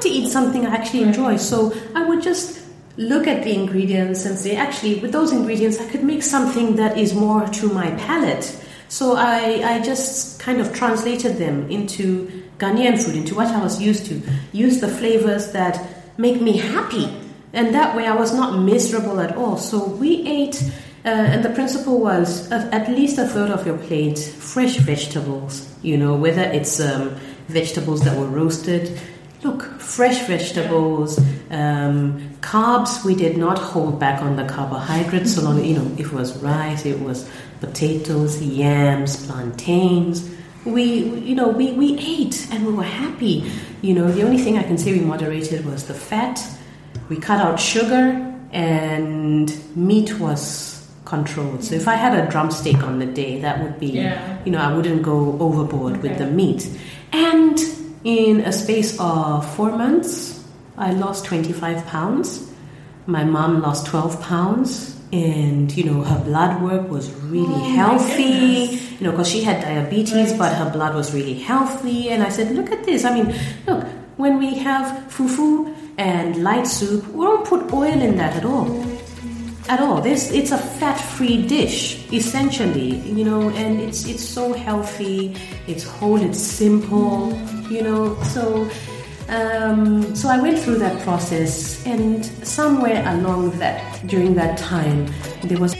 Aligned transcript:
trying 0.00 0.12
to 0.12 0.18
eat 0.18 0.30
something 0.30 0.66
I 0.66 0.74
actually 0.74 1.02
enjoy. 1.02 1.36
So 1.36 1.74
I 1.94 2.04
would 2.04 2.22
just 2.22 2.64
look 2.96 3.26
at 3.26 3.44
the 3.44 3.54
ingredients 3.54 4.24
and 4.26 4.38
say, 4.38 4.56
actually, 4.56 5.00
with 5.00 5.12
those 5.12 5.32
ingredients, 5.32 5.80
I 5.80 5.88
could 5.88 6.02
make 6.02 6.22
something 6.22 6.76
that 6.76 6.98
is 6.98 7.14
more 7.14 7.46
to 7.46 7.68
my 7.68 7.90
palate. 7.92 8.44
So 8.88 9.16
I, 9.16 9.62
I 9.64 9.82
just 9.82 10.40
kind 10.40 10.60
of 10.60 10.72
translated 10.74 11.36
them 11.36 11.70
into 11.70 12.42
Ghanaian 12.58 13.02
food, 13.02 13.16
into 13.16 13.34
what 13.34 13.48
I 13.48 13.62
was 13.62 13.80
used 13.80 14.06
to. 14.06 14.20
Use 14.52 14.80
the 14.80 14.88
flavors 14.88 15.52
that 15.52 15.80
make 16.18 16.40
me 16.40 16.56
happy. 16.56 17.08
And 17.52 17.74
that 17.74 17.96
way 17.96 18.06
I 18.06 18.14
was 18.14 18.34
not 18.34 18.58
miserable 18.58 19.20
at 19.20 19.36
all. 19.36 19.56
So 19.56 19.84
we 19.84 20.26
ate, 20.26 20.62
uh, 21.04 21.08
and 21.08 21.44
the 21.44 21.50
principle 21.50 22.00
was 22.00 22.50
at 22.50 22.88
least 22.88 23.18
a 23.18 23.26
third 23.26 23.50
of 23.50 23.66
your 23.66 23.78
plate 23.78 24.18
fresh 24.18 24.76
vegetables, 24.76 25.68
you 25.82 25.96
know, 25.96 26.16
whether 26.16 26.42
it's 26.42 26.80
um, 26.80 27.14
vegetables 27.48 28.02
that 28.04 28.16
were 28.18 28.26
roasted. 28.26 28.98
Look, 29.44 29.62
fresh 29.80 30.26
vegetables, 30.26 31.18
um, 31.50 32.18
carbs. 32.40 33.04
We 33.04 33.14
did 33.14 33.36
not 33.36 33.56
hold 33.58 34.00
back 34.00 34.20
on 34.20 34.34
the 34.36 34.44
carbohydrates. 34.44 35.34
So 35.36 35.42
long, 35.42 35.64
you 35.64 35.74
know, 35.78 35.86
if 35.96 36.06
it 36.06 36.12
was 36.12 36.36
rice, 36.42 36.84
it 36.84 36.98
was 37.00 37.28
potatoes, 37.60 38.42
yams, 38.42 39.26
plantains. 39.26 40.28
We, 40.64 40.82
you 41.20 41.36
know, 41.36 41.48
we, 41.48 41.72
we 41.72 41.96
ate 41.98 42.48
and 42.50 42.66
we 42.66 42.72
were 42.72 42.82
happy. 42.82 43.48
You 43.80 43.94
know, 43.94 44.10
the 44.10 44.22
only 44.24 44.38
thing 44.38 44.58
I 44.58 44.64
can 44.64 44.76
say 44.76 44.92
we 44.92 45.00
moderated 45.04 45.64
was 45.64 45.86
the 45.86 45.94
fat. 45.94 46.44
We 47.08 47.16
cut 47.16 47.40
out 47.40 47.60
sugar 47.60 48.24
and 48.50 49.76
meat 49.76 50.18
was 50.18 50.84
controlled. 51.04 51.62
So 51.62 51.76
if 51.76 51.86
I 51.86 51.94
had 51.94 52.12
a 52.18 52.28
drumstick 52.28 52.82
on 52.82 52.98
the 52.98 53.06
day, 53.06 53.40
that 53.40 53.62
would 53.62 53.78
be, 53.78 53.86
Yeah. 53.86 54.38
you 54.44 54.50
know, 54.50 54.58
I 54.58 54.74
wouldn't 54.74 55.02
go 55.02 55.38
overboard 55.38 56.02
with 56.02 56.18
the 56.18 56.26
meat. 56.26 56.68
And 57.12 57.56
in 58.04 58.40
a 58.40 58.52
space 58.52 58.96
of 59.00 59.44
four 59.56 59.70
months, 59.72 60.44
I 60.76 60.92
lost 60.92 61.24
25 61.26 61.86
pounds. 61.86 62.50
My 63.06 63.24
mom 63.24 63.60
lost 63.62 63.86
12 63.86 64.20
pounds. 64.22 64.94
And, 65.10 65.74
you 65.74 65.84
know, 65.84 66.02
her 66.02 66.22
blood 66.22 66.60
work 66.62 66.90
was 66.90 67.10
really 67.24 67.46
Oh, 67.48 67.74
healthy, 67.74 68.78
you 68.98 69.00
know, 69.00 69.10
because 69.12 69.30
she 69.30 69.42
had 69.42 69.62
diabetes, 69.62 70.30
Right. 70.32 70.38
but 70.38 70.52
her 70.54 70.70
blood 70.70 70.94
was 70.94 71.14
really 71.14 71.34
healthy. 71.34 72.10
And 72.10 72.22
I 72.22 72.28
said, 72.28 72.54
look 72.54 72.70
at 72.70 72.84
this. 72.84 73.04
I 73.06 73.14
mean, 73.14 73.34
look, 73.66 73.84
when 74.18 74.38
we 74.38 74.56
have 74.58 75.08
fufu 75.08 75.74
and 75.96 76.42
light 76.44 76.66
soup, 76.66 77.08
we 77.14 77.24
don't 77.24 77.46
put 77.46 77.72
oil 77.72 77.86
in 78.02 78.16
that 78.18 78.36
at 78.36 78.44
all 78.44 78.68
at 79.68 79.80
all. 79.80 80.00
This 80.00 80.30
it's 80.32 80.50
a 80.50 80.58
fat-free 80.58 81.46
dish 81.46 82.10
essentially, 82.12 82.96
you 83.00 83.24
know, 83.24 83.50
and 83.50 83.80
it's 83.80 84.06
it's 84.06 84.24
so 84.24 84.52
healthy. 84.52 85.36
It's 85.66 85.84
whole. 85.84 86.20
It's 86.20 86.40
simple, 86.40 87.32
you 87.70 87.82
know. 87.82 88.20
So. 88.24 88.68
Um, 89.30 90.16
so 90.16 90.30
I 90.30 90.40
went 90.40 90.58
through 90.58 90.78
that 90.78 91.02
process, 91.02 91.84
and 91.84 92.24
somewhere 92.24 93.04
along 93.08 93.58
that, 93.58 94.00
during 94.06 94.34
that 94.36 94.56
time, 94.56 95.06
there 95.44 95.58
was 95.58 95.74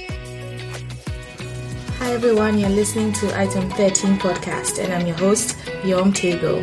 Hi 1.99 2.13
everyone, 2.13 2.59
you're 2.59 2.69
listening 2.69 3.13
to 3.15 3.39
Item 3.39 3.71
13 3.71 4.19
podcast, 4.19 4.83
and 4.83 4.93
I'm 4.93 5.07
your 5.07 5.17
host, 5.17 5.57
Yom 5.83 6.13
Tego. 6.13 6.61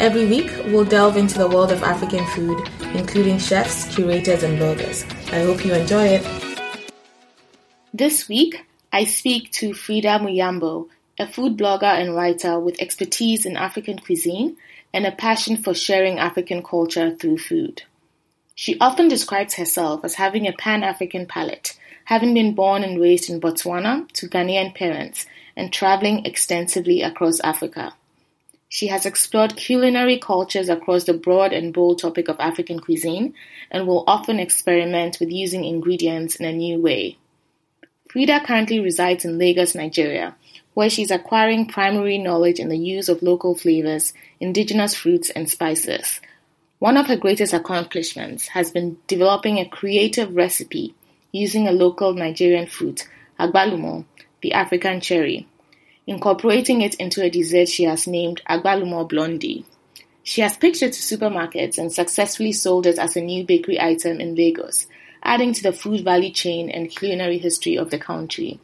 Every 0.00 0.26
week, 0.26 0.50
we'll 0.66 0.84
delve 0.84 1.16
into 1.16 1.38
the 1.38 1.46
world 1.46 1.70
of 1.70 1.82
African 1.82 2.24
food, 2.28 2.58
including 2.94 3.38
chefs, 3.38 3.94
curators, 3.94 4.42
and 4.42 4.58
bloggers. 4.58 5.04
I 5.32 5.44
hope 5.44 5.64
you 5.64 5.74
enjoy 5.74 6.06
it. 6.06 6.53
This 7.96 8.28
week, 8.28 8.66
I 8.92 9.04
speak 9.04 9.52
to 9.52 9.72
Frida 9.72 10.18
Muyambo, 10.18 10.88
a 11.16 11.28
food 11.28 11.56
blogger 11.56 11.84
and 11.84 12.16
writer 12.16 12.58
with 12.58 12.80
expertise 12.80 13.46
in 13.46 13.56
African 13.56 14.00
cuisine 14.00 14.56
and 14.92 15.06
a 15.06 15.12
passion 15.12 15.62
for 15.62 15.74
sharing 15.74 16.18
African 16.18 16.60
culture 16.60 17.14
through 17.14 17.38
food. 17.38 17.84
She 18.56 18.76
often 18.80 19.06
describes 19.06 19.54
herself 19.54 20.04
as 20.04 20.14
having 20.14 20.48
a 20.48 20.52
pan 20.52 20.82
African 20.82 21.26
palate, 21.26 21.78
having 22.06 22.34
been 22.34 22.56
born 22.56 22.82
and 22.82 23.00
raised 23.00 23.30
in 23.30 23.40
Botswana 23.40 24.10
to 24.14 24.28
Ghanaian 24.28 24.74
parents 24.74 25.26
and 25.56 25.72
traveling 25.72 26.26
extensively 26.26 27.00
across 27.00 27.38
Africa. 27.42 27.94
She 28.68 28.88
has 28.88 29.06
explored 29.06 29.54
culinary 29.54 30.18
cultures 30.18 30.68
across 30.68 31.04
the 31.04 31.14
broad 31.14 31.52
and 31.52 31.72
bold 31.72 32.00
topic 32.00 32.26
of 32.26 32.40
African 32.40 32.80
cuisine 32.80 33.34
and 33.70 33.86
will 33.86 34.02
often 34.08 34.40
experiment 34.40 35.18
with 35.20 35.30
using 35.30 35.64
ingredients 35.64 36.34
in 36.34 36.44
a 36.44 36.52
new 36.52 36.80
way. 36.80 37.18
Frida 38.14 38.42
currently 38.46 38.78
resides 38.78 39.24
in 39.24 39.38
Lagos, 39.38 39.74
Nigeria, 39.74 40.36
where 40.74 40.88
she's 40.88 41.10
acquiring 41.10 41.66
primary 41.66 42.16
knowledge 42.16 42.60
in 42.60 42.68
the 42.68 42.78
use 42.78 43.08
of 43.08 43.24
local 43.24 43.56
flavors, 43.56 44.12
indigenous 44.38 44.94
fruits, 44.94 45.30
and 45.30 45.50
spices. 45.50 46.20
One 46.78 46.96
of 46.96 47.08
her 47.08 47.16
greatest 47.16 47.52
accomplishments 47.52 48.46
has 48.46 48.70
been 48.70 48.98
developing 49.08 49.58
a 49.58 49.68
creative 49.68 50.36
recipe 50.36 50.94
using 51.32 51.66
a 51.66 51.72
local 51.72 52.14
Nigerian 52.14 52.68
fruit, 52.68 53.08
agbalumo, 53.40 54.04
the 54.42 54.52
African 54.52 55.00
cherry, 55.00 55.48
incorporating 56.06 56.82
it 56.82 56.94
into 56.94 57.20
a 57.20 57.28
dessert 57.28 57.68
she 57.68 57.82
has 57.82 58.06
named 58.06 58.40
agbalumo 58.48 59.08
blondie. 59.08 59.64
She 60.22 60.40
has 60.40 60.56
pitched 60.56 60.84
it 60.84 60.92
to 60.92 61.00
supermarkets 61.00 61.78
and 61.78 61.92
successfully 61.92 62.52
sold 62.52 62.86
it 62.86 63.00
as 63.00 63.16
a 63.16 63.20
new 63.20 63.42
bakery 63.42 63.80
item 63.80 64.20
in 64.20 64.36
Lagos, 64.36 64.86
adding 65.24 65.52
to 65.52 65.62
the 65.62 65.72
food 65.72 66.04
value 66.04 66.30
chain 66.30 66.70
and 66.70 66.90
culinary 66.90 67.38
history 67.38 67.76
of 67.76 67.90
the 67.90 67.98
country. 67.98 68.60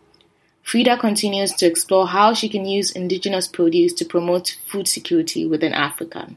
Frida 0.63 0.99
continues 0.99 1.53
to 1.55 1.67
explore 1.67 2.07
how 2.07 2.35
she 2.35 2.49
can 2.49 2.67
use 2.67 2.91
indigenous 2.91 3.49
produce 3.49 3.93
to 3.95 4.05
promote 4.05 4.59
food 4.67 4.87
security 4.87 5.47
within 5.47 5.73
Africa. 5.73 6.31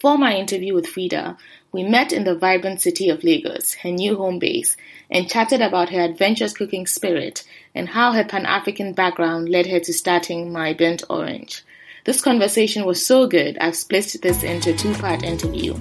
For 0.00 0.18
my 0.18 0.34
interview 0.34 0.74
with 0.74 0.86
Frida, 0.86 1.36
we 1.70 1.82
met 1.82 2.12
in 2.12 2.24
the 2.24 2.34
vibrant 2.34 2.80
city 2.80 3.08
of 3.08 3.24
Lagos, 3.24 3.74
her 3.74 3.90
new 3.90 4.16
home 4.16 4.38
base, 4.38 4.76
and 5.10 5.30
chatted 5.30 5.62
about 5.62 5.90
her 5.90 6.00
adventurous 6.00 6.52
cooking 6.52 6.86
spirit 6.86 7.44
and 7.74 7.88
how 7.88 8.12
her 8.12 8.24
Pan 8.24 8.46
African 8.46 8.92
background 8.92 9.48
led 9.48 9.66
her 9.66 9.80
to 9.80 9.92
starting 9.92 10.52
My 10.52 10.72
Burnt 10.72 11.04
Orange. 11.08 11.62
This 12.04 12.20
conversation 12.20 12.84
was 12.84 13.04
so 13.04 13.26
good, 13.26 13.56
I've 13.62 13.74
split 13.74 14.16
this 14.20 14.42
into 14.42 14.74
a 14.74 14.76
two 14.76 14.92
part 14.92 15.22
interview. 15.22 15.74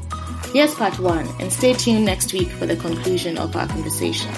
Here's 0.54 0.74
part 0.74 0.98
one, 0.98 1.28
and 1.42 1.52
stay 1.52 1.74
tuned 1.74 2.06
next 2.06 2.32
week 2.32 2.48
for 2.48 2.66
the 2.66 2.78
conclusion 2.78 3.38
of 3.38 3.54
our 3.58 3.68
conversation. 3.68 4.32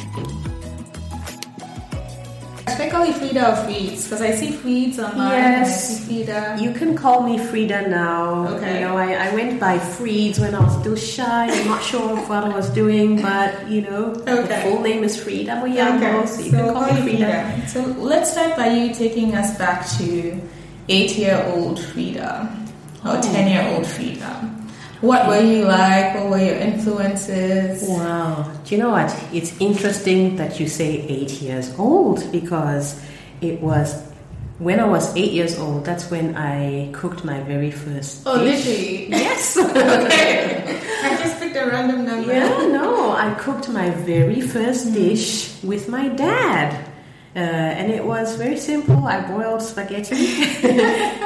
Especially 2.66 3.14
Frida 3.14 3.52
or 3.52 3.56
Freeds, 3.68 4.06
because 4.06 4.22
I 4.24 4.32
see 4.32 4.50
Freeds 4.50 4.98
online. 4.98 5.30
Yes. 5.30 6.04
Frida. 6.08 6.58
You 6.60 6.72
can 6.72 6.98
call 6.98 7.22
me 7.22 7.38
Frida 7.38 7.88
now. 7.88 8.48
Okay. 8.56 8.80
You 8.80 8.88
know, 8.88 8.98
I, 8.98 9.30
I 9.30 9.36
went 9.36 9.60
by 9.60 9.78
Freeds 9.78 10.40
when 10.40 10.56
I 10.56 10.64
was 10.64 10.80
still 10.80 10.96
shy. 10.96 11.52
I'm 11.52 11.68
not 11.68 11.84
sure 11.84 12.18
of 12.18 12.28
what 12.30 12.46
I 12.46 12.50
was 12.50 12.68
doing, 12.72 13.22
but 13.22 13.70
you 13.70 13.82
know, 13.82 14.12
the 14.16 14.60
full 14.64 14.82
name 14.82 15.04
is 15.04 15.22
Frida 15.22 15.62
Muyambo, 15.62 16.28
so 16.28 16.42
you 16.42 16.50
can 16.50 16.74
call 16.74 16.92
me 16.92 17.02
Frida. 17.04 17.68
So 17.68 17.82
let's 18.00 18.32
start 18.32 18.58
by 18.58 18.70
you 18.70 18.92
taking 18.92 19.36
us 19.36 19.56
back 19.60 19.88
to 20.00 20.42
eight-year-old 20.90 21.80
Frida 21.80 22.50
or 23.04 23.18
Oh. 23.18 23.22
ten-year-old 23.22 23.86
Frida. 23.86 24.52
What 25.02 25.28
were 25.28 25.42
you 25.42 25.66
like? 25.66 26.16
What 26.16 26.30
were 26.30 26.38
your 26.40 26.56
influences? 26.56 27.88
Wow. 27.88 28.52
Do 28.64 28.76
you 28.76 28.82
know 28.82 28.90
what? 28.90 29.14
It's 29.34 29.60
interesting 29.60 30.38
that 30.38 30.60
you 30.60 30.68
say 30.68 31.02
eight 31.08 31.42
years 31.42 31.74
old 31.78 32.32
because 32.32 33.00
it 33.42 33.62
was 33.62 34.02
when 34.58 34.80
I 34.80 34.86
was 34.86 35.14
eight 35.18 35.34
years 35.34 35.60
old, 35.60 35.84
that's 35.84 36.10
when 36.10 36.38
I 36.38 36.90
cooked 36.94 37.26
my 37.26 37.42
very 37.42 37.72
first 37.72 38.24
Oh, 38.26 38.40
dish. 38.44 38.66
literally. 38.66 39.10
Yes. 39.10 39.58
okay. 39.60 40.82
I 41.04 41.18
just 41.18 41.40
picked 41.40 41.58
a 41.58 41.68
random 41.68 42.06
number. 42.06 42.34
Yeah, 42.34 42.48
no, 42.72 43.12
I 43.12 43.34
cooked 43.34 43.68
my 43.70 43.90
very 43.90 44.40
first 44.42 44.88
hmm. 44.88 44.94
dish 44.94 45.62
with 45.62 45.90
my 45.90 46.08
dad. 46.08 46.90
Uh, 47.36 47.40
and 47.40 47.92
it 47.92 48.04
was 48.06 48.36
very 48.38 48.58
simple. 48.58 49.06
I 49.06 49.20
boiled 49.28 49.62
spaghetti, 49.62 50.42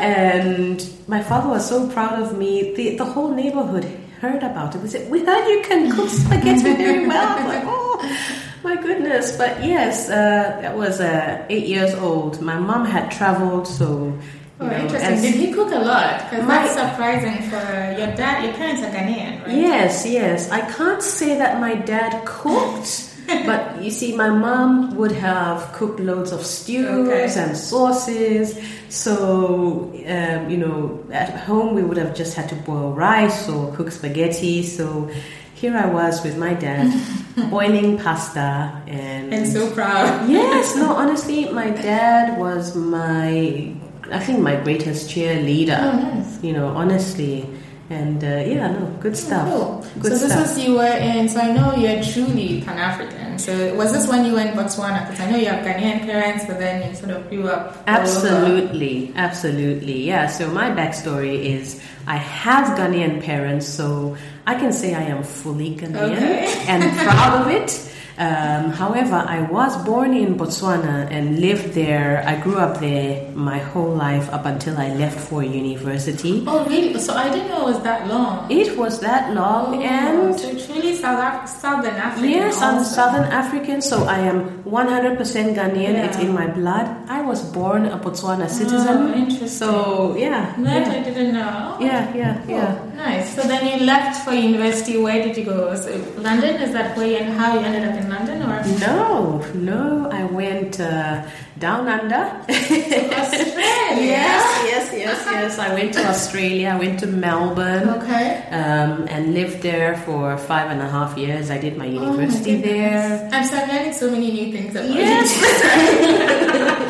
and 0.02 0.84
my 1.08 1.22
father 1.22 1.50
was 1.50 1.68
so 1.70 1.88
proud 1.90 2.20
of 2.20 2.36
me. 2.36 2.74
The, 2.74 2.98
the 2.98 3.06
whole 3.06 3.32
neighborhood 3.32 3.86
heard 4.20 4.42
about 4.42 4.74
it. 4.76 4.82
We 4.82 4.88
said, 4.88 5.10
"We 5.12 5.24
heard 5.24 5.48
you 5.48 5.62
can 5.62 5.92
cook 5.92 6.10
spaghetti 6.10 6.74
very 6.76 7.08
well." 7.08 7.28
I 7.28 7.36
was 7.36 7.54
like, 7.54 7.64
"Oh, 7.68 8.18
my 8.64 8.76
goodness!" 8.82 9.38
But 9.38 9.64
yes, 9.64 10.10
uh, 10.10 10.58
that 10.62 10.76
was 10.76 11.00
uh, 11.00 11.46
eight 11.50 11.68
years 11.68 11.94
old. 11.94 12.42
My 12.42 12.58
mom 12.58 12.86
had 12.86 13.12
traveled, 13.12 13.68
so 13.68 14.18
Oh, 14.62 14.68
know, 14.68 14.76
interesting. 14.76 15.22
Did 15.22 15.36
he 15.36 15.54
cook 15.54 15.72
a 15.72 15.80
lot? 15.80 16.30
Because 16.30 16.46
that's 16.46 16.74
surprising 16.74 17.50
for 17.50 17.64
your 17.98 18.14
dad. 18.16 18.44
Your 18.44 18.54
parents 18.54 18.82
are 18.84 18.92
Ghanaian, 18.92 19.46
right? 19.46 19.56
Yes, 19.56 20.06
yes. 20.06 20.52
I 20.52 20.62
can't 20.72 21.02
say 21.02 21.38
that 21.38 21.62
my 21.62 21.76
dad 21.76 22.26
cooked, 22.26 23.09
but 23.46 23.82
you 23.84 23.92
see, 23.92 24.16
my 24.16 24.30
mom 24.30 24.96
would 24.96 25.12
have 25.14 25.72
cooked 25.74 26.00
loads 26.00 26.32
of 26.32 26.46
stews 26.46 26.88
Okay. 27.08 27.42
and 27.42 27.56
sauces. 27.58 28.58
So, 28.90 29.92
um, 30.08 30.50
you 30.50 30.58
know, 30.58 31.04
at 31.12 31.30
home 31.48 31.76
we 31.76 31.84
would 31.84 31.98
have 31.98 32.16
just 32.16 32.36
had 32.36 32.50
to 32.50 32.56
boil 32.56 32.92
rice 32.94 33.48
or 33.50 33.72
cook 33.76 33.92
spaghetti. 33.92 34.64
So, 34.64 35.10
here 35.56 35.76
I 35.76 35.88
was 35.88 36.24
with 36.24 36.38
my 36.38 36.54
dad 36.54 36.88
boiling 37.52 37.98
pasta 37.98 38.82
and. 38.88 39.34
And 39.34 39.46
so 39.48 39.70
proud. 39.72 40.30
Yes, 40.30 40.76
no, 40.76 40.94
honestly, 41.04 41.50
my 41.52 41.70
dad 41.70 42.40
was 42.40 42.76
my, 42.78 43.74
I 44.12 44.20
think, 44.20 44.40
my 44.40 44.56
greatest 44.56 45.10
cheerleader. 45.10 45.78
Oh, 45.82 45.98
nice. 46.16 46.42
You 46.42 46.54
know, 46.54 46.68
honestly, 46.68 47.46
And 47.90 48.24
uh, 48.24 48.28
yeah, 48.28 48.72
no, 48.72 48.86
good 49.00 49.18
stuff. 49.18 49.48
Cool. 49.50 49.86
Good 50.00 50.14
so 50.14 50.28
this 50.28 50.32
stuff. 50.32 50.42
was 50.42 50.60
you 50.64 50.76
were 50.76 50.86
in. 50.86 51.28
So 51.28 51.40
I 51.40 51.52
know 51.52 51.74
you're 51.76 52.04
truly 52.04 52.62
Pan 52.62 52.78
African. 52.78 53.40
So 53.40 53.74
was 53.76 53.92
this 53.92 54.08
when 54.08 54.26
you 54.26 54.34
were 54.34 54.42
in 54.42 54.50
Botswana? 54.50 55.08
Because 55.10 55.20
I 55.20 55.32
know 55.32 55.38
you 55.38 55.48
have 55.48 55.66
Ghanaian 55.66 56.02
parents, 56.02 56.46
but 56.46 56.60
then 56.60 56.88
you 56.88 56.96
sort 56.96 57.12
of 57.12 57.28
grew 57.30 57.48
up. 57.48 57.82
Absolutely, 57.88 59.12
absolutely. 59.16 60.04
Yeah, 60.06 60.28
so 60.28 60.52
my 60.52 60.70
backstory 60.70 61.46
is 61.46 61.82
I 62.06 62.18
have 62.18 62.78
Ghanaian 62.78 63.24
parents, 63.24 63.68
so 63.68 64.16
I 64.46 64.56
can 64.56 64.72
say 64.72 64.94
I 64.94 65.04
am 65.04 65.24
fully 65.24 65.76
Ghanaian 65.76 66.16
Okay. 66.18 66.66
and 66.68 66.84
proud 67.00 67.42
of 67.42 67.48
it. 67.52 67.86
Um, 68.20 68.72
however, 68.72 69.16
I 69.16 69.42
was 69.44 69.72
born 69.86 70.14
in 70.14 70.36
Botswana 70.36 71.08
and 71.10 71.40
lived 71.40 71.72
there. 71.74 72.22
I 72.28 72.36
grew 72.36 72.58
up 72.58 72.82
there 72.82 73.32
my 73.32 73.60
whole 73.60 73.96
life 73.96 74.28
up 74.34 74.46
until 74.46 74.78
I 74.78 74.94
left 74.94 75.18
for 75.18 75.42
university. 75.42 76.44
Oh 76.46 76.66
really? 76.66 77.00
So 77.00 77.14
I 77.14 77.30
didn't 77.32 77.48
know 77.48 77.62
it 77.70 77.72
was 77.76 77.82
that 77.84 78.08
long. 78.10 78.52
It 78.52 78.76
was 78.78 79.00
that 79.00 79.34
long 79.34 79.80
Oh, 79.80 79.82
and 79.82 80.38
so 80.38 80.52
truly 80.66 80.96
South 80.96 81.24
Af- 81.24 81.48
Southern 81.48 81.96
African. 81.96 82.30
Yes, 82.30 82.62
I'm. 82.62 82.84
Southern 82.84 83.24
African, 83.32 83.82
so 83.82 84.04
I 84.04 84.20
am 84.20 84.64
100% 84.64 85.56
Ghanaian. 85.56 85.94
Yeah. 85.96 86.06
It's 86.08 86.18
in 86.20 86.34
my 86.34 86.48
blood. 86.48 86.88
I 87.08 87.22
was 87.22 87.42
born 87.56 87.86
a 87.86 87.98
Botswana 87.98 88.50
citizen. 88.50 88.98
Oh, 89.00 89.14
interesting. 89.14 89.48
So, 89.48 90.16
yeah. 90.18 90.56
That 90.60 90.88
yeah. 90.88 91.00
I 91.00 91.04
didn't 91.04 91.34
know. 91.34 91.78
Yeah, 91.80 92.14
yeah, 92.14 92.42
Cool. 92.46 92.89
Nice. 93.00 93.34
So 93.34 93.44
then 93.44 93.66
you 93.66 93.86
left 93.86 94.26
for 94.26 94.34
university. 94.34 94.98
Where 94.98 95.24
did 95.24 95.38
you 95.38 95.46
go? 95.46 95.72
London? 96.18 96.62
Is 96.62 96.74
that 96.74 96.98
where 96.98 97.08
you 97.08 97.16
and 97.16 97.32
how 97.40 97.54
you 97.54 97.62
ended 97.62 97.86
up 97.90 97.96
in 97.96 98.10
London 98.10 98.42
or 98.44 98.56
No, 98.86 99.40
no, 99.54 100.12
I 100.12 100.26
went 100.26 100.82
uh, 100.82 101.26
down 101.60 101.88
under. 101.88 102.16
Australia? 102.16 103.56
yes, 104.00 104.64
yes, 104.66 104.94
yes, 104.94 105.26
yes. 105.26 105.60
I 105.60 105.74
went 105.74 105.94
to 105.94 106.06
Australia. 106.08 106.70
I 106.70 106.80
went 106.80 107.00
to 107.02 107.08
Melbourne. 107.08 107.90
Okay. 108.02 108.48
Um, 108.52 109.08
and 109.10 109.34
lived 109.34 109.62
there 109.62 109.98
for 110.06 110.38
five 110.38 110.72
and 110.72 110.82
a 110.82 110.90
half 110.90 111.18
years. 111.18 111.52
I 111.52 111.58
did 111.58 111.78
my 111.78 111.88
Oh 111.88 111.92
my 111.92 112.12
university 112.12 112.62
there. 112.62 113.30
I'm 113.32 113.46
so 113.46 113.58
learning 113.58 113.94
so 113.94 114.10
many 114.10 114.32
new 114.32 114.52
things 114.52 114.76
about 114.76 114.90
Yes. 114.90 115.30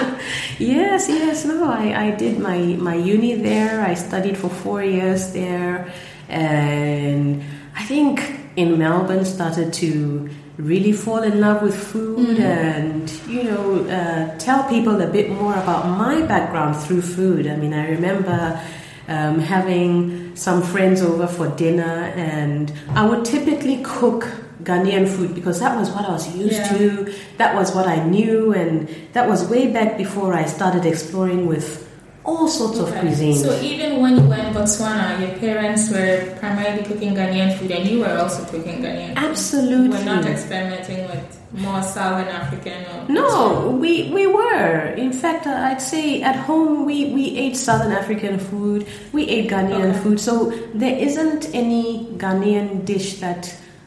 Yes, 0.60 1.08
yes, 1.08 1.46
no, 1.46 1.72
I, 1.72 2.08
I 2.08 2.12
did 2.12 2.38
my, 2.38 2.58
my 2.58 2.94
uni 2.94 3.36
there. 3.36 3.80
I 3.80 3.94
studied 3.94 4.38
for 4.38 4.50
four 4.50 4.84
years 4.84 5.32
there. 5.32 5.90
And 6.28 7.42
I 7.78 7.86
think 7.86 8.22
in 8.58 8.78
Melbourne 8.78 9.24
started 9.24 9.72
to 9.76 10.30
really 10.60 10.92
fall 10.92 11.24
in 11.24 11.40
love 11.40 11.62
with 11.62 11.76
food 11.76 12.38
and, 12.40 13.10
you 13.30 13.44
know, 13.44 13.86
uh, 13.88 14.38
tell 14.38 14.68
people 14.68 15.02
a 15.02 15.08
bit 15.08 15.32
more 15.32 15.54
about 15.54 15.88
my 15.98 16.22
background 16.28 16.76
through 16.76 17.02
food. 17.02 17.48
I 17.48 17.56
mean, 17.56 17.74
I 17.74 17.90
remember 17.90 18.62
um, 19.08 19.40
having 19.40 20.36
some 20.36 20.62
friends 20.62 21.02
over 21.02 21.28
for 21.28 21.48
dinner 21.56 22.12
and 22.16 22.74
I 22.90 23.08
would 23.08 23.24
typically 23.26 23.82
cook 23.84 24.28
Ghanaian 24.64 25.08
food 25.08 25.34
because 25.34 25.62
that 25.62 25.78
was 25.80 25.90
what 25.92 26.04
I 26.06 26.12
was 26.12 26.36
used 26.36 26.54
Yeah. 26.60 26.78
to 26.78 27.14
that 27.38 27.56
was 27.56 27.74
what 27.74 27.88
I 27.88 28.04
knew, 28.04 28.54
and 28.54 28.90
that 29.14 29.28
was 29.30 29.48
way 29.50 29.72
back 29.72 29.98
before 29.98 30.34
I 30.34 30.46
started 30.46 30.86
exploring 30.86 31.48
with 31.48 31.89
all 32.30 32.48
sorts 32.48 32.78
of 32.84 32.88
Okay. 32.90 33.02
cuisines. 33.02 33.42
So 33.48 33.52
even 33.72 33.90
when 34.02 34.14
you 34.20 34.26
were 34.32 34.42
in 34.48 34.54
Botswana, 34.58 35.06
your 35.22 35.34
parents 35.46 35.84
were 35.96 36.14
primarily 36.42 36.84
cooking 36.90 37.14
Ghanaian 37.20 37.50
food, 37.58 37.72
and 37.78 37.84
you 37.90 37.98
were 38.04 38.16
also 38.24 38.42
cooking 38.54 38.78
Ghanaian. 38.86 39.10
food. 39.16 39.30
Absolutely. 39.30 39.86
You 39.86 39.94
were 39.98 40.06
not 40.14 40.26
experimenting 40.36 41.02
with 41.12 41.26
more 41.66 41.82
Southern 41.82 42.28
African 42.42 42.80
or 42.92 42.98
no, 43.20 43.72
we, 43.84 43.94
we 44.18 44.24
were. 44.28 44.94
In 45.06 45.12
fact, 45.12 45.48
uh, 45.48 45.68
I'd 45.70 45.82
say 45.82 46.22
at 46.22 46.36
home 46.50 46.86
we, 46.86 46.98
we 47.18 47.26
ate 47.44 47.58
Southern 47.58 47.92
African 48.02 48.38
food, 48.50 48.86
we 49.14 49.22
ate 49.36 49.50
Ghanaian 49.50 49.90
Okay. 49.92 50.00
food. 50.04 50.20
So 50.20 50.34
there 50.76 50.96
isn't 51.08 51.50
any 51.64 52.06
Ghanaian 52.24 52.86
dish 52.86 53.20
that 53.26 53.44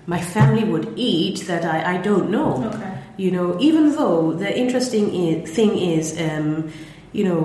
my 0.07 0.21
family 0.35 0.65
would 0.65 0.89
eat 0.97 1.39
that 1.47 1.65
I, 1.65 1.95
I 1.95 1.97
don't 2.09 2.31
know. 2.37 2.51
Okay. 2.75 2.91
You 3.25 3.31
know, 3.31 3.49
even 3.61 3.85
though 3.99 4.33
the 4.33 4.51
interesting 4.65 5.05
i- 5.25 5.41
thing 5.57 5.73
is, 5.97 6.19
um, 6.27 6.73
you 7.13 7.25
know, 7.25 7.41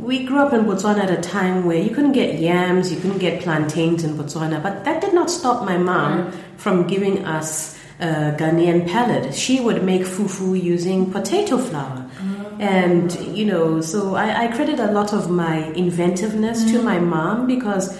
we 0.00 0.24
grew 0.24 0.38
up 0.38 0.52
in 0.52 0.64
Botswana 0.64 1.04
at 1.04 1.10
a 1.10 1.20
time 1.20 1.64
where 1.64 1.78
you 1.78 1.90
couldn't 1.90 2.12
get 2.12 2.38
yams, 2.38 2.92
you 2.92 3.00
couldn't 3.00 3.18
get 3.18 3.42
plantains 3.42 4.04
in 4.04 4.14
Botswana, 4.14 4.62
but 4.62 4.84
that 4.84 5.00
did 5.00 5.14
not 5.14 5.30
stop 5.30 5.64
my 5.64 5.78
mom 5.78 6.30
mm. 6.30 6.34
from 6.58 6.86
giving 6.86 7.24
us 7.24 7.78
a 8.00 8.36
Ghanaian 8.38 8.86
palate. 8.86 9.34
She 9.34 9.60
would 9.60 9.82
make 9.82 10.02
fufu 10.02 10.62
using 10.62 11.10
potato 11.10 11.56
flour. 11.56 12.08
Mm. 12.18 12.60
And, 12.60 13.36
you 13.36 13.46
know, 13.46 13.80
so 13.80 14.14
I, 14.14 14.44
I 14.44 14.48
credit 14.48 14.78
a 14.78 14.92
lot 14.92 15.14
of 15.14 15.30
my 15.30 15.64
inventiveness 15.72 16.64
to 16.64 16.78
mm. 16.78 16.84
my 16.84 16.98
mom 16.98 17.46
because, 17.46 17.98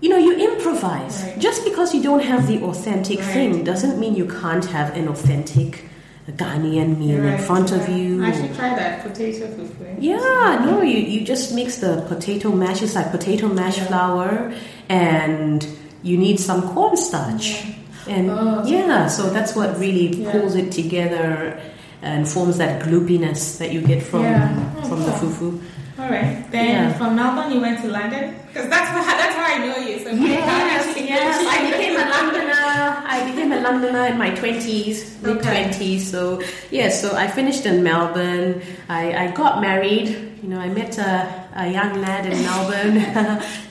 you 0.00 0.08
know, 0.08 0.18
you 0.18 0.34
improvise. 0.50 1.22
Right. 1.22 1.38
Just 1.38 1.64
because 1.64 1.94
you 1.94 2.02
don't 2.02 2.22
have 2.22 2.48
the 2.48 2.62
authentic 2.62 3.20
Right. 3.20 3.32
thing 3.32 3.64
doesn't 3.64 4.00
mean 4.00 4.16
you 4.16 4.26
can't 4.26 4.64
have 4.64 4.96
an 4.96 5.06
authentic 5.06 5.84
Ghanaian 6.30 6.98
meal 6.98 7.16
You're 7.16 7.24
in 7.26 7.32
right, 7.32 7.40
front 7.40 7.72
of 7.72 7.88
you. 7.88 8.24
I 8.24 8.30
should 8.32 8.54
try 8.54 8.74
that 8.76 9.02
potato 9.02 9.46
fufu. 9.48 9.96
Yeah, 9.98 10.62
no, 10.64 10.80
you, 10.82 10.98
you 10.98 11.24
just 11.26 11.52
mix 11.54 11.78
the 11.78 12.04
potato 12.08 12.52
mash. 12.52 12.80
It's 12.82 12.94
like 12.94 13.10
potato 13.10 13.48
mash 13.48 13.78
Yeah. 13.78 13.86
flour, 13.86 14.52
and 14.88 15.66
you 16.02 16.16
need 16.16 16.38
some 16.38 16.62
cornstarch. 16.74 17.64
And 18.08 18.30
Oh. 18.30 18.62
yeah, 18.64 19.06
so 19.08 19.30
that's 19.30 19.54
what 19.56 19.78
really 19.78 20.08
Yeah. 20.22 20.30
pulls 20.32 20.54
it 20.54 20.70
together 20.72 21.58
and 22.02 22.28
forms 22.28 22.58
that 22.58 22.82
gloopiness 22.82 23.58
that 23.58 23.72
you 23.72 23.80
get 23.80 24.02
from 24.02 24.22
Yeah. 24.22 24.48
From 24.88 25.00
the 25.04 25.10
fufu. 25.12 25.58
All 26.02 26.10
right. 26.10 26.44
Then 26.50 26.68
Yeah. 26.68 26.92
from 26.98 27.14
Melbourne, 27.16 27.52
you 27.52 27.60
went 27.60 27.80
to 27.82 27.88
London 27.88 28.34
because 28.48 28.68
that's 28.68 28.88
how, 28.88 29.02
that's 29.04 29.36
how 29.36 29.46
I 29.54 29.58
know 29.64 29.76
you. 29.86 29.98
So 30.04 30.10
Yes, 30.10 30.96
yes. 31.14 31.46
I 31.56 31.70
became 31.70 31.94
a 31.96 32.06
Londoner. 32.14 33.02
I 33.14 33.30
became 33.30 33.52
a 33.52 33.60
Londoner 33.60 34.06
in 34.06 34.18
my 34.18 34.30
twenties, 34.34 35.16
mid 35.22 35.42
twenties. 35.42 36.10
So 36.10 36.42
yes, 36.70 37.00
so 37.00 37.14
I 37.14 37.26
finished 37.28 37.66
in 37.66 37.82
Melbourne. 37.84 38.62
I, 38.88 39.02
I 39.24 39.30
got 39.30 39.60
married. 39.60 40.08
You 40.42 40.48
know, 40.48 40.58
I 40.58 40.68
met 40.68 40.98
a, 40.98 41.48
a 41.54 41.70
young 41.70 42.00
lad 42.00 42.26
in 42.26 42.36
Melbourne, 42.42 42.98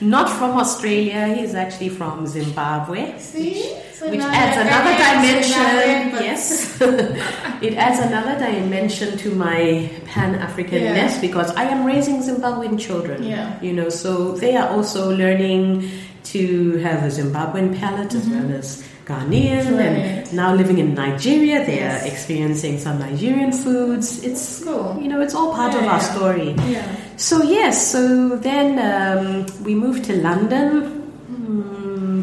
not 0.00 0.30
from 0.30 0.52
Australia. 0.56 1.26
He's 1.34 1.54
actually 1.54 1.90
from 1.90 2.26
Zimbabwe. 2.26 3.18
See, 3.18 3.76
Which 4.10 4.20
adds 4.20 4.56
another 4.58 4.94
dimension. 4.98 6.24
Yes, 6.24 6.80
it 7.62 7.74
adds 7.74 7.98
another 8.00 8.38
dimension 8.38 9.16
to 9.18 9.30
my 9.34 9.88
Pan 10.06 10.38
Africanness 10.38 11.14
Yeah. 11.14 11.20
because 11.20 11.50
I 11.56 11.64
am 11.64 11.84
raising 11.86 12.20
Zimbabwean 12.22 12.78
children. 12.80 13.22
Yeah. 13.22 13.60
You 13.62 13.72
know, 13.72 13.88
so 13.88 14.32
they 14.32 14.56
are 14.56 14.68
also 14.68 15.14
learning 15.14 15.88
to 16.24 16.76
have 16.78 17.02
a 17.04 17.08
Zimbabwean 17.08 17.78
palate 17.78 18.14
as 18.14 18.26
well 18.28 18.50
as 18.52 18.82
Ghanaian, 19.04 19.64
Mm-hmm. 19.66 19.76
Right. 19.76 19.86
and 20.26 20.32
now 20.32 20.54
living 20.54 20.78
in 20.78 20.94
Nigeria, 20.94 21.64
they 21.66 21.76
Yes. 21.76 22.02
are 22.04 22.08
experiencing 22.08 22.78
some 22.78 22.98
Nigerian 22.98 23.52
foods. 23.52 24.22
It's 24.22 24.62
Cool. 24.64 24.98
you 25.02 25.08
know, 25.08 25.20
it's 25.20 25.34
all 25.34 25.52
part 25.54 25.74
of 25.74 25.82
Yeah, 25.82 25.92
our 25.94 26.00
story. 26.00 26.54
Yeah. 26.70 26.86
So 27.16 27.42
yes, 27.42 27.90
so 27.92 28.36
then 28.36 28.78
um, 28.78 29.46
we 29.64 29.74
moved 29.74 30.04
to 30.06 30.16
London, 30.22 31.01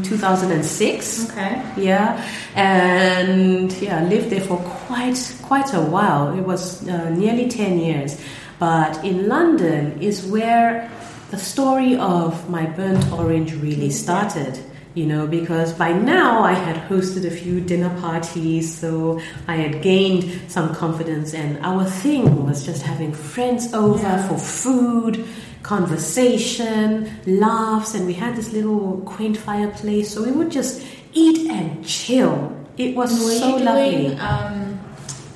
mm, 0.01 0.06
2006. 0.06 1.29
Okay. 1.32 1.62
Yeah, 1.77 2.24
and 2.56 3.72
yeah, 3.82 4.03
lived 4.03 4.29
there 4.29 4.41
for 4.41 4.58
quite 4.58 5.20
quite 5.41 5.74
a 5.74 5.82
while. 5.82 6.38
It 6.38 6.41
was 6.46 6.88
uh, 6.88 7.10
nearly 7.10 7.48
ten 7.50 7.79
years. 7.79 8.20
But 8.60 9.03
in 9.06 9.27
London 9.27 10.01
is 10.01 10.25
where 10.25 10.89
the 11.32 11.38
story 11.38 11.96
of 11.96 12.50
my 12.50 12.65
burnt 12.65 13.12
orange 13.12 13.53
really 13.56 13.89
started. 13.91 14.60
You 14.96 15.06
know, 15.06 15.27
because 15.27 15.72
by 15.72 15.94
now 15.94 16.41
I 16.44 16.53
had 16.53 16.75
hosted 16.89 17.24
a 17.25 17.29
few 17.32 17.62
dinner 17.62 17.91
parties, 18.01 18.74
so 18.82 19.22
I 19.48 19.56
had 19.56 19.82
gained 19.84 20.24
some 20.48 20.74
confidence, 20.75 21.34
and 21.34 21.60
our 21.63 21.86
thing 21.86 22.46
was 22.46 22.65
just 22.65 22.82
having 22.82 23.13
friends 23.13 23.72
over 23.74 24.01
Yeah. 24.01 24.27
for 24.27 24.38
food, 24.38 25.24
conversation, 25.63 27.10
laughs, 27.25 27.94
and 27.96 28.06
we 28.08 28.13
had 28.13 28.36
this 28.36 28.51
little 28.54 29.01
quaint 29.06 29.38
fireplace, 29.38 30.13
so 30.13 30.24
we 30.24 30.32
would 30.32 30.51
just 30.51 30.82
eat 31.13 31.50
and 31.51 31.86
chill. 31.86 32.56
It 32.78 32.96
was 32.96 33.10
so 33.39 33.58
you 33.58 33.63
lovely. 33.63 34.16
um, 34.18 34.80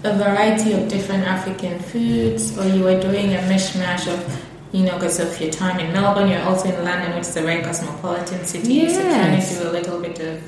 a 0.04 0.14
variety 0.18 0.74
of 0.74 0.88
different 0.88 1.24
African 1.28 1.80
foods, 1.80 2.58
or 2.58 2.66
you 2.68 2.84
were 2.84 3.00
doing 3.00 3.34
a 3.34 3.40
mishmash 3.52 4.08
of, 4.14 4.20
you 4.72 4.84
know, 4.84 4.94
because 4.94 5.20
of 5.20 5.40
your 5.42 5.52
time 5.52 5.80
in 5.80 5.92
Melbourne, 5.94 6.30
you're 6.30 6.42
also 6.42 6.70
in 6.70 6.84
London, 6.84 7.12
which 7.16 7.28
is 7.28 7.36
a 7.38 7.42
very 7.42 7.62
cosmopolitan 7.64 8.46
city, 8.46 8.90
so 8.90 9.02
trying 9.02 9.34
Yes. 9.34 9.58
to 9.58 9.64
do 9.64 9.70
a 9.70 9.74
little 9.74 10.00
bit 10.00 10.20
of 10.20 10.42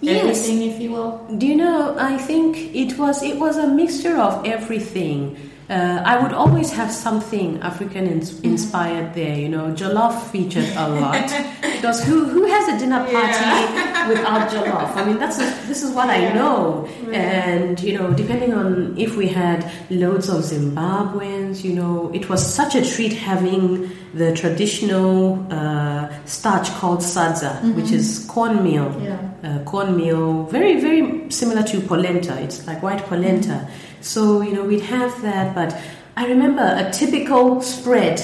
Yes. 0.00 0.20
everything, 0.22 0.62
if 0.70 0.80
you 0.80 0.90
will. 0.92 1.20
Do 1.38 1.46
you 1.46 1.56
know? 1.56 1.94
I 1.98 2.16
think 2.18 2.74
it 2.74 2.98
was 2.98 3.22
it 3.22 3.38
was 3.38 3.56
a 3.56 3.68
mixture 3.68 4.16
of 4.16 4.44
everything. 4.44 5.36
Uh, 5.70 6.02
I 6.04 6.20
would 6.20 6.32
always 6.32 6.72
have 6.72 6.90
something 6.90 7.60
African 7.60 8.06
ins- 8.06 8.40
inspired 8.40 9.14
there. 9.14 9.36
You 9.38 9.48
know, 9.48 9.72
jollof 9.72 10.20
featured 10.30 10.68
a 10.76 10.88
lot 10.88 11.30
because 11.62 12.04
who 12.04 12.24
who 12.24 12.44
has 12.46 12.68
a 12.68 12.78
dinner 12.78 12.98
party 12.98 14.08
without 14.08 14.50
jollof. 14.50 14.96
I 14.96 15.04
mean, 15.04 15.18
that's 15.18 15.38
this 15.68 15.82
is 15.82 15.92
what 15.92 16.10
I 16.10 16.32
know. 16.32 16.86
And 17.12 17.80
you 17.80 17.96
know, 17.96 18.12
depending 18.12 18.52
on 18.54 18.98
if 18.98 19.16
we 19.16 19.28
had 19.28 19.70
loads 19.88 20.28
of 20.28 20.42
Zimbabweans, 20.42 21.64
you 21.64 21.74
know, 21.74 22.10
it 22.12 22.28
was 22.28 22.44
such 22.44 22.74
a 22.74 22.84
treat 22.84 23.12
having 23.12 23.90
the 24.14 24.34
traditional 24.34 25.46
uh, 25.50 26.08
starch 26.26 26.68
called 26.72 27.00
sadza, 27.00 27.60
mm-hmm. 27.60 27.74
which 27.80 27.92
is 27.92 28.26
cornmeal. 28.28 29.00
Yeah. 29.00 29.28
Uh, 29.42 29.64
cornmeal, 29.64 30.44
very 30.44 30.80
very 30.80 31.30
similar 31.30 31.62
to 31.62 31.80
polenta. 31.80 32.40
It's 32.42 32.66
like 32.66 32.82
white 32.82 33.04
polenta. 33.06 33.48
Mm-hmm. 33.48 33.91
So 34.02 34.42
you 34.42 34.52
know, 34.52 34.64
we'd 34.64 34.82
have 34.82 35.22
that, 35.22 35.54
but. 35.54 35.80
I 36.14 36.26
remember 36.26 36.62
a 36.62 36.90
typical 36.90 37.62
spread 37.62 38.20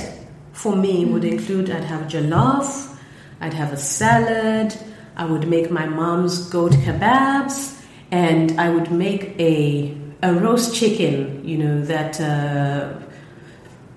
for 0.53 0.77
me 0.77 1.05
would 1.07 1.23
mm. 1.23 1.33
include 1.33 1.71
I'd 1.71 1.85
have 1.85 2.03
jollof, 2.03 2.95
I'd 3.41 3.55
have 3.55 3.73
a 3.73 3.77
salad, 3.77 4.77
I 5.17 5.25
would 5.25 5.49
make 5.49 5.71
my 5.71 5.87
mom's 5.87 6.49
goat 6.51 6.73
kebabs, 6.73 7.81
and 8.11 8.61
I 8.61 8.69
would 8.71 8.91
make 8.91 9.39
a 9.41 9.97
a 10.23 10.35
roast 10.35 10.75
chicken. 10.75 11.49
You 11.49 11.59
know 11.59 11.81
that, 11.83 12.21
uh, 12.21 12.99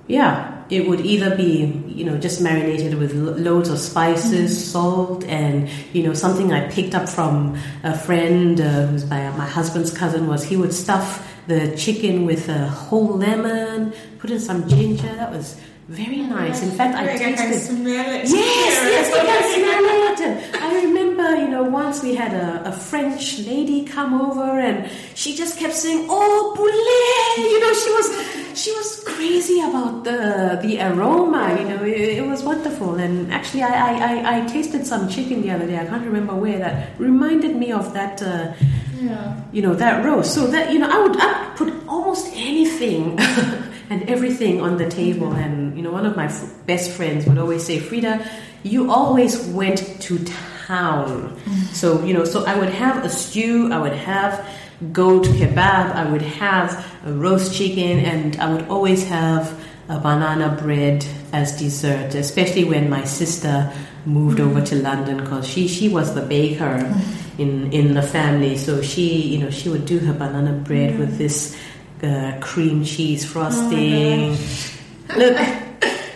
yeah, 0.07 0.63
it 0.69 0.88
would 0.88 1.01
either 1.01 1.35
be 1.35 1.83
you 1.88 2.05
know 2.05 2.17
just 2.17 2.41
marinated 2.41 2.93
with 2.97 3.13
lo- 3.13 3.33
loads 3.33 3.69
of 3.69 3.77
spices, 3.77 4.51
mm-hmm. 4.51 4.71
salt, 4.71 5.23
and 5.25 5.69
you 5.93 6.03
know 6.03 6.13
something 6.13 6.53
I 6.53 6.69
picked 6.69 6.95
up 6.95 7.09
from 7.09 7.57
a 7.83 7.97
friend 7.97 8.61
uh, 8.61 8.88
who's 8.88 9.09
my 9.09 9.29
my 9.31 9.47
husband's 9.47 9.91
cousin 9.91 10.27
was 10.27 10.43
he 10.43 10.55
would 10.55 10.73
stuff 10.73 11.27
the 11.51 11.75
chicken 11.75 12.25
with 12.25 12.48
a 12.48 12.67
whole 12.67 13.17
lemon, 13.17 13.93
put 14.20 14.29
in 14.31 14.39
some 14.39 14.67
ginger. 14.70 15.13
That 15.15 15.31
was 15.31 15.60
very 15.88 16.21
nice. 16.21 16.63
In 16.63 16.71
fact, 16.71 16.95
I 16.95 17.17
tasted. 17.17 17.33
I 17.33 17.35
can 17.35 17.53
smell 17.59 18.09
it. 18.15 18.29
Yes, 18.29 18.73
yes, 18.93 19.13
I 19.13 19.25
can 19.25 19.43
smell 19.55 19.85
it. 19.91 20.61
I 20.61 20.85
remember, 20.85 21.35
you 21.35 21.47
know, 21.50 21.63
once 21.63 22.03
we 22.03 22.15
had 22.15 22.33
a, 22.33 22.69
a, 22.69 22.71
French 22.71 23.39
lady 23.39 23.83
come 23.83 24.19
over, 24.21 24.59
and 24.59 24.89
she 25.15 25.35
just 25.35 25.57
kept 25.57 25.73
saying, 25.73 26.07
"Oh, 26.09 26.53
poulet!" 26.55 27.51
You 27.51 27.59
know, 27.59 27.73
she 27.73 27.91
was 27.91 28.61
she 28.61 28.71
was 28.71 29.03
crazy 29.05 29.59
about 29.61 30.03
the 30.03 30.59
the 30.61 30.79
aroma. 30.81 31.57
You 31.59 31.65
know, 31.69 31.83
it, 31.83 32.19
it 32.19 32.25
was 32.25 32.43
wonderful. 32.43 32.95
And 32.95 33.33
actually, 33.33 33.63
I, 33.63 34.21
I, 34.21 34.38
I, 34.38 34.47
tasted 34.47 34.85
some 34.85 35.09
chicken 35.09 35.41
the 35.41 35.51
other 35.51 35.65
day. 35.65 35.77
I 35.79 35.85
can't 35.85 36.05
remember 36.05 36.35
where. 36.35 36.59
That 36.59 36.91
reminded 37.00 37.55
me 37.55 37.71
of 37.71 37.93
that. 37.93 38.21
Uh, 38.21 38.53
yeah. 39.01 39.41
You 39.51 39.63
know 39.63 39.73
that 39.73 40.05
roast. 40.05 40.35
So 40.35 40.47
that 40.47 40.71
you 40.71 40.79
know, 40.79 40.89
I 40.89 41.01
would 41.01 41.17
I 41.19 41.47
would 41.47 41.57
put 41.57 41.88
almost 41.88 42.27
anything. 42.33 43.19
and 43.91 44.10
everything 44.10 44.62
on 44.62 44.77
the 44.77 44.89
table. 44.89 45.33
And 45.33 45.75
you 45.75 45.83
know, 45.83 45.91
one 45.91 46.05
of 46.05 46.15
my 46.15 46.25
f- 46.25 46.50
best 46.65 46.91
friends 46.91 47.27
would 47.27 47.38
always 47.38 47.63
say, 47.63 47.77
"Frida, 47.77 48.25
you 48.63 48.89
always 48.89 49.45
went 49.48 49.79
to 50.07 50.17
town." 50.65 51.36
Mm-hmm. 51.36 51.74
So 51.74 52.03
you 52.05 52.13
know, 52.13 52.24
so 52.24 52.45
I 52.45 52.57
would 52.57 52.69
have 52.69 53.03
a 53.03 53.10
stew, 53.10 53.71
I 53.71 53.79
would 53.79 53.93
have 53.93 54.48
goat 54.93 55.25
kebab, 55.25 55.93
I 55.93 56.10
would 56.10 56.24
have 56.24 56.71
a 57.05 57.12
roast 57.13 57.53
chicken, 57.53 58.00
and 58.00 58.38
I 58.38 58.51
would 58.51 58.67
always 58.69 59.05
have 59.07 59.60
a 59.89 60.00
banana 60.00 60.57
bread 60.57 61.05
as 61.33 61.60
dessert, 61.60 62.15
especially 62.15 62.63
when 62.63 62.89
my 62.89 63.03
sister 63.03 63.71
moved 64.05 64.39
mm-hmm. 64.39 64.57
over 64.57 64.65
to 64.65 64.75
London 64.75 65.17
because 65.17 65.45
she 65.45 65.67
she 65.67 65.89
was 65.89 66.15
the 66.15 66.21
baker 66.21 66.79
mm-hmm. 66.79 67.41
in 67.41 67.74
in 67.74 67.93
the 67.93 68.01
family. 68.01 68.55
So 68.55 68.81
she 68.81 69.36
you 69.36 69.39
know 69.39 69.51
she 69.51 69.67
would 69.67 69.86
do 69.86 70.00
her 70.00 70.13
banana 70.13 70.53
bread 70.53 70.98
with 70.98 71.17
this 71.17 71.57
uh, 72.03 72.38
cream 72.39 72.84
cheese 72.84 73.25
frosting. 73.25 74.31
Oh 74.31 75.17
Look, 75.17 75.38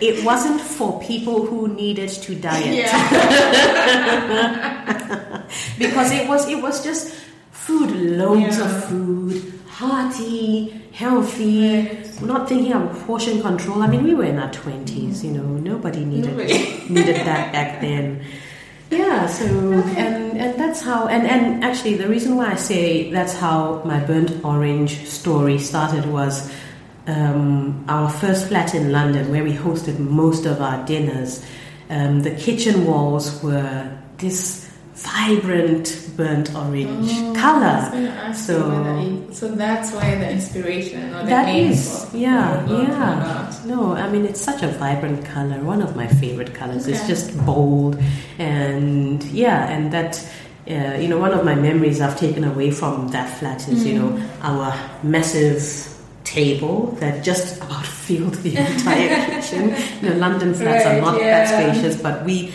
it 0.00 0.24
wasn't 0.24 0.60
for 0.60 1.00
people 1.00 1.46
who 1.46 1.68
needed 1.68 2.08
to 2.08 2.34
diet. 2.34 2.74
Yeah. 2.74 2.92
because 5.78 6.12
it 6.12 6.28
was 6.28 6.48
it 6.48 6.60
was 6.62 6.82
just 6.84 7.14
food, 7.50 7.90
loads 7.90 8.58
yeah. 8.58 8.64
of 8.64 8.84
food, 8.84 9.52
hearty, 9.68 10.68
healthy. 10.92 11.86
Right. 11.86 12.22
not 12.22 12.48
thinking 12.48 12.72
of 12.72 13.06
portion 13.06 13.42
control. 13.42 13.82
I 13.82 13.86
mean, 13.86 14.02
we 14.04 14.14
were 14.14 14.24
in 14.24 14.38
our 14.38 14.52
twenties. 14.52 15.24
You 15.24 15.32
know, 15.32 15.44
nobody 15.44 16.04
needed 16.04 16.36
nobody. 16.36 16.84
needed 16.88 17.16
that 17.26 17.52
back 17.52 17.80
then. 17.80 18.24
Yeah, 18.90 19.26
so 19.26 19.44
and 19.44 20.38
and 20.38 20.60
that's 20.60 20.80
how 20.80 21.08
and 21.08 21.26
and 21.26 21.64
actually 21.64 21.94
the 21.94 22.08
reason 22.08 22.36
why 22.36 22.52
I 22.52 22.54
say 22.54 23.10
that's 23.10 23.34
how 23.34 23.82
my 23.84 23.98
burnt 23.98 24.44
orange 24.44 25.06
story 25.08 25.58
started 25.58 26.06
was 26.06 26.52
um, 27.08 27.84
our 27.88 28.08
first 28.08 28.46
flat 28.48 28.74
in 28.74 28.92
London 28.92 29.30
where 29.30 29.42
we 29.42 29.52
hosted 29.52 29.98
most 29.98 30.46
of 30.46 30.60
our 30.60 30.84
dinners. 30.86 31.44
Um, 31.90 32.22
the 32.22 32.30
kitchen 32.32 32.86
walls 32.86 33.42
were 33.42 33.90
this 34.18 34.65
vibrant 34.96 36.10
burnt 36.16 36.54
orange 36.56 37.10
oh, 37.12 37.34
color. 37.36 38.32
So, 38.32 39.28
so 39.30 39.48
that's 39.48 39.92
why 39.92 40.14
the 40.14 40.30
inspiration 40.30 41.14
or 41.14 41.22
the 41.22 41.30
that 41.30 41.54
is, 41.54 42.08
yeah, 42.14 42.66
yeah. 42.68 43.52
No, 43.66 43.92
I 43.92 44.08
mean 44.10 44.24
it's 44.24 44.40
such 44.40 44.62
a 44.62 44.68
vibrant 44.68 45.24
color. 45.26 45.60
One 45.60 45.82
of 45.82 45.96
my 45.96 46.06
favorite 46.06 46.54
colors. 46.54 46.84
Okay. 46.84 46.96
It's 46.96 47.06
just 47.06 47.36
bold, 47.44 48.00
and 48.38 49.22
yeah, 49.24 49.68
and 49.68 49.92
that. 49.92 50.26
Uh, 50.68 50.98
you 50.98 51.06
know, 51.06 51.16
one 51.16 51.30
of 51.30 51.44
my 51.44 51.54
memories 51.54 52.00
I've 52.00 52.18
taken 52.18 52.42
away 52.42 52.72
from 52.72 53.06
that 53.12 53.38
flat 53.38 53.68
is, 53.68 53.84
mm. 53.84 53.86
you 53.86 53.98
know, 54.00 54.08
mm. 54.08 54.28
our 54.42 54.74
massive 55.04 55.96
table 56.24 56.90
that 56.98 57.22
just 57.22 57.62
about 57.62 57.86
filled 58.06 58.34
the 58.42 58.56
entire 58.56 59.26
kitchen. 59.26 59.76
You 60.02 60.08
know, 60.08 60.16
London 60.16 60.54
flats 60.54 60.84
right, 60.84 60.96
are 60.96 61.00
not 61.00 61.20
yeah. 61.20 61.44
that 61.44 61.72
spacious, 61.72 62.02
but 62.02 62.24
we 62.24 62.52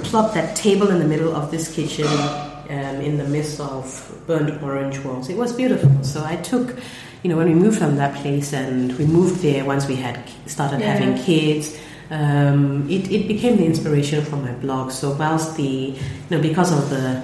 plop 0.00 0.34
that 0.34 0.56
table 0.56 0.88
in 0.90 0.98
the 0.98 1.06
middle 1.06 1.34
of 1.34 1.50
this 1.50 1.74
kitchen 1.74 2.06
um, 2.06 3.00
in 3.00 3.18
the 3.18 3.24
midst 3.24 3.60
of 3.60 4.22
burnt 4.26 4.62
orange 4.62 4.98
walls. 5.00 5.28
It 5.28 5.36
was 5.36 5.52
beautiful. 5.52 6.04
So 6.04 6.24
I 6.24 6.36
took, 6.36 6.76
you 7.22 7.30
know, 7.30 7.36
when 7.36 7.48
we 7.48 7.54
moved 7.54 7.78
from 7.78 7.96
that 7.96 8.14
place 8.16 8.52
and 8.52 8.96
we 8.98 9.06
moved 9.06 9.42
there 9.42 9.64
once 9.64 9.86
we 9.86 9.96
had 9.96 10.20
started 10.46 10.80
yeah. 10.80 10.94
having 10.94 11.22
kids. 11.22 11.78
Um, 12.10 12.90
it, 12.90 13.10
it 13.10 13.28
became 13.28 13.56
the 13.56 13.66
inspiration 13.66 14.24
for 14.24 14.36
my 14.36 14.52
blog. 14.52 14.90
So 14.90 15.12
whilst 15.12 15.56
the, 15.56 15.62
you 15.62 15.96
know, 16.30 16.40
because 16.40 16.72
of 16.72 16.90
the 16.90 17.22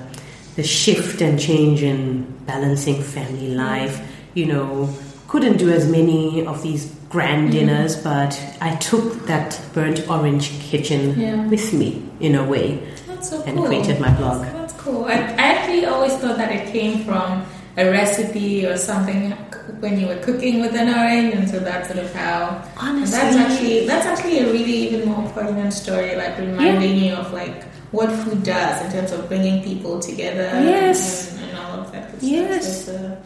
the 0.56 0.62
shift 0.62 1.21
and 1.21 1.38
change 1.38 1.83
in 1.83 2.25
balancing 2.47 3.02
family 3.02 3.54
life, 3.54 4.00
you 4.35 4.47
know, 4.47 4.88
couldn't 5.28 5.59
do 5.59 5.71
as 5.71 5.87
many 5.87 6.47
of 6.47 6.62
these 6.62 6.96
grand 7.09 7.51
mm-hmm. 7.51 7.67
dinners, 7.67 7.97
mm. 7.97 8.05
but 8.05 8.41
I 8.61 8.77
took 8.77 9.27
that 9.27 9.61
burnt 9.73 10.09
orange 10.09 10.51
kitchen 10.61 11.19
yeah. 11.19 11.47
with 11.47 11.73
me 11.73 12.03
in 12.21 12.35
a 12.35 12.45
way 12.45 12.83
so 13.23 13.43
and 13.43 13.65
created 13.65 14.01
my 14.01 14.15
blog. 14.17 14.43
That's, 14.43 14.55
that's 14.55 14.73
cool. 14.75 15.05
I, 15.05 15.15
I, 15.15 15.47
actually 15.55 15.87
always 15.87 16.15
thought 16.15 16.37
that 16.37 16.53
it 16.53 16.73
came 16.73 17.05
from 17.05 17.45
a 17.77 17.91
recipe 17.91 18.67
or 18.67 18.77
something 18.77 19.33
when 19.81 20.01
you 20.01 20.07
were 20.07 20.19
cooking 20.19 20.61
with 20.61 20.75
an 20.75 20.89
orange, 20.89 21.35
and 21.35 21.49
so 21.49 21.59
that's 21.59 21.89
sort 21.89 21.99
of 21.99 22.13
how. 22.15 22.63
Honestly, 22.77 23.19
that's 23.19 23.37
actually 23.37 23.87
that's 23.87 24.07
actually 24.07 24.39
a 24.39 24.53
really 24.53 24.73
even 24.73 25.09
more 25.09 25.29
poignant 25.31 25.73
story, 25.73 26.17
like 26.17 26.39
reminding 26.39 26.97
yeah. 26.97 27.05
you 27.05 27.15
of 27.15 27.33
like 27.33 27.65
what 27.93 28.11
food 28.11 28.43
does 28.43 28.85
in 28.85 28.93
terms 28.93 29.13
of 29.13 29.29
bringing 29.29 29.63
people 29.63 30.01
together. 30.01 30.49
Yes. 30.65 31.33
And, 31.33 31.51
and 31.51 31.59
all 31.59 31.81
of 31.81 31.93
that. 31.93 32.15
Yes. 32.21 32.87
So 32.87 32.95
uh, 32.95 33.17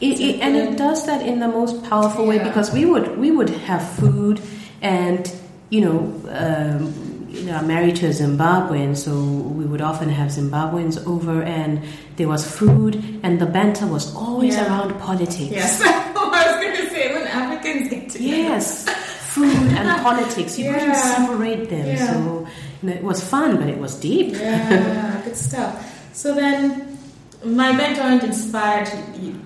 it, 0.00 0.20
it, 0.20 0.40
and 0.40 0.56
it 0.56 0.76
does 0.76 1.06
that 1.06 1.26
in 1.26 1.40
the 1.40 1.48
most 1.48 1.82
powerful 1.84 2.24
yeah. 2.24 2.28
way 2.30 2.38
because 2.44 2.72
we 2.72 2.84
would 2.84 3.16
we 3.18 3.30
would 3.30 3.50
have 3.50 3.86
food 3.92 4.40
and 4.82 5.34
you 5.70 5.80
know 5.80 5.98
um, 6.28 7.26
you 7.30 7.44
know 7.44 7.56
I'm 7.56 7.66
married 7.66 7.96
to 7.96 8.06
a 8.06 8.10
Zimbabwean 8.10 8.96
so 8.96 9.14
we 9.14 9.64
would 9.64 9.80
often 9.80 10.08
have 10.10 10.30
Zimbabweans 10.30 11.04
over 11.06 11.42
and 11.42 11.82
there 12.16 12.28
was 12.28 12.46
food 12.46 13.20
and 13.22 13.40
the 13.40 13.46
banter 13.46 13.86
was 13.86 14.14
always 14.14 14.54
yeah. 14.54 14.66
around 14.66 14.98
politics 15.00 15.50
yes 15.50 15.80
I 15.84 16.52
was 16.52 16.64
going 16.64 16.76
to 16.76 16.90
say 16.90 17.14
when 17.14 17.26
Africans 17.26 17.88
get 17.88 18.10
together 18.10 18.36
yes 18.36 18.88
food 19.34 19.72
and 19.72 20.02
politics 20.02 20.58
you 20.58 20.66
yeah. 20.66 20.78
couldn't 20.78 20.96
separate 20.96 21.70
them 21.70 21.96
so 21.96 22.48
you 22.82 22.88
know, 22.90 22.94
it 22.94 23.02
was 23.02 23.26
fun 23.26 23.56
but 23.56 23.68
it 23.68 23.78
was 23.78 23.98
deep 23.98 24.34
yeah 24.34 25.22
good 25.24 25.36
stuff 25.36 25.92
so 26.12 26.34
then 26.34 26.85
my 27.46 27.72
mentor 27.72 28.26
inspired 28.26 28.88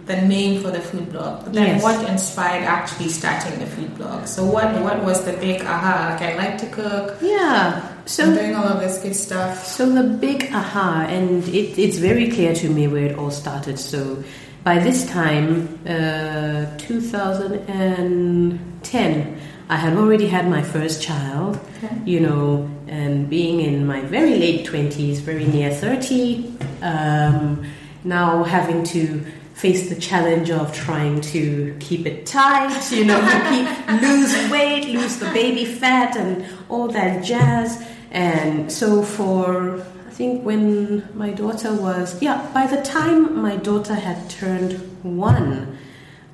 the 0.06 0.22
name 0.22 0.62
for 0.62 0.70
the 0.70 0.80
food 0.80 1.12
blog. 1.12 1.44
But 1.44 1.52
then 1.52 1.66
yes. 1.66 1.82
what 1.82 2.08
inspired 2.08 2.64
actually 2.64 3.08
starting 3.08 3.58
the 3.58 3.66
food 3.66 3.94
blog? 3.96 4.26
So 4.26 4.44
what 4.44 4.72
what 4.82 5.02
was 5.04 5.24
the 5.24 5.34
big 5.34 5.62
aha? 5.62 6.08
Like 6.10 6.22
I 6.22 6.36
like 6.36 6.58
to 6.58 6.66
cook. 6.66 7.18
Yeah. 7.20 7.86
So 8.06 8.24
I'm 8.24 8.34
doing 8.34 8.54
all 8.54 8.66
of 8.66 8.80
this 8.80 9.02
good 9.02 9.14
stuff. 9.14 9.62
So 9.64 9.86
the 9.88 10.02
big 10.02 10.50
aha, 10.52 11.06
and 11.08 11.46
it, 11.48 11.78
it's 11.78 11.98
very 11.98 12.30
clear 12.30 12.54
to 12.54 12.68
me 12.68 12.88
where 12.88 13.04
it 13.04 13.18
all 13.18 13.30
started. 13.30 13.78
So 13.78 14.24
by 14.64 14.78
this 14.78 15.06
time, 15.10 15.78
uh, 15.86 16.66
2010. 16.78 19.40
I 19.70 19.76
had 19.76 19.96
already 19.96 20.26
had 20.26 20.50
my 20.50 20.62
first 20.62 21.00
child, 21.00 21.60
okay. 21.76 21.96
you 22.04 22.18
know, 22.18 22.68
and 22.88 23.30
being 23.30 23.60
in 23.60 23.86
my 23.86 24.00
very 24.00 24.36
late 24.36 24.66
20s, 24.66 25.18
very 25.18 25.44
near 25.44 25.72
30, 25.72 26.52
um, 26.82 27.64
now 28.04 28.42
having 28.44 28.84
to 28.84 29.24
face 29.54 29.90
the 29.90 29.94
challenge 29.94 30.50
of 30.50 30.74
trying 30.74 31.20
to 31.20 31.76
keep 31.80 32.06
it 32.06 32.24
tight, 32.24 32.90
you 32.90 33.04
know, 33.04 33.20
keep, 33.50 34.02
lose 34.02 34.50
weight, 34.50 34.86
lose 34.88 35.18
the 35.18 35.30
baby 35.32 35.66
fat, 35.66 36.16
and 36.16 36.46
all 36.70 36.88
that 36.88 37.22
jazz. 37.22 37.86
And 38.10 38.72
so 38.72 39.02
for 39.02 39.84
I 40.08 40.10
think 40.10 40.44
when 40.44 41.08
my 41.14 41.30
daughter 41.30 41.74
was, 41.74 42.20
yeah, 42.22 42.50
by 42.52 42.66
the 42.66 42.80
time 42.82 43.40
my 43.40 43.56
daughter 43.56 43.94
had 43.94 44.28
turned 44.30 44.72
one, 45.02 45.78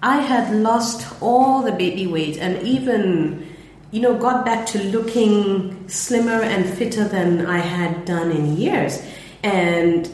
I 0.02 0.20
had 0.20 0.54
lost 0.54 1.06
all 1.20 1.62
the 1.62 1.72
baby 1.72 2.06
weight 2.06 2.38
and 2.38 2.62
even, 2.62 3.46
you 3.90 4.00
know, 4.00 4.16
got 4.16 4.44
back 4.44 4.66
to 4.68 4.82
looking 4.84 5.88
slimmer 5.88 6.42
and 6.42 6.64
fitter 6.64 7.04
than 7.08 7.46
I 7.46 7.58
had 7.58 8.04
done 8.04 8.30
in 8.30 8.56
years. 8.56 9.02
And 9.42 10.08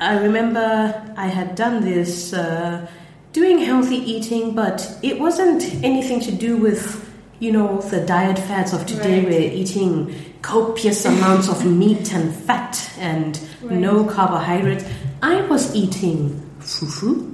I 0.00 0.18
remember 0.18 1.14
I 1.16 1.26
had 1.26 1.56
done 1.56 1.80
this 1.80 2.32
uh, 2.32 2.86
doing 3.32 3.58
healthy 3.58 3.96
eating, 3.96 4.54
but 4.54 4.98
it 5.02 5.18
wasn't 5.18 5.64
anything 5.82 6.20
to 6.20 6.32
do 6.32 6.56
with 6.56 7.04
you 7.40 7.52
know 7.52 7.80
the 7.80 8.04
diet 8.06 8.38
fads 8.38 8.72
of 8.72 8.86
today. 8.86 9.20
Right. 9.20 9.28
We're 9.28 9.52
eating 9.52 10.14
copious 10.42 11.04
amounts 11.04 11.48
of 11.48 11.66
meat 11.66 12.12
and 12.14 12.32
fat 12.32 12.90
and 12.98 13.40
right. 13.60 13.76
no 13.78 14.04
carbohydrates. 14.04 14.84
I 15.20 15.40
was 15.42 15.74
eating 15.74 16.48
fufu, 16.60 17.32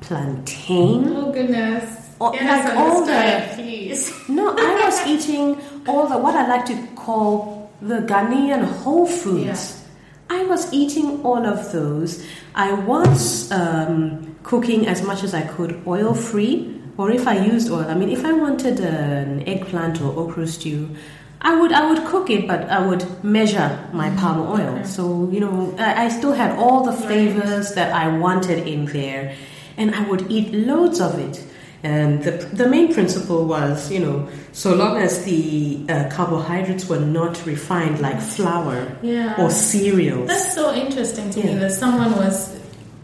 plantain. 0.00 1.12
Oh 1.14 1.30
goodness! 1.30 2.14
Or, 2.18 2.32
like 2.32 2.74
all 2.74 3.04
the 3.04 3.50
please. 3.54 4.10
no, 4.30 4.54
I 4.56 4.80
was 4.82 5.06
eating 5.06 5.60
all 5.86 6.06
the 6.06 6.16
what 6.16 6.34
I 6.34 6.48
like 6.48 6.64
to 6.66 6.86
call 6.94 7.70
the 7.82 7.96
Ghanaian 7.96 8.64
whole 8.64 9.06
foods. 9.06 9.44
Yeah 9.76 9.82
I 10.28 10.44
was 10.44 10.72
eating 10.72 11.22
all 11.22 11.46
of 11.46 11.72
those. 11.72 12.24
I 12.54 12.72
was 12.72 13.50
um, 13.52 14.36
cooking 14.42 14.86
as 14.86 15.02
much 15.02 15.22
as 15.22 15.34
I 15.34 15.42
could 15.42 15.82
oil 15.86 16.14
free, 16.14 16.80
or 16.96 17.10
if 17.10 17.28
I 17.28 17.38
used 17.38 17.70
oil. 17.70 17.86
I 17.88 17.94
mean, 17.94 18.08
if 18.08 18.24
I 18.24 18.32
wanted 18.32 18.80
an 18.80 19.46
eggplant 19.46 20.00
or 20.00 20.16
okra 20.18 20.46
stew, 20.46 20.96
I 21.40 21.60
would 21.60 21.72
I 21.72 21.88
would 21.88 22.04
cook 22.06 22.30
it, 22.30 22.48
but 22.48 22.68
I 22.68 22.84
would 22.84 23.22
measure 23.22 23.88
my 23.92 24.08
mm-hmm. 24.08 24.18
palm 24.18 24.60
oil. 24.60 24.84
So 24.84 25.28
you 25.30 25.40
know, 25.40 25.74
I, 25.78 26.06
I 26.06 26.08
still 26.08 26.32
had 26.32 26.58
all 26.58 26.82
the 26.82 26.92
flavors 26.92 27.74
that 27.74 27.92
I 27.92 28.08
wanted 28.18 28.66
in 28.66 28.86
there, 28.86 29.36
and 29.76 29.94
I 29.94 30.08
would 30.08 30.30
eat 30.30 30.52
loads 30.52 31.00
of 31.00 31.18
it. 31.18 31.44
And 31.82 32.22
the, 32.22 32.32
the 32.32 32.68
main 32.68 32.92
principle 32.92 33.44
was, 33.44 33.92
you 33.92 34.00
know, 34.00 34.28
so 34.52 34.74
long 34.74 34.96
as 34.96 35.24
the 35.24 35.84
uh, 35.88 36.08
carbohydrates 36.10 36.88
were 36.88 37.00
not 37.00 37.44
refined 37.46 38.00
like 38.00 38.20
flour 38.20 38.96
yeah. 39.02 39.40
or 39.40 39.50
cereals. 39.50 40.28
That's 40.28 40.54
so 40.54 40.74
interesting 40.74 41.30
to 41.30 41.40
yeah. 41.40 41.46
me 41.46 41.54
that 41.60 41.72
someone 41.72 42.12
was 42.16 42.56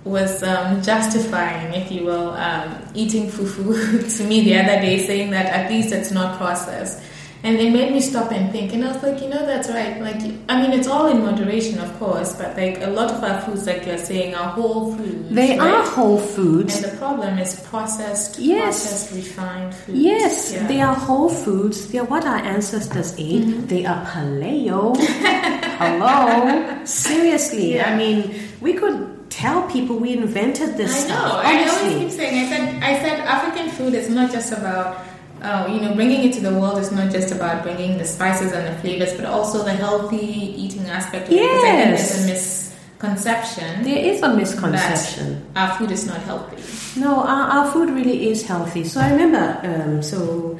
was 0.04 0.42
um, 0.42 0.82
justifying, 0.82 1.74
if 1.74 1.92
you 1.92 2.04
will, 2.04 2.30
um, 2.30 2.76
eating 2.92 3.28
fufu 3.28 4.16
to 4.18 4.24
me 4.24 4.42
the 4.42 4.56
other 4.56 4.80
day, 4.80 5.06
saying 5.06 5.30
that 5.30 5.46
at 5.46 5.70
least 5.70 5.92
it's 5.92 6.10
not 6.10 6.36
processed. 6.38 7.00
And 7.44 7.56
it 7.56 7.72
made 7.72 7.92
me 7.92 8.00
stop 8.00 8.30
and 8.30 8.52
think. 8.52 8.72
And 8.72 8.84
I 8.84 8.92
was 8.92 9.02
like, 9.02 9.20
you 9.20 9.28
know, 9.28 9.44
that's 9.44 9.68
right. 9.68 10.00
Like, 10.00 10.22
I 10.48 10.62
mean, 10.62 10.72
it's 10.78 10.86
all 10.86 11.08
in 11.08 11.22
moderation, 11.22 11.80
of 11.80 11.92
course, 11.98 12.36
but 12.36 12.56
like 12.56 12.80
a 12.80 12.86
lot 12.86 13.10
of 13.10 13.22
our 13.22 13.40
foods, 13.42 13.66
like 13.66 13.84
you're 13.84 13.98
saying, 13.98 14.36
are 14.36 14.50
whole 14.50 14.94
foods. 14.94 15.34
They 15.34 15.58
right? 15.58 15.60
are 15.60 15.82
whole 15.82 16.18
foods. 16.18 16.76
And 16.76 16.92
the 16.92 16.96
problem 16.98 17.38
is 17.38 17.58
processed, 17.66 18.38
yes. 18.38 18.82
processed, 18.82 19.14
refined 19.14 19.74
foods. 19.74 19.98
Yes, 19.98 20.52
yeah. 20.52 20.66
they 20.68 20.80
are 20.80 20.94
whole 20.94 21.28
foods. 21.28 21.88
They 21.90 21.98
are 21.98 22.04
what 22.04 22.24
our 22.24 22.38
ancestors 22.38 23.12
ate. 23.18 23.42
Mm-hmm. 23.42 23.66
They 23.66 23.86
are 23.86 24.06
paleo. 24.06 24.96
Hello? 25.82 26.84
Seriously. 26.84 27.74
Yeah. 27.74 27.92
I 27.92 27.96
mean, 27.96 28.38
we 28.60 28.74
could 28.74 29.30
tell 29.30 29.68
people 29.68 29.96
we 29.96 30.12
invented 30.12 30.76
this 30.76 31.06
I 31.06 31.08
know. 31.08 31.16
Stuff, 31.16 31.44
I 31.44 31.68
always 31.68 31.98
keep 31.98 32.10
saying, 32.10 32.46
I 32.46 32.48
said, 32.48 32.82
I 32.82 32.98
said 33.02 33.20
African 33.20 33.70
food 33.70 33.94
is 33.94 34.08
not 34.08 34.30
just 34.30 34.52
about 34.52 35.11
uh, 35.42 35.66
you 35.66 35.80
know, 35.80 35.94
bringing 35.94 36.22
it 36.24 36.32
to 36.34 36.40
the 36.40 36.52
world 36.52 36.78
is 36.78 36.92
not 36.92 37.10
just 37.10 37.32
about 37.32 37.62
bringing 37.62 37.98
the 37.98 38.04
spices 38.04 38.52
and 38.52 38.66
the 38.66 38.80
flavors, 38.80 39.12
but 39.14 39.24
also 39.26 39.64
the 39.64 39.72
healthy 39.72 40.16
eating 40.16 40.88
aspect 40.88 41.26
of 41.28 41.32
yes. 41.32 41.42
it. 41.42 41.52
Because 41.52 41.64
I 41.64 41.76
think 41.76 41.96
there's 41.96 42.14
a 42.14 42.72
misconception. 43.02 43.82
There 43.82 43.98
is 43.98 44.22
a 44.22 44.34
misconception. 44.34 45.46
our 45.56 45.76
food 45.76 45.90
is 45.90 46.06
not 46.06 46.20
healthy. 46.22 47.00
No, 47.00 47.16
our, 47.16 47.50
our 47.50 47.72
food 47.72 47.90
really 47.90 48.28
is 48.30 48.46
healthy. 48.46 48.84
So 48.84 49.00
I 49.00 49.10
remember, 49.10 49.60
um, 49.64 50.02
so 50.02 50.58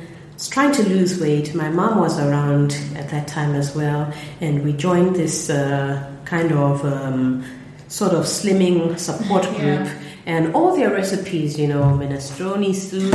trying 0.50 0.72
to 0.72 0.82
lose 0.88 1.20
weight. 1.20 1.54
My 1.54 1.68
mom 1.68 1.98
was 2.00 2.18
around 2.18 2.72
at 2.96 3.10
that 3.10 3.28
time 3.28 3.54
as 3.54 3.74
well, 3.74 4.12
and 4.40 4.64
we 4.64 4.72
joined 4.72 5.14
this 5.14 5.48
uh, 5.48 6.10
kind 6.24 6.52
of 6.52 6.84
um, 6.84 7.44
sort 7.88 8.12
of 8.12 8.24
slimming 8.24 8.98
support 8.98 9.44
group. 9.56 9.86
Yeah. 9.86 10.01
And 10.26 10.54
all 10.54 10.76
their 10.76 10.90
recipes, 10.90 11.58
you 11.58 11.66
know, 11.66 11.82
minestrone 11.82 12.74
soup, 12.74 13.14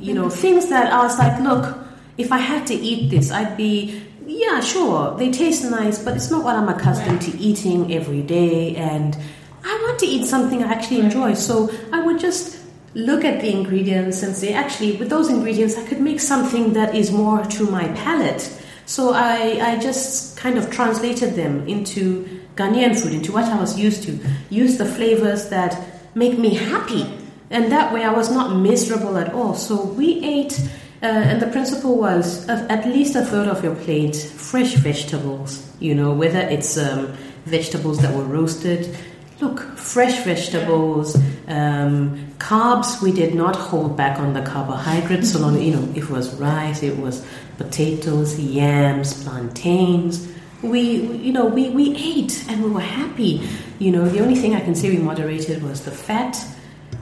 you 0.00 0.14
know, 0.14 0.30
things 0.30 0.68
that 0.68 0.92
I 0.92 1.02
was 1.02 1.18
like, 1.18 1.40
look, 1.40 1.78
if 2.16 2.32
I 2.32 2.38
had 2.38 2.66
to 2.68 2.74
eat 2.74 3.10
this, 3.10 3.30
I'd 3.30 3.56
be, 3.56 4.02
yeah, 4.26 4.60
sure, 4.60 5.16
they 5.16 5.30
taste 5.30 5.70
nice, 5.70 6.02
but 6.02 6.16
it's 6.16 6.30
not 6.30 6.44
what 6.44 6.56
I'm 6.56 6.68
accustomed 6.68 7.20
to 7.22 7.38
eating 7.38 7.92
every 7.92 8.22
day. 8.22 8.74
And 8.76 9.16
I 9.64 9.82
want 9.86 9.98
to 10.00 10.06
eat 10.06 10.26
something 10.26 10.62
I 10.62 10.72
actually 10.72 11.00
enjoy. 11.00 11.34
So 11.34 11.70
I 11.92 12.02
would 12.02 12.18
just 12.18 12.64
look 12.94 13.24
at 13.24 13.42
the 13.42 13.50
ingredients 13.50 14.22
and 14.22 14.34
say, 14.34 14.54
actually, 14.54 14.96
with 14.96 15.10
those 15.10 15.28
ingredients, 15.28 15.76
I 15.76 15.86
could 15.86 16.00
make 16.00 16.20
something 16.20 16.72
that 16.72 16.94
is 16.94 17.12
more 17.12 17.44
to 17.44 17.64
my 17.70 17.88
palate. 17.88 18.50
So 18.86 19.12
I, 19.12 19.58
I 19.60 19.78
just 19.78 20.38
kind 20.38 20.56
of 20.56 20.70
translated 20.70 21.34
them 21.34 21.66
into 21.68 22.40
Ghanaian 22.54 22.98
food, 22.98 23.12
into 23.12 23.32
what 23.32 23.44
I 23.44 23.60
was 23.60 23.78
used 23.78 24.04
to. 24.04 24.18
Use 24.48 24.78
the 24.78 24.86
flavors 24.86 25.50
that 25.50 25.95
make 26.16 26.36
me 26.38 26.54
happy 26.54 27.06
and 27.50 27.70
that 27.70 27.92
way 27.92 28.02
I 28.02 28.10
was 28.10 28.30
not 28.30 28.56
miserable 28.56 29.16
at 29.16 29.32
all. 29.32 29.54
So 29.54 29.84
we 29.84 30.24
ate, 30.24 30.58
uh, 31.02 31.06
and 31.06 31.40
the 31.40 31.46
principle 31.46 31.96
was 31.96 32.48
at 32.48 32.86
least 32.86 33.14
a 33.14 33.24
third 33.24 33.48
of 33.48 33.62
your 33.62 33.74
plate 33.76 34.16
fresh 34.16 34.74
vegetables, 34.74 35.64
you 35.78 35.94
know, 35.94 36.12
whether 36.12 36.40
it's 36.40 36.76
um, 36.76 37.12
vegetables 37.44 37.98
that 38.00 38.14
were 38.14 38.24
roasted. 38.24 38.96
Look, 39.40 39.60
fresh 39.76 40.24
vegetables, 40.24 41.14
um, 41.46 42.32
carbs. 42.38 43.02
We 43.02 43.12
did 43.12 43.34
not 43.34 43.54
hold 43.54 43.96
back 43.96 44.18
on 44.18 44.32
the 44.32 44.42
carbohydrates. 44.42 45.32
So 45.32 45.40
long, 45.40 45.60
you 45.60 45.76
know, 45.76 45.92
it 45.94 46.08
was 46.08 46.34
rice, 46.36 46.82
it 46.82 46.98
was 46.98 47.24
potatoes, 47.58 48.40
yams, 48.40 49.22
plantains. 49.22 50.26
We, 50.66 50.80
you 51.16 51.32
know, 51.32 51.46
we, 51.46 51.70
we 51.70 51.94
ate 51.96 52.44
and 52.48 52.62
we 52.62 52.70
were 52.70 52.80
happy. 52.80 53.46
You 53.78 53.92
know, 53.92 54.08
the 54.08 54.20
only 54.20 54.34
thing 54.34 54.54
I 54.54 54.60
can 54.60 54.74
say 54.74 54.90
we 54.90 54.98
moderated 54.98 55.62
was 55.62 55.84
the 55.84 55.90
fat 55.90 56.36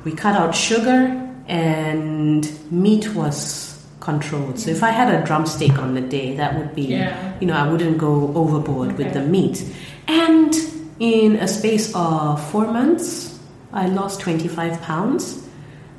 we 0.04 0.12
cut 0.12 0.36
out 0.36 0.54
sugar 0.54 1.20
and 1.48 2.70
meat 2.70 3.14
was 3.14 3.82
controlled. 4.00 4.60
So 4.60 4.70
if 4.70 4.82
I 4.82 4.90
had 4.90 5.12
a 5.12 5.24
drumstick 5.24 5.78
on 5.78 5.94
the 5.94 6.00
day, 6.00 6.36
that 6.36 6.56
would 6.58 6.74
be, 6.74 6.82
yeah. 6.82 7.34
you 7.40 7.46
know, 7.46 7.54
I 7.54 7.66
wouldn't 7.70 7.98
go 7.98 8.32
overboard 8.34 8.92
okay. 8.92 9.04
with 9.04 9.14
the 9.14 9.22
meat. 9.22 9.64
And 10.06 10.54
in 11.00 11.36
a 11.36 11.48
space 11.48 11.92
of 11.94 12.50
four 12.50 12.66
months, 12.66 13.38
I 13.72 13.86
lost 13.86 14.20
25 14.20 14.80
pounds. 14.82 15.48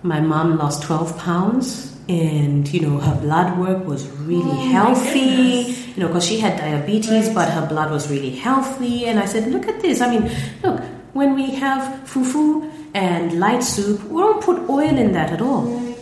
My 0.04 0.20
mom 0.20 0.58
lost 0.58 0.84
12 0.84 1.18
pounds. 1.18 1.95
And, 2.08 2.72
you 2.72 2.82
know, 2.82 3.00
her 3.00 3.20
blood 3.20 3.58
work 3.58 3.86
was 3.86 4.08
really 4.20 4.44
oh, 4.44 4.70
healthy, 4.72 5.74
you 5.96 5.98
know, 5.98 6.08
because 6.08 6.26
she 6.26 6.40
had 6.40 6.58
diabetes, 6.58 7.28
right. 7.28 7.36
but 7.36 7.50
her 7.50 7.66
blood 7.66 7.90
was 7.90 8.10
really 8.12 8.30
healthy. 8.30 9.06
And 9.08 9.20
I 9.20 9.26
said, 9.26 9.52
look 9.52 9.68
at 9.68 9.82
this. 9.82 10.02
I 10.02 10.10
mean, 10.10 10.32
look, 10.62 10.82
when 11.14 11.34
we 11.34 11.52
have 11.56 12.08
fufu, 12.08 12.72
and 12.96 13.42
light 13.42 13.62
soup, 13.62 14.02
we 14.06 14.22
don't 14.22 14.42
put 14.42 14.70
oil 14.70 14.98
in 14.98 15.12
that 15.12 15.32
at 15.32 15.42
all. 15.42 15.94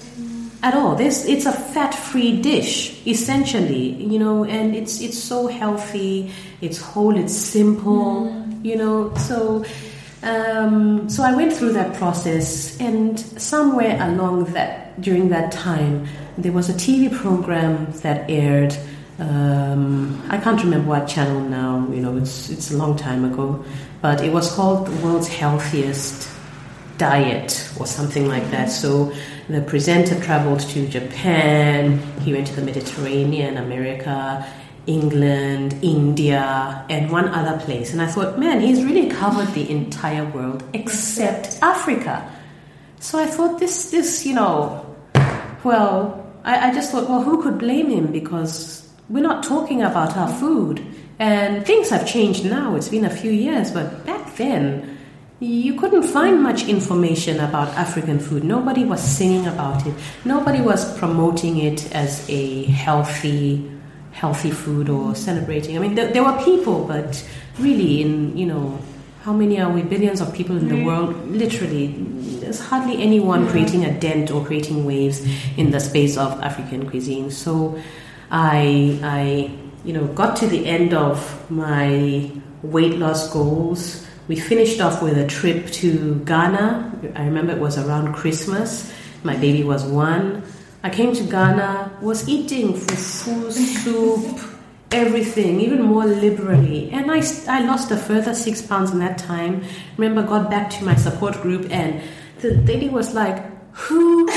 At 0.61 0.75
all. 0.75 0.95
This 0.95 1.25
it's 1.25 1.45
a 1.45 1.51
fat-free 1.51 2.41
dish, 2.41 3.05
essentially, 3.05 4.01
you 4.01 4.19
know, 4.19 4.45
and 4.45 4.75
it's 4.75 5.01
it's 5.01 5.17
so 5.17 5.47
healthy, 5.47 6.31
it's 6.61 6.79
whole, 6.79 7.17
it's 7.17 7.35
simple, 7.35 8.29
mm. 8.29 8.63
you 8.63 8.77
know. 8.77 9.13
So 9.15 9.65
um, 10.21 11.09
so 11.09 11.23
I 11.23 11.35
went 11.35 11.51
through 11.51 11.73
that 11.73 11.95
process, 11.95 12.79
and 12.79 13.19
somewhere 13.19 13.97
along 13.99 14.53
during 14.99 15.29
that 15.29 15.51
time, 15.51 16.07
there 16.37 16.51
was 16.51 16.69
a 16.69 16.73
TV 16.73 17.11
program 17.11 17.91
that 18.01 18.29
aired. 18.29 18.75
Um, 19.19 20.21
I 20.29 20.37
can't 20.37 20.61
remember 20.63 20.89
what 20.89 21.07
channel 21.07 21.39
now. 21.41 21.87
You 21.91 22.01
know, 22.01 22.17
it's 22.17 22.49
it's 22.49 22.71
a 22.71 22.77
long 22.77 22.97
time 22.97 23.25
ago, 23.25 23.63
but 24.01 24.21
it 24.21 24.31
was 24.31 24.53
called 24.53 24.87
the 24.87 25.05
world's 25.05 25.27
healthiest 25.27 26.29
diet 26.97 27.71
or 27.79 27.85
something 27.85 28.27
like 28.27 28.49
that. 28.51 28.69
So 28.69 29.13
the 29.49 29.61
presenter 29.61 30.19
traveled 30.21 30.61
to 30.61 30.87
Japan, 30.87 31.99
he 32.21 32.33
went 32.33 32.47
to 32.47 32.55
the 32.55 32.61
Mediterranean, 32.61 33.57
America, 33.57 34.47
England, 34.85 35.79
India, 35.81 36.85
and 36.89 37.11
one 37.11 37.27
other 37.29 37.59
place. 37.63 37.93
And 37.93 38.01
I 38.01 38.07
thought, 38.07 38.39
man, 38.39 38.61
he's 38.61 38.83
really 38.83 39.09
covered 39.09 39.53
the 39.53 39.69
entire 39.69 40.25
world 40.25 40.63
except 40.73 41.59
Africa. 41.61 42.29
So 42.99 43.19
I 43.19 43.27
thought, 43.27 43.59
this, 43.59 43.91
this, 43.91 44.25
you 44.25 44.33
know, 44.33 44.82
well, 45.63 46.25
I, 46.43 46.69
I 46.69 46.73
just 46.73 46.91
thought, 46.91 47.09
well, 47.09 47.21
who 47.21 47.41
could 47.41 47.57
blame 47.57 47.89
him? 47.89 48.11
Because 48.11 48.89
we're 49.09 49.23
not 49.23 49.43
talking 49.43 49.81
about 49.81 50.17
our 50.17 50.27
food. 50.27 50.85
And 51.19 51.65
things 51.65 51.89
have 51.89 52.07
changed 52.07 52.45
now. 52.45 52.75
It's 52.75 52.89
been 52.89 53.05
a 53.05 53.09
few 53.09 53.31
years, 53.31 53.71
but 53.71 54.05
back 54.05 54.35
then, 54.35 54.97
you 55.39 55.73
couldn't 55.79 56.03
find 56.03 56.41
much 56.41 56.67
information 56.67 57.39
about 57.39 57.67
African 57.69 58.19
food. 58.19 58.43
Nobody 58.43 58.85
was 58.85 59.01
singing 59.01 59.45
about 59.47 59.85
it. 59.85 59.93
Nobody 60.25 60.61
was 60.61 60.97
promoting 60.97 61.57
it 61.57 61.93
as 61.93 62.27
a 62.29 62.63
healthy, 62.65 63.69
healthy 64.11 64.51
food 64.51 64.89
or 64.89 65.15
celebrating. 65.15 65.77
I 65.77 65.79
mean, 65.79 65.95
there, 65.95 66.11
there 66.11 66.23
were 66.23 66.41
people, 66.43 66.85
but 66.85 67.27
really, 67.59 68.01
in 68.01 68.37
you 68.37 68.45
know, 68.45 68.79
how 69.23 69.31
many 69.31 69.59
are 69.61 69.71
we? 69.71 69.81
Billions 69.81 70.19
of 70.19 70.33
people 70.33 70.57
in 70.57 70.67
the 70.67 70.75
mm. 70.75 70.85
world. 70.85 71.29
Literally, 71.29 71.95
there's 72.41 72.59
hardly 72.59 73.01
anyone 73.01 73.47
creating 73.47 73.85
a 73.85 73.97
dent 73.97 74.29
or 74.29 74.45
creating 74.45 74.83
waves 74.83 75.25
in 75.55 75.71
the 75.71 75.79
space 75.79 76.17
of 76.17 76.41
African 76.41 76.89
cuisine. 76.89 77.31
So, 77.31 77.79
I, 78.29 78.99
I, 79.01 79.51
you 79.85 79.93
know, 79.93 80.07
got 80.07 80.35
to 80.37 80.47
the 80.47 80.65
end 80.65 80.93
of 80.93 81.49
my 81.49 82.29
weight 82.63 82.97
loss 82.97 83.31
goals. 83.31 84.05
We 84.27 84.35
finished 84.35 84.81
off 84.81 85.01
with 85.01 85.17
a 85.17 85.25
trip 85.25 85.67
to 85.83 86.15
Ghana. 86.25 87.13
I 87.15 87.23
remember 87.23 87.53
it 87.53 87.59
was 87.59 87.77
around 87.77 88.13
Christmas. 88.13 88.91
My 89.23 89.37
baby 89.37 89.63
was 89.63 89.85
one. 89.85 90.43
I 90.83 90.89
came 90.89 91.15
to 91.15 91.23
Ghana, 91.23 91.99
was 92.01 92.27
eating 92.27 92.73
fufu 92.73 93.49
soup, 93.53 94.37
everything, 94.93 95.59
even 95.59 95.81
more 95.81 96.05
liberally. 96.05 96.89
And 96.91 97.11
I, 97.11 97.21
I 97.47 97.65
lost 97.65 97.91
a 97.91 97.97
further 97.97 98.33
six 98.33 98.61
pounds 98.61 98.91
in 98.91 98.99
that 98.99 99.17
time. 99.17 99.63
Remember, 99.97 100.23
got 100.23 100.49
back 100.49 100.69
to 100.71 100.85
my 100.85 100.95
support 100.95 101.41
group, 101.41 101.69
and 101.71 102.01
the 102.39 102.51
lady 102.51 102.89
was 102.89 103.13
like, 103.13 103.43
Who 103.73 104.29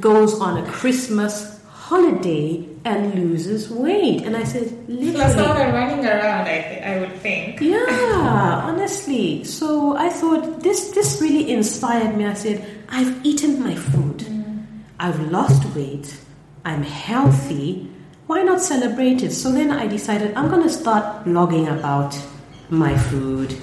goes 0.00 0.40
on 0.40 0.56
a 0.56 0.70
Christmas 0.70 1.60
holiday 1.66 2.66
and 2.84 3.14
loses 3.14 3.70
weight? 3.70 4.22
And 4.22 4.36
I 4.36 4.44
said, 4.44 4.72
Literally. 4.88 5.12
Plus, 5.12 5.36
all 5.36 5.54
running 5.54 6.06
around, 6.06 6.48
I, 6.48 6.60
th- 6.62 6.82
I 6.82 7.00
would 7.00 7.16
think. 7.16 7.60
Yeah, 7.60 8.62
honestly. 8.64 9.44
So 9.44 9.96
I 9.96 10.08
thought 10.08 10.62
this, 10.62 10.90
this 10.92 11.20
really 11.20 11.52
inspired 11.52 12.16
me. 12.16 12.26
I 12.26 12.34
said, 12.34 12.66
I've 12.88 13.24
eaten 13.24 13.62
my 13.62 13.74
food, 13.74 14.18
mm. 14.18 14.64
I've 14.98 15.20
lost 15.30 15.64
weight, 15.76 16.18
I'm 16.64 16.82
healthy 16.82 17.89
why 18.30 18.42
not 18.42 18.60
celebrate 18.60 19.24
it? 19.24 19.32
So 19.32 19.50
then 19.50 19.72
I 19.72 19.88
decided 19.88 20.34
I'm 20.36 20.48
going 20.48 20.62
to 20.62 20.70
start 20.70 21.24
blogging 21.24 21.66
about 21.76 22.16
my 22.68 22.96
food. 22.96 23.56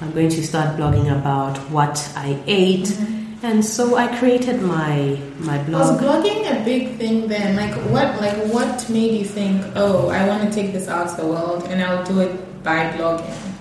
I'm 0.00 0.12
going 0.12 0.30
to 0.30 0.42
start 0.42 0.78
blogging 0.78 1.12
about 1.14 1.58
what 1.70 2.10
I 2.16 2.40
ate. 2.46 2.86
Mm-hmm. 2.86 3.44
And 3.44 3.62
so 3.62 3.96
I 3.96 4.06
created 4.16 4.62
my 4.62 5.20
my 5.40 5.58
blog. 5.64 6.00
Was 6.00 6.00
blogging 6.00 6.40
a 6.50 6.64
big 6.64 6.96
thing 6.96 7.28
then? 7.28 7.56
Like 7.56 7.74
what 7.92 8.18
like 8.18 8.38
what 8.48 8.88
made 8.88 9.12
you 9.18 9.26
think, 9.26 9.60
"Oh, 9.76 10.08
I 10.08 10.26
want 10.26 10.48
to 10.48 10.50
take 10.50 10.72
this 10.72 10.88
out 10.88 11.10
to 11.10 11.16
the 11.20 11.28
world 11.28 11.68
and 11.68 11.84
I'll 11.84 12.06
do 12.08 12.20
it 12.20 12.32
by 12.64 12.78
blogging?" 12.96 13.52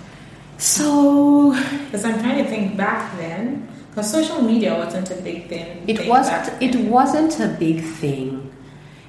So, 0.57 1.51
because 1.83 2.05
I'm 2.05 2.23
trying 2.23 2.41
to 2.41 2.49
think 2.49 2.77
back 2.77 3.11
then, 3.17 3.67
because 3.89 4.09
social 4.09 4.41
media 4.41 4.71
wasn't 4.79 5.11
a 5.11 5.19
big 5.27 5.49
thing. 5.49 5.83
It 5.91 6.07
wasn't. 6.07 6.47
It 6.63 6.75
wasn't 6.87 7.37
a 7.41 7.49
big 7.59 7.83
thing. 7.83 8.53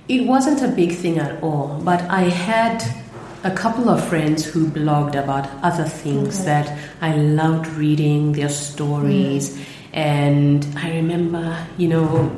It 0.07 0.27
wasn't 0.27 0.61
a 0.62 0.69
big 0.69 0.93
thing 0.93 1.19
at 1.19 1.43
all, 1.43 1.81
but 1.83 2.03
I 2.11 2.23
had 2.23 2.85
a 3.43 3.51
couple 3.51 3.88
of 3.88 4.07
friends 4.07 4.45
who 4.45 4.67
blogged 4.67 5.14
about 5.14 5.49
other 5.62 5.85
things 5.85 6.40
okay. 6.40 6.47
that 6.47 6.79
I 7.01 7.14
loved 7.17 7.67
reading 7.69 8.33
their 8.33 8.49
stories. 8.49 9.51
Mm. 9.51 9.64
And 9.95 10.67
I 10.77 10.97
remember, 10.97 11.67
you 11.79 11.88
know, 11.88 12.29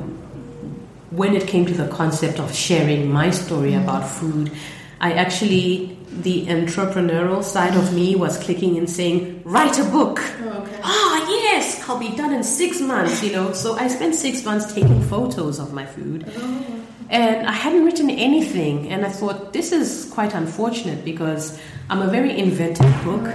when 1.11 1.35
it 1.35 1.47
came 1.47 1.65
to 1.65 1.73
the 1.73 1.87
concept 1.87 2.39
of 2.39 2.53
sharing 2.53 3.11
my 3.11 3.31
story 3.31 3.71
mm. 3.71 3.83
about 3.83 4.07
food, 4.07 4.51
I 4.99 5.13
actually, 5.13 5.97
the 6.11 6.45
entrepreneurial 6.47 7.43
side 7.43 7.75
of 7.75 7.93
me 7.93 8.15
was 8.15 8.37
clicking 8.37 8.77
and 8.77 8.89
saying, 8.89 9.41
write 9.43 9.77
a 9.79 9.83
book. 9.85 10.19
Oh, 10.41 10.63
okay. 10.63 10.79
Ah, 10.83 11.27
yes, 11.29 11.87
I'll 11.87 11.99
be 11.99 12.15
done 12.15 12.33
in 12.33 12.43
six 12.43 12.79
months, 12.79 13.23
you 13.23 13.31
know. 13.31 13.53
So 13.53 13.75
I 13.77 13.87
spent 13.87 14.15
six 14.15 14.45
months 14.45 14.73
taking 14.73 15.01
photos 15.03 15.59
of 15.59 15.73
my 15.73 15.85
food. 15.85 16.31
Oh. 16.37 16.76
And 17.09 17.47
I 17.47 17.53
hadn't 17.53 17.85
written 17.85 18.09
anything, 18.09 18.89
and 18.89 19.05
I 19.05 19.09
thought 19.09 19.53
this 19.53 19.71
is 19.71 20.09
quite 20.11 20.33
unfortunate 20.33 21.05
because 21.05 21.57
I'm 21.89 22.01
a 22.01 22.07
very 22.07 22.37
inventive 22.37 22.93
cook. 23.03 23.33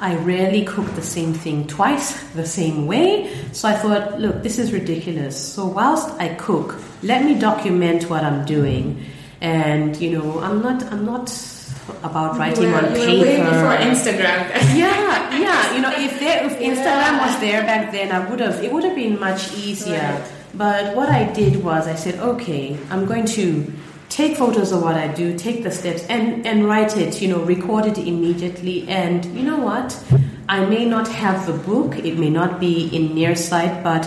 I 0.00 0.16
rarely 0.16 0.64
cook 0.64 0.92
the 0.96 1.02
same 1.02 1.32
thing 1.32 1.68
twice, 1.68 2.20
the 2.34 2.46
same 2.46 2.86
way. 2.88 3.32
So 3.52 3.68
I 3.68 3.74
thought, 3.74 4.18
look, 4.18 4.42
this 4.42 4.58
is 4.58 4.72
ridiculous. 4.72 5.36
So 5.36 5.66
whilst 5.66 6.08
I 6.18 6.34
cook, 6.34 6.74
let 7.04 7.24
me 7.24 7.38
document 7.38 8.10
what 8.10 8.24
I'm 8.24 8.44
doing. 8.44 9.04
And 9.40 9.96
you 9.96 10.18
know, 10.18 10.40
I'm 10.40 10.60
not, 10.60 10.82
I'm 10.92 11.04
not 11.04 11.30
about 12.02 12.38
writing 12.38 12.72
were, 12.72 12.78
on 12.78 12.94
paper. 12.94 13.22
Way 13.22 13.36
before 13.38 13.76
Instagram. 13.76 14.50
yeah, 14.74 15.38
yeah. 15.38 15.74
You 15.74 15.80
know, 15.82 15.92
if 15.94 16.18
there, 16.18 16.44
if 16.44 16.52
Instagram 16.58 17.14
yeah. 17.14 17.26
was 17.26 17.40
there 17.40 17.62
back 17.62 17.92
then, 17.92 18.10
I 18.10 18.28
would 18.28 18.40
have. 18.40 18.62
It 18.64 18.72
would 18.72 18.82
have 18.82 18.96
been 18.96 19.20
much 19.20 19.54
easier. 19.54 19.98
Right 19.98 20.41
but 20.54 20.94
what 20.94 21.08
I 21.08 21.32
did 21.32 21.62
was 21.62 21.86
I 21.86 21.94
said, 21.94 22.18
okay, 22.20 22.78
I'm 22.90 23.06
going 23.06 23.24
to 23.26 23.72
take 24.08 24.36
photos 24.36 24.72
of 24.72 24.82
what 24.82 24.94
I 24.94 25.08
do, 25.08 25.36
take 25.38 25.62
the 25.62 25.70
steps, 25.70 26.04
and, 26.06 26.46
and 26.46 26.66
write 26.66 26.96
it, 26.96 27.22
you 27.22 27.28
know, 27.28 27.42
record 27.42 27.86
it 27.86 27.98
immediately. 27.98 28.86
And 28.88 29.24
you 29.26 29.42
know 29.42 29.58
what? 29.58 29.98
I 30.48 30.64
may 30.66 30.84
not 30.84 31.08
have 31.08 31.46
the 31.46 31.54
book, 31.54 31.96
it 31.96 32.18
may 32.18 32.28
not 32.28 32.60
be 32.60 32.88
in 32.94 33.14
near 33.14 33.34
sight, 33.34 33.82
but 33.82 34.06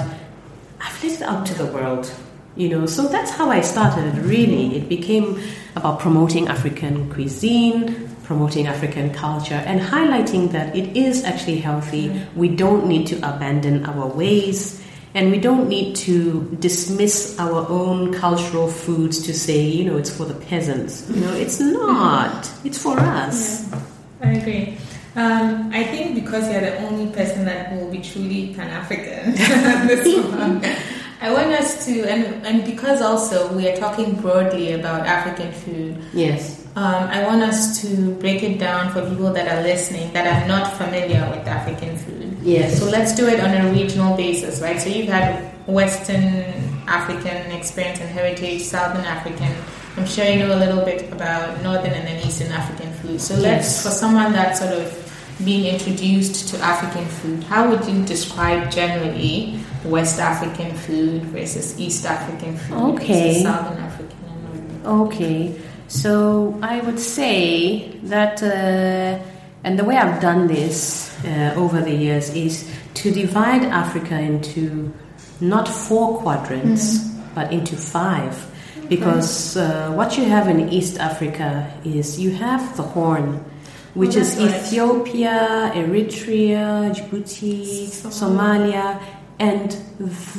I've 0.80 1.04
let 1.04 1.14
it 1.14 1.22
out 1.24 1.46
to 1.48 1.56
the 1.56 1.66
world. 1.66 2.14
You 2.56 2.70
know, 2.70 2.86
so 2.86 3.08
that's 3.08 3.32
how 3.32 3.50
I 3.50 3.62
started 3.62 4.18
really. 4.20 4.78
It 4.78 4.88
became 4.88 5.42
about 5.76 6.00
promoting 6.00 6.48
African 6.48 7.12
cuisine, 7.12 8.10
promoting 8.24 8.68
African 8.68 9.12
culture, 9.14 9.62
and 9.66 9.82
highlighting 9.82 10.52
that 10.52 10.76
it 10.76 10.96
is 10.96 11.24
actually 11.26 11.58
healthy. 11.58 12.10
Mm-hmm. 12.10 12.40
We 12.40 12.50
don't 12.50 12.88
need 12.88 13.08
to 13.08 13.18
abandon 13.18 13.86
our 13.86 14.08
ways 14.08 14.85
and 15.16 15.32
we 15.32 15.40
don't 15.40 15.70
need 15.70 15.96
to 15.96 16.42
dismiss 16.60 17.40
our 17.40 17.66
own 17.70 18.14
cultural 18.14 18.68
foods 18.68 19.26
to 19.26 19.34
say, 19.34 19.62
you 19.62 19.86
know, 19.86 19.98
it's 19.98 20.16
for 20.16 20.26
the 20.26 20.34
peasants. 20.34 21.10
You 21.10 21.22
know, 21.22 21.34
it's 21.34 21.60
not. 21.60 22.52
It's 22.66 22.78
for 22.78 23.00
us. 23.00 23.70
Yeah, 23.72 23.80
I 24.22 24.32
agree. 24.34 24.78
Um, 25.16 25.72
I 25.72 25.86
think 25.86 26.16
because 26.16 26.52
you're 26.52 26.60
the 26.60 26.78
only 26.80 27.10
person 27.14 27.46
that 27.46 27.72
will 27.72 27.90
be 27.90 28.00
truly 28.00 28.54
Pan 28.54 28.70
African 28.70 29.34
I 31.22 31.32
want 31.32 31.52
us 31.54 31.86
to, 31.86 32.04
and, 32.04 32.46
and 32.46 32.66
because 32.66 33.02
also 33.02 33.56
we 33.56 33.70
are 33.70 33.78
talking 33.78 34.20
broadly 34.20 34.74
about 34.74 35.08
African 35.08 35.52
food. 35.54 35.98
Yes. 36.14 36.55
Um, 36.78 37.08
I 37.08 37.24
want 37.24 37.42
us 37.42 37.82
to 37.82 38.16
break 38.16 38.44
it 38.44 38.60
down 38.60 38.92
for 38.92 39.02
people 39.08 39.32
that 39.32 39.48
are 39.48 39.64
listening 39.64 40.12
that 40.12 40.28
are 40.28 40.46
not 40.46 40.74
familiar 40.76 41.26
with 41.30 41.48
African 41.48 41.98
food. 41.98 42.38
Yes. 42.42 42.80
So 42.80 42.86
let's 42.90 43.16
do 43.16 43.28
it 43.28 43.40
on 43.40 43.52
a 43.52 43.72
regional 43.72 44.18
basis, 44.18 44.62
right? 44.62 44.80
So 44.82 44.90
you've 44.90 45.08
had 45.08 45.54
Western 45.68 46.44
African 46.86 47.52
experience 47.52 48.02
and 48.02 48.10
heritage, 48.10 48.62
Southern 48.62 49.06
African. 49.06 49.56
I'm 49.96 50.06
sure 50.06 50.26
you 50.26 50.40
know 50.40 50.54
a 50.54 50.60
little 50.60 50.84
bit 50.84 51.10
about 51.14 51.64
Northern 51.64 51.92
and 51.92 52.06
then 52.06 52.28
Eastern 52.28 52.52
African 52.52 52.92
food. 52.96 53.22
So 53.22 53.36
let's, 53.36 53.82
for 53.82 53.90
someone 53.90 54.34
that's 54.34 54.60
sort 54.60 54.74
of 54.74 55.02
being 55.46 55.74
introduced 55.74 56.50
to 56.50 56.58
African 56.60 57.06
food, 57.06 57.44
how 57.46 57.70
would 57.70 57.86
you 57.88 58.04
describe 58.04 58.70
generally 58.70 59.60
West 59.86 60.20
African 60.20 60.76
food 60.76 61.24
versus 61.24 61.80
East 61.80 62.06
African 62.06 62.58
food 62.58 62.96
okay. 62.96 63.30
versus 63.30 63.44
Southern 63.44 63.78
African 63.78 64.18
and 64.28 64.84
Northern? 64.84 65.08
Okay. 65.08 65.62
So 65.88 66.58
I 66.62 66.82
would 66.82 67.00
say 67.00 68.00
that, 68.04 68.42
uh, 68.42 69.20
and 69.64 69.80
the 69.80 69.84
way 69.84 69.98
I've 69.98 70.22
done 70.22 70.48
this 70.48 71.16
uh, 71.26 71.54
over 71.56 71.82
the 71.82 71.94
years 71.94 72.30
is 72.30 72.70
to 72.96 73.12
divide 73.12 73.64
Africa 73.64 74.20
into 74.20 74.94
not 75.42 75.68
four 75.68 76.20
quadrants, 76.20 76.98
mm-hmm. 76.98 77.36
but 77.36 77.52
into 77.52 77.76
five. 77.76 78.52
Because 78.90 79.58
uh, 79.58 79.92
what 79.94 80.18
you 80.18 80.26
have 80.26 80.48
in 80.48 80.70
East 80.70 81.00
Africa 81.00 81.72
is 81.84 82.20
you 82.20 82.32
have 82.32 82.78
the 82.78 82.84
Horn, 82.84 83.44
which 83.96 84.16
oh, 84.16 84.20
is 84.20 84.40
Ethiopia, 84.40 85.72
Eritrea, 85.74 86.94
Djibouti, 86.94 87.88
Somalia, 88.12 89.02
and 89.40 89.72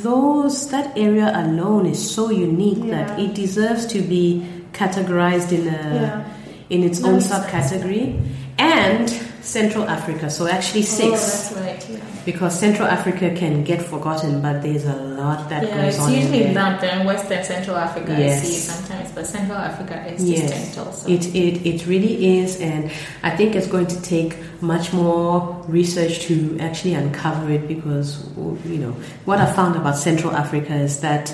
those 0.01 0.69
that 0.71 0.97
area 0.97 1.31
alone 1.35 1.85
is 1.85 1.99
so 1.99 2.31
unique 2.31 2.79
yeah. 2.83 3.05
that 3.05 3.19
it 3.19 3.35
deserves 3.35 3.85
to 3.87 4.01
be 4.01 4.45
categorized 4.77 5.51
in 5.51 5.67
a 5.67 5.71
yeah. 5.71 6.33
in 6.69 6.83
its 6.83 7.03
own 7.03 7.19
subcategory, 7.19 8.19
and 8.57 9.09
Central 9.41 9.85
Africa. 9.87 10.29
So 10.29 10.47
actually 10.47 10.81
oh, 10.81 10.99
six. 11.01 11.53
Oh, 11.55 11.61
right. 11.61 11.89
yeah. 11.89 11.99
Because 12.25 12.59
Central 12.59 12.89
Africa 12.89 13.33
can 13.33 13.63
get 13.63 13.81
forgotten, 13.81 14.41
but 14.41 14.61
there's 14.61 14.83
a 14.83 14.97
lot 14.97 15.47
that 15.47 15.63
yeah, 15.63 15.85
goes 15.85 15.97
on. 15.97 16.11
It's 16.11 16.25
usually 16.25 16.53
Northern, 16.53 17.05
Western, 17.05 17.41
Central 17.41 17.77
Africa. 17.77 18.11
Yes. 18.19 18.41
I 18.41 18.45
see 18.45 18.51
sometimes, 18.51 19.11
but 19.13 19.25
Central 19.25 19.57
Africa 19.57 20.05
is 20.13 20.29
yes. 20.29 20.51
distinct 20.51 20.77
also. 20.77 21.09
It, 21.09 21.33
it 21.33 21.65
it 21.65 21.87
really 21.87 22.39
is, 22.39 22.59
and 22.59 22.91
I 23.23 23.35
think 23.35 23.55
it's 23.55 23.67
going 23.67 23.87
to 23.87 24.01
take 24.01 24.35
much 24.61 24.91
more 24.91 25.63
research 25.69 26.19
to 26.27 26.57
actually 26.59 26.95
uncover 26.95 27.49
it 27.49 27.65
because 27.65 28.27
you 28.65 28.79
know 28.83 28.91
what 29.23 29.39
I 29.39 29.45
found 29.53 29.77
about 29.77 29.95
Central 29.95 30.33
Africa 30.35 30.75
is 30.75 30.99
that 30.99 31.33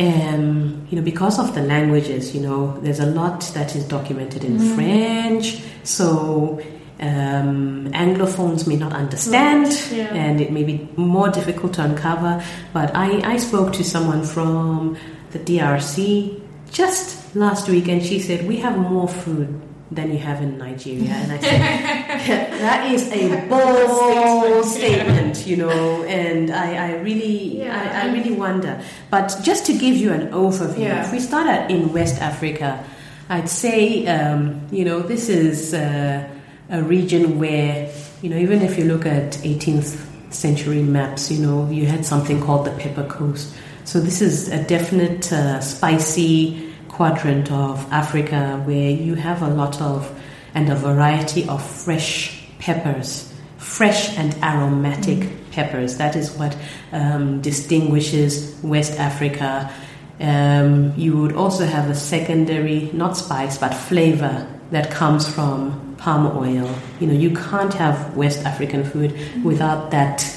um, 0.00 0.86
you 0.90 0.96
know, 0.96 1.02
because 1.02 1.38
of 1.38 1.54
the 1.54 1.62
languages, 1.62 2.34
you 2.34 2.40
know, 2.40 2.78
there's 2.80 3.00
a 3.00 3.06
lot 3.06 3.40
that 3.54 3.76
is 3.76 3.84
documented 3.84 4.44
in 4.44 4.58
mm. 4.58 4.74
French, 4.74 5.62
so 5.84 6.60
um, 7.00 7.90
Anglophones 7.92 8.66
may 8.66 8.76
not 8.76 8.92
understand, 8.92 9.66
right. 9.66 9.92
yeah. 9.92 10.14
and 10.14 10.40
it 10.40 10.52
may 10.52 10.64
be 10.64 10.88
more 10.96 11.28
difficult 11.28 11.74
to 11.74 11.84
uncover. 11.84 12.42
But 12.72 12.94
I, 12.94 13.32
I 13.32 13.36
spoke 13.36 13.72
to 13.74 13.84
someone 13.84 14.24
from 14.24 14.96
the 15.30 15.38
DRC 15.38 16.40
just 16.70 17.34
last 17.36 17.68
week, 17.68 17.88
and 17.88 18.04
she 18.04 18.18
said 18.18 18.46
we 18.46 18.56
have 18.58 18.78
more 18.78 19.08
food 19.08 19.60
than 19.94 20.10
you 20.10 20.18
have 20.18 20.42
in 20.42 20.58
Nigeria. 20.58 21.10
And 21.10 21.32
I 21.32 21.38
said, 21.38 22.52
that 22.60 22.90
is 22.90 23.10
a 23.12 23.46
bold 23.48 24.64
statement, 24.64 25.46
you 25.46 25.56
know, 25.56 26.02
and 26.04 26.50
I, 26.50 26.88
I 26.88 26.94
really, 26.96 27.58
yeah. 27.58 28.02
I, 28.02 28.08
I, 28.08 28.12
really 28.12 28.32
wonder. 28.32 28.80
But 29.10 29.36
just 29.42 29.66
to 29.66 29.72
give 29.72 29.96
you 29.96 30.12
an 30.12 30.30
overview, 30.30 30.84
yeah. 30.84 31.04
if 31.04 31.12
we 31.12 31.20
start 31.20 31.46
at 31.46 31.70
in 31.70 31.92
West 31.92 32.20
Africa, 32.20 32.84
I'd 33.28 33.48
say, 33.48 34.06
um, 34.06 34.66
you 34.70 34.84
know, 34.84 35.00
this 35.00 35.28
is 35.28 35.74
uh, 35.74 36.28
a 36.70 36.82
region 36.82 37.38
where, 37.38 37.92
you 38.22 38.30
know, 38.30 38.36
even 38.36 38.62
if 38.62 38.78
you 38.78 38.84
look 38.84 39.06
at 39.06 39.32
18th 39.32 40.32
century 40.32 40.82
maps, 40.82 41.30
you 41.30 41.44
know, 41.44 41.68
you 41.70 41.86
had 41.86 42.04
something 42.04 42.40
called 42.40 42.66
the 42.66 42.72
Pepper 42.72 43.04
Coast. 43.04 43.54
So 43.84 44.00
this 44.00 44.22
is 44.22 44.48
a 44.48 44.62
definite 44.64 45.32
uh, 45.32 45.60
spicy 45.60 46.71
quadrant 46.92 47.50
of 47.50 47.90
Africa 47.90 48.62
where 48.66 48.90
you 48.90 49.14
have 49.14 49.42
a 49.42 49.48
lot 49.48 49.80
of 49.80 50.08
and 50.54 50.68
a 50.68 50.76
variety 50.76 51.48
of 51.48 51.64
fresh 51.64 52.44
peppers, 52.58 53.32
fresh 53.56 54.16
and 54.18 54.34
aromatic 54.42 55.18
mm. 55.18 55.50
peppers. 55.52 55.96
That 55.96 56.14
is 56.14 56.30
what 56.32 56.56
um, 56.92 57.40
distinguishes 57.40 58.54
West 58.62 58.98
Africa. 58.98 59.72
Um, 60.20 60.92
you 60.96 61.16
would 61.16 61.32
also 61.32 61.64
have 61.64 61.88
a 61.88 61.94
secondary, 61.94 62.90
not 62.92 63.16
spice, 63.16 63.56
but 63.56 63.74
flavor 63.74 64.46
that 64.70 64.90
comes 64.90 65.26
from 65.26 65.96
palm 65.96 66.36
oil. 66.36 66.72
You 67.00 67.06
know, 67.06 67.14
you 67.14 67.34
can't 67.34 67.72
have 67.74 68.14
West 68.14 68.44
African 68.44 68.84
food 68.84 69.12
mm. 69.12 69.44
without 69.44 69.90
that 69.92 70.28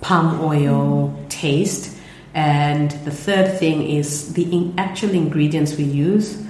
palm 0.00 0.40
oil 0.40 1.14
mm. 1.14 1.28
taste 1.28 1.98
and 2.34 2.90
the 3.04 3.10
third 3.10 3.58
thing 3.58 3.82
is 3.88 4.32
the 4.34 4.44
in- 4.44 4.74
actual 4.78 5.10
ingredients 5.10 5.76
we 5.76 5.84
use 5.84 6.42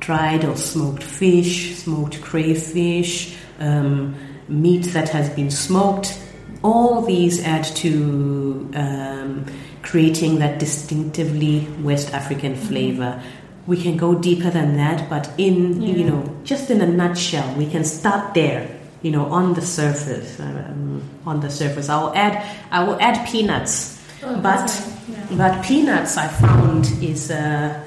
dried 0.00 0.44
or 0.44 0.56
smoked 0.56 1.02
fish, 1.02 1.76
smoked 1.76 2.22
crayfish, 2.22 3.36
um, 3.58 4.14
meat 4.48 4.84
that 4.92 5.08
has 5.10 5.28
been 5.30 5.50
smoked. 5.50 6.18
All 6.62 7.02
these 7.02 7.44
add 7.44 7.64
to 7.76 8.70
um, 8.74 9.44
creating 9.82 10.38
that 10.38 10.58
distinctively 10.58 11.68
West 11.80 12.12
African 12.14 12.56
flavor. 12.56 13.22
We 13.66 13.76
can 13.76 13.96
go 13.96 14.14
deeper 14.14 14.50
than 14.50 14.76
that, 14.76 15.10
but 15.10 15.30
in 15.36 15.82
yeah. 15.82 15.94
you 15.94 16.04
know, 16.04 16.36
just 16.44 16.70
in 16.70 16.80
a 16.80 16.86
nutshell, 16.86 17.54
we 17.54 17.66
can 17.66 17.84
start 17.84 18.34
there. 18.34 18.76
You 19.02 19.12
know, 19.12 19.26
on 19.26 19.54
the 19.54 19.62
surface. 19.62 20.40
Um, 20.40 21.02
on 21.24 21.40
the 21.40 21.50
surface, 21.50 21.88
I 21.88 22.02
will 22.02 22.14
add. 22.14 22.42
I 22.70 22.82
will 22.82 22.98
add 23.00 23.28
peanuts 23.28 23.97
Oh, 24.22 24.40
but 24.40 24.92
yeah. 25.08 25.36
but 25.36 25.64
peanuts 25.64 26.16
I 26.16 26.26
found 26.26 26.86
is 27.02 27.30
uh, 27.30 27.84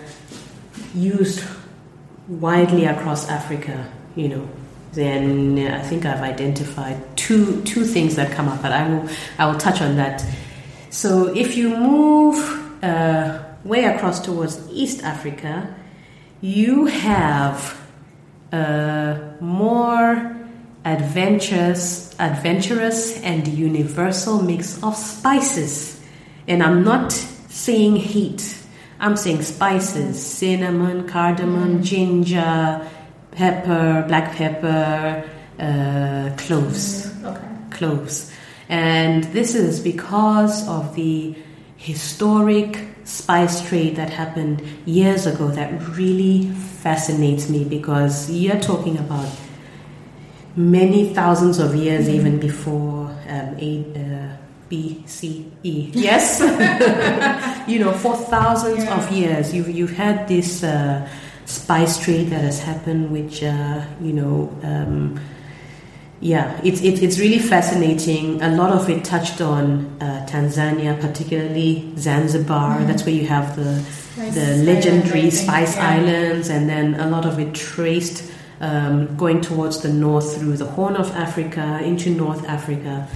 used 0.96 1.44
widely 2.28 2.86
across 2.86 3.30
Africa. 3.30 3.92
You 4.16 4.30
know, 4.30 4.50
then 4.94 5.60
I 5.60 5.82
think 5.82 6.06
I've 6.06 6.22
identified 6.22 7.18
two 7.18 7.62
two 7.64 7.84
things 7.84 8.16
that 8.16 8.32
come 8.32 8.48
up, 8.48 8.62
but 8.62 8.72
I 8.72 8.88
will 8.88 9.10
I 9.38 9.46
will 9.48 9.60
touch 9.60 9.82
on 9.82 9.98
that. 9.98 10.26
So 10.90 11.36
if 11.36 11.58
you 11.58 11.76
move 11.76 12.38
uh, 12.84 13.44
way 13.66 13.86
across 13.86 14.22
towards 14.22 14.70
East 14.72 15.04
Africa, 15.04 15.76
you 16.40 16.86
have 16.86 17.78
a 18.54 18.58
uh, 18.58 19.44
more 19.44 20.38
adventurous, 20.84 22.16
adventurous 22.20 23.22
and 23.22 23.48
universal 23.48 24.42
mix 24.42 24.82
of 24.82 24.96
spices 24.96 26.01
and 26.52 26.62
I'm 26.62 26.84
not 26.84 27.14
saying 27.14 27.96
heat, 27.96 28.58
I'm 29.00 29.16
saying 29.16 29.44
spices 29.44 30.22
cinnamon, 30.22 31.08
cardamom, 31.08 31.80
mm. 31.80 31.84
ginger, 31.84 32.86
pepper, 33.32 34.04
black 34.06 34.36
pepper, 34.36 35.24
uh, 35.58 36.36
cloves. 36.36 37.08
Mm, 37.08 37.38
okay. 37.38 37.48
Cloves. 37.78 38.34
And 38.68 39.24
this 39.36 39.56
is 39.56 39.80
because 39.80 40.68
of 40.68 40.94
the 40.96 41.38
historic 41.78 42.86
spice 43.06 43.66
trade 43.70 43.96
that 43.96 44.10
happened 44.10 44.62
years 44.86 45.26
ago 45.26 45.48
that 45.48 45.72
really 45.96 46.50
fascinates 46.84 47.50
me 47.50 47.64
because 47.64 48.30
you're 48.30 48.60
talking 48.60 48.98
about 48.98 49.30
many 50.58 51.14
thousands 51.14 51.60
of 51.60 51.76
years 51.76 52.10
mm. 52.10 52.16
even 52.16 52.40
before 52.42 53.08
um, 53.30 53.56
uh, 53.96 54.41
B, 54.72 55.04
C, 55.06 55.52
E. 55.64 55.92
Yes, 55.94 56.40
you 57.68 57.78
know, 57.78 57.92
for 57.92 58.16
thousands 58.16 58.86
yeah. 58.86 58.98
of 58.98 59.12
years, 59.12 59.54
you've 59.54 59.70
you've 59.70 59.98
had 59.98 60.30
this 60.30 60.64
uh, 60.64 61.10
spice 61.46 62.00
trade 62.02 62.30
that 62.30 62.42
has 62.42 62.62
happened, 62.62 63.12
which 63.12 63.44
uh, 63.44 63.86
you 64.02 64.14
know. 64.14 64.50
Um, 64.64 65.20
yeah, 66.24 66.62
it's, 66.64 66.82
it, 66.82 67.02
it's 67.02 67.18
really 67.18 67.40
fascinating. 67.40 68.44
A 68.44 68.50
lot 68.56 68.70
of 68.70 68.88
it 68.92 69.04
touched 69.04 69.42
on 69.42 69.98
uh, 70.00 70.24
Tanzania, 70.30 71.02
particularly 71.02 71.92
Zanzibar. 71.98 72.78
Mm-hmm. 72.78 72.88
That's 72.88 73.06
where 73.06 73.16
you 73.16 73.26
have 73.26 73.56
the 73.56 73.82
spice 73.82 74.36
the 74.36 74.58
legendary 74.58 75.22
Island, 75.22 75.34
Spice 75.34 75.76
yeah. 75.76 75.90
Islands, 75.90 76.50
and 76.50 76.70
then 76.70 76.94
a 77.00 77.10
lot 77.10 77.26
of 77.26 77.40
it 77.40 77.56
traced 77.56 78.32
um, 78.60 79.18
going 79.18 79.42
towards 79.42 79.82
the 79.82 79.92
north 79.92 80.38
through 80.38 80.58
the 80.58 80.66
Horn 80.66 80.96
of 80.96 81.10
Africa 81.16 81.82
into 81.84 82.12
North 82.12 82.48
Africa. 82.48 83.10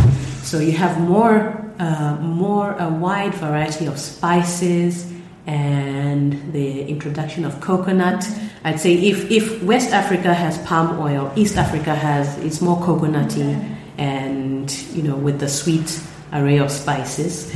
So 0.46 0.60
you 0.60 0.74
have 0.74 1.02
more, 1.02 1.60
uh, 1.80 2.18
more 2.22 2.74
a 2.78 2.88
wide 2.88 3.34
variety 3.34 3.88
of 3.88 3.98
spices 3.98 5.12
and 5.48 6.54
the 6.54 6.86
introduction 6.86 7.46
of 7.46 7.60
coconut. 7.62 8.30
I'd 8.64 8.80
say 8.80 8.94
if, 8.94 9.32
if 9.32 9.64
West 9.64 9.92
Africa 9.92 10.36
has 10.36 10.60
palm 10.60 11.00
oil, 11.00 11.34
East 11.36 11.58
Africa 11.58 11.96
has 11.96 12.38
it's 12.46 12.62
more 12.62 12.78
coconutty 12.78 13.76
and 13.98 14.72
you 14.94 15.02
know 15.02 15.16
with 15.16 15.40
the 15.40 15.50
sweet 15.50 16.00
array 16.32 16.60
of 16.60 16.70
spices. 16.70 17.52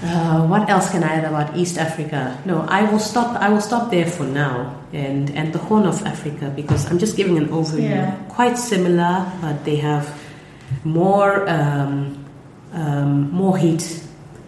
Uh, 0.00 0.46
what 0.46 0.70
else 0.70 0.92
can 0.92 1.02
I 1.02 1.14
add 1.14 1.24
about 1.24 1.56
East 1.56 1.78
Africa? 1.78 2.40
No, 2.44 2.60
I 2.68 2.88
will 2.88 3.00
stop. 3.00 3.36
I 3.40 3.48
will 3.48 3.60
stop 3.60 3.90
there 3.90 4.06
for 4.06 4.22
now, 4.22 4.80
and 4.92 5.30
and 5.34 5.52
the 5.52 5.58
Horn 5.58 5.86
of 5.86 6.06
Africa 6.06 6.52
because 6.54 6.88
I'm 6.88 7.00
just 7.00 7.16
giving 7.16 7.36
an 7.36 7.48
overview. 7.48 7.90
Yeah. 7.90 8.14
Quite 8.28 8.56
similar, 8.56 9.26
but 9.40 9.64
they 9.64 9.74
have 9.76 10.06
more 10.84 11.48
um, 11.48 12.24
um, 12.72 13.30
more 13.32 13.56
heat 13.56 14.04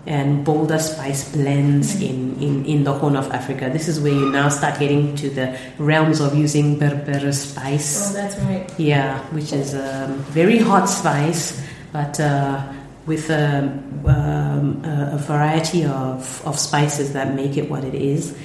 and 0.07 0.45
bolder 0.45 0.79
spice 0.79 1.31
blends 1.33 2.01
in, 2.01 2.35
in, 2.41 2.65
in 2.65 2.85
the 2.85 2.93
Horn 2.93 3.17
of 3.17 3.31
Africa. 3.33 3.69
This 3.71 3.87
is 3.87 4.01
where 4.01 4.13
you 4.13 4.33
now 4.33 4.49
start 4.49 4.79
getting 4.81 5.15
to 5.17 5.29
the 5.29 5.59
realms 5.79 6.21
of 6.21 6.35
using 6.35 6.79
Berbere 6.79 7.33
spice. 7.35 8.11
Oh, 8.11 8.15
that's 8.15 8.37
right. 8.39 8.69
Yeah, 8.79 9.21
which 9.27 9.53
is 9.53 9.75
a 9.75 10.05
um, 10.07 10.15
very 10.33 10.59
hot 10.59 10.87
spice, 10.87 11.65
but. 11.93 12.19
Uh, 12.19 12.73
with 13.07 13.31
a, 13.31 13.61
um, 14.07 14.85
a, 14.85 15.19
variety 15.19 15.85
of, 15.85 16.47
of 16.47 16.59
spices 16.59 17.13
that 17.15 17.35
make 17.35 17.57
it 17.57 17.69
what 17.69 17.83
it 17.83 17.95
is. 17.95 18.37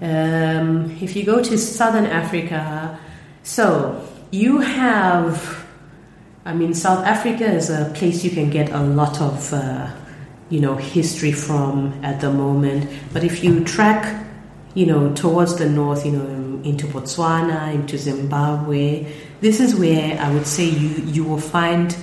Um, 0.00 0.90
if 1.00 1.16
you 1.16 1.24
go 1.24 1.42
to 1.42 1.56
southern 1.56 2.04
Africa, 2.04 2.98
so 3.44 4.06
you 4.30 4.58
have, 4.58 5.63
I 6.46 6.52
mean, 6.52 6.74
South 6.74 7.06
Africa 7.06 7.46
is 7.46 7.70
a 7.70 7.90
place 7.94 8.22
you 8.22 8.30
can 8.30 8.50
get 8.50 8.70
a 8.70 8.80
lot 8.80 9.18
of, 9.20 9.50
uh, 9.54 9.90
you 10.50 10.60
know, 10.60 10.74
history 10.76 11.32
from 11.32 11.98
at 12.04 12.20
the 12.20 12.30
moment. 12.30 12.90
But 13.14 13.24
if 13.24 13.42
you 13.42 13.64
track, 13.64 14.26
you 14.74 14.84
know, 14.84 15.14
towards 15.14 15.56
the 15.56 15.68
north, 15.68 16.04
you 16.04 16.12
know, 16.12 16.60
into 16.62 16.86
Botswana, 16.86 17.72
into 17.72 17.96
Zimbabwe, 17.96 19.06
this 19.40 19.58
is 19.58 19.74
where 19.74 20.20
I 20.20 20.30
would 20.32 20.46
say 20.46 20.66
you, 20.66 20.88
you 21.06 21.24
will 21.24 21.40
find 21.40 21.96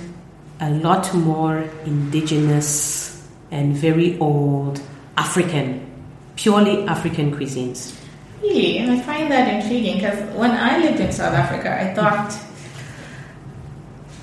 a 0.60 0.70
lot 0.70 1.14
more 1.14 1.58
indigenous 1.86 3.28
and 3.52 3.76
very 3.76 4.18
old 4.18 4.82
African, 5.16 5.86
purely 6.34 6.84
African 6.88 7.30
cuisines. 7.36 7.96
Really? 8.40 8.78
And 8.78 8.90
I 8.90 9.00
find 9.02 9.30
that 9.30 9.62
intriguing 9.62 9.96
because 9.98 10.18
when 10.34 10.50
I 10.50 10.78
lived 10.78 10.98
in 10.98 11.12
South 11.12 11.34
Africa, 11.34 11.80
I 11.80 11.94
thought 11.94 12.32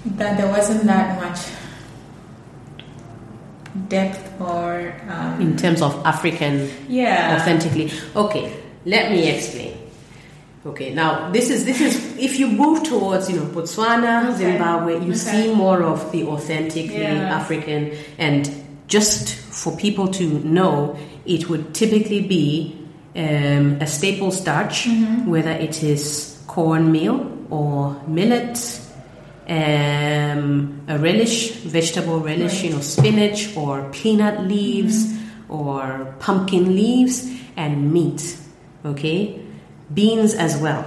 that 0.05 0.37
there 0.37 0.47
wasn't 0.47 0.83
that 0.83 1.19
much 1.19 1.39
depth 3.87 4.41
or. 4.41 4.93
Um, 5.07 5.41
in 5.41 5.57
terms 5.57 5.81
of 5.81 5.95
African. 6.05 6.69
Yeah. 6.87 7.37
Authentically. 7.39 7.91
Okay, 8.15 8.61
let 8.85 9.11
me 9.11 9.29
explain. 9.29 9.77
Okay, 10.65 10.93
now 10.93 11.31
this 11.31 11.49
is 11.49 11.63
this 11.63 11.79
is 11.79 12.17
if 12.17 12.37
you 12.37 12.47
move 12.47 12.83
towards 12.83 13.29
you 13.29 13.37
know 13.37 13.45
Botswana, 13.45 14.29
okay. 14.29 14.37
Zimbabwe, 14.37 14.95
you 14.95 15.11
okay. 15.11 15.13
see 15.13 15.55
more 15.55 15.81
of 15.83 16.11
the 16.11 16.25
authentically 16.25 17.01
yeah. 17.01 17.39
African, 17.39 17.95
and 18.17 18.51
just 18.87 19.35
for 19.35 19.75
people 19.77 20.09
to 20.09 20.39
know, 20.39 20.97
it 21.25 21.47
would 21.49 21.73
typically 21.73 22.27
be 22.27 22.77
um, 23.15 23.77
a 23.79 23.87
staple 23.87 24.31
starch, 24.31 24.83
mm-hmm. 24.83 25.29
whether 25.29 25.51
it 25.51 25.81
is 25.81 26.43
cornmeal 26.47 27.47
or 27.49 28.01
millet, 28.05 28.57
um, 29.49 30.81
a 30.87 30.97
relish, 30.97 31.51
vegetable 31.51 32.19
relish, 32.19 32.55
right. 32.55 32.63
you 32.65 32.69
know, 32.71 32.81
spinach 32.81 33.57
or 33.57 33.89
peanut 33.91 34.47
leaves 34.47 35.07
mm-hmm. 35.07 35.51
or 35.51 36.15
pumpkin 36.19 36.75
leaves, 36.75 37.29
and 37.57 37.91
meat. 37.91 38.37
Okay 38.85 39.39
beans 39.93 40.33
as 40.35 40.57
well. 40.57 40.85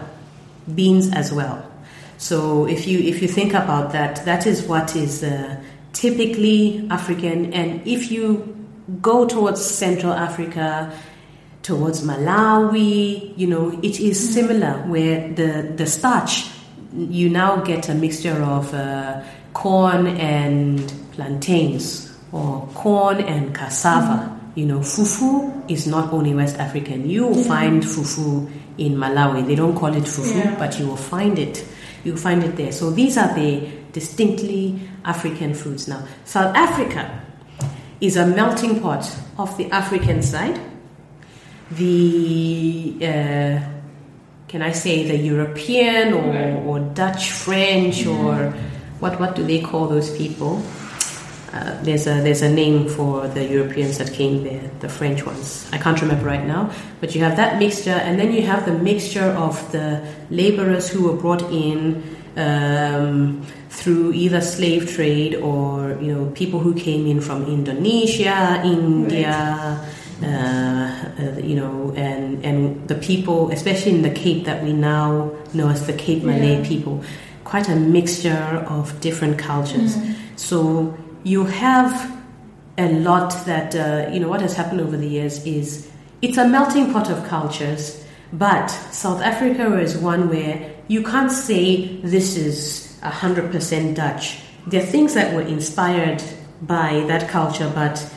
beans 0.74 1.12
as 1.12 1.32
well. 1.32 1.58
So 2.18 2.68
if 2.68 2.86
you 2.86 3.00
if 3.00 3.20
you 3.20 3.26
think 3.26 3.52
about 3.52 3.92
that, 3.92 4.24
that 4.24 4.46
is 4.46 4.62
what 4.62 4.94
is 4.94 5.24
uh, 5.24 5.60
typically 5.92 6.86
African. 6.88 7.52
And 7.52 7.84
if 7.84 8.12
you 8.12 8.46
go 9.02 9.26
towards 9.26 9.60
Central 9.60 10.12
Africa, 10.12 10.96
towards 11.64 12.02
Malawi, 12.02 13.36
you 13.36 13.48
know, 13.48 13.70
it 13.82 13.98
is 13.98 14.32
similar 14.32 14.86
where 14.86 15.34
the 15.34 15.74
the 15.74 15.86
starch 15.86 16.46
you 16.94 17.28
now 17.28 17.56
get 17.56 17.88
a 17.88 17.94
mixture 17.94 18.42
of 18.42 18.72
uh, 18.74 19.22
corn 19.52 20.06
and 20.06 20.92
plantains 21.12 22.16
or 22.32 22.68
corn 22.74 23.20
and 23.20 23.54
cassava. 23.54 24.28
Mm. 24.28 24.38
You 24.54 24.66
know, 24.66 24.78
fufu 24.80 25.70
is 25.70 25.86
not 25.86 26.12
only 26.12 26.34
West 26.34 26.58
African. 26.58 27.08
You 27.08 27.28
will 27.28 27.38
yeah. 27.38 27.48
find 27.48 27.82
fufu 27.82 28.50
in 28.78 28.94
Malawi. 28.94 29.46
They 29.46 29.54
don't 29.54 29.76
call 29.76 29.94
it 29.94 30.04
fufu, 30.04 30.44
yeah. 30.44 30.58
but 30.58 30.78
you 30.78 30.86
will 30.88 30.96
find 30.96 31.38
it. 31.38 31.66
You 32.04 32.12
will 32.12 32.20
find 32.20 32.44
it 32.44 32.56
there. 32.56 32.72
So 32.72 32.90
these 32.90 33.16
are 33.16 33.34
the 33.34 33.68
distinctly 33.92 34.80
African 35.04 35.54
foods. 35.54 35.88
Now, 35.88 36.06
South 36.24 36.54
Africa 36.54 37.22
is 38.00 38.16
a 38.16 38.26
melting 38.26 38.80
pot 38.80 39.10
of 39.38 39.56
the 39.56 39.70
African 39.70 40.22
side, 40.22 40.60
the 41.70 42.96
uh, 43.00 43.60
can 44.52 44.60
I 44.60 44.72
say 44.72 45.08
the 45.08 45.16
European 45.16 46.12
or, 46.12 46.68
or 46.68 46.78
Dutch 46.92 47.30
French 47.30 48.04
or 48.04 48.52
what 49.00 49.18
what 49.18 49.34
do 49.34 49.42
they 49.42 49.62
call 49.62 49.88
those 49.88 50.14
people? 50.14 50.62
Uh, 51.54 51.82
there's 51.82 52.06
a 52.06 52.20
there's 52.20 52.42
a 52.42 52.52
name 52.52 52.86
for 52.86 53.26
the 53.28 53.44
Europeans 53.48 53.96
that 53.96 54.12
came 54.12 54.44
there, 54.44 54.70
the 54.80 54.90
French 54.90 55.24
ones. 55.24 55.66
I 55.72 55.78
can't 55.78 55.98
remember 56.02 56.26
right 56.26 56.44
now, 56.46 56.70
but 57.00 57.14
you 57.14 57.22
have 57.22 57.36
that 57.36 57.58
mixture, 57.58 57.96
and 57.96 58.20
then 58.20 58.30
you 58.30 58.42
have 58.42 58.66
the 58.66 58.76
mixture 58.76 59.32
of 59.40 59.56
the 59.72 60.04
laborers 60.28 60.90
who 60.90 61.08
were 61.08 61.16
brought 61.16 61.42
in 61.50 62.02
um, 62.36 63.42
through 63.70 64.12
either 64.12 64.42
slave 64.42 64.92
trade 64.92 65.34
or 65.36 65.96
you 66.00 66.12
know 66.12 66.26
people 66.32 66.60
who 66.60 66.74
came 66.74 67.06
in 67.06 67.22
from 67.22 67.46
Indonesia, 67.46 68.60
India. 68.64 69.80
Right. 69.80 70.01
Uh, 70.24 71.12
uh, 71.18 71.38
you 71.40 71.56
know, 71.56 71.92
and 71.96 72.44
and 72.44 72.88
the 72.88 72.94
people, 72.94 73.50
especially 73.50 73.92
in 73.92 74.02
the 74.02 74.10
Cape 74.10 74.44
that 74.44 74.62
we 74.62 74.72
now 74.72 75.30
know 75.52 75.68
as 75.68 75.86
the 75.86 75.92
Cape 75.92 76.22
Malay 76.22 76.58
yeah. 76.58 76.68
people, 76.68 77.02
quite 77.44 77.68
a 77.68 77.76
mixture 77.76 78.64
of 78.68 78.98
different 79.00 79.38
cultures. 79.38 79.96
Mm. 79.96 80.14
So 80.36 80.96
you 81.24 81.44
have 81.44 81.92
a 82.78 82.88
lot 82.92 83.30
that, 83.46 83.74
uh, 83.74 84.10
you 84.12 84.20
know, 84.20 84.28
what 84.28 84.40
has 84.40 84.54
happened 84.54 84.80
over 84.80 84.96
the 84.96 85.06
years 85.06 85.44
is 85.44 85.90
it's 86.22 86.38
a 86.38 86.48
melting 86.48 86.92
pot 86.92 87.10
of 87.10 87.24
cultures, 87.26 88.04
but 88.32 88.68
South 88.68 89.20
Africa 89.20 89.78
is 89.78 89.96
one 89.96 90.28
where 90.28 90.72
you 90.88 91.02
can't 91.02 91.30
say 91.30 91.96
this 92.02 92.36
is 92.36 92.98
100% 93.02 93.94
Dutch. 93.94 94.38
There 94.66 94.82
are 94.82 94.86
things 94.86 95.14
that 95.14 95.34
were 95.34 95.42
inspired 95.42 96.22
by 96.62 97.04
that 97.08 97.28
culture, 97.28 97.70
but 97.74 98.08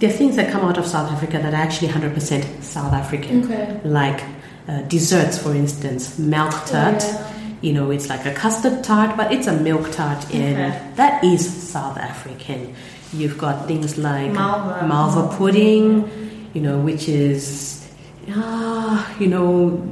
there 0.00 0.10
are 0.10 0.12
things 0.12 0.36
that 0.36 0.50
come 0.50 0.64
out 0.64 0.76
of 0.76 0.86
South 0.86 1.10
Africa 1.12 1.38
that 1.38 1.54
are 1.54 1.56
actually 1.56 1.88
100% 1.88 2.62
South 2.62 2.92
African. 2.92 3.44
Okay. 3.44 3.80
Like 3.84 4.24
uh, 4.66 4.82
desserts, 4.82 5.38
for 5.38 5.54
instance, 5.54 6.18
milk 6.18 6.52
tart. 6.66 7.02
Yeah 7.02 7.30
you 7.60 7.72
know, 7.72 7.90
it's 7.90 8.08
like 8.08 8.24
a 8.24 8.32
custard 8.32 8.82
tart, 8.82 9.16
but 9.16 9.32
it's 9.32 9.46
a 9.46 9.52
milk 9.52 9.92
tart, 9.92 10.24
and 10.34 10.72
okay. 10.72 10.92
that 10.96 11.22
is 11.22 11.70
South 11.70 11.98
African. 11.98 12.74
You've 13.12 13.36
got 13.36 13.66
things 13.66 13.98
like 13.98 14.32
Malva, 14.32 14.86
Malva 14.86 15.36
pudding, 15.36 16.48
you 16.54 16.60
know, 16.62 16.78
which 16.78 17.08
is, 17.08 17.86
uh, 18.30 19.14
you 19.18 19.26
know, 19.26 19.86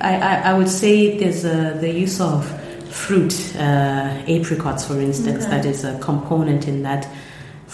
I, 0.00 0.16
I, 0.16 0.34
I, 0.50 0.58
would 0.58 0.68
say 0.68 1.18
there's 1.18 1.44
a, 1.44 1.78
the 1.80 1.90
use 1.90 2.20
of 2.20 2.44
fruit, 2.90 3.54
uh, 3.56 4.22
apricots, 4.28 4.86
for 4.86 5.00
instance, 5.00 5.44
okay. 5.44 5.56
that 5.56 5.64
is 5.64 5.84
a 5.84 5.98
component 6.00 6.68
in 6.68 6.82
that 6.82 7.08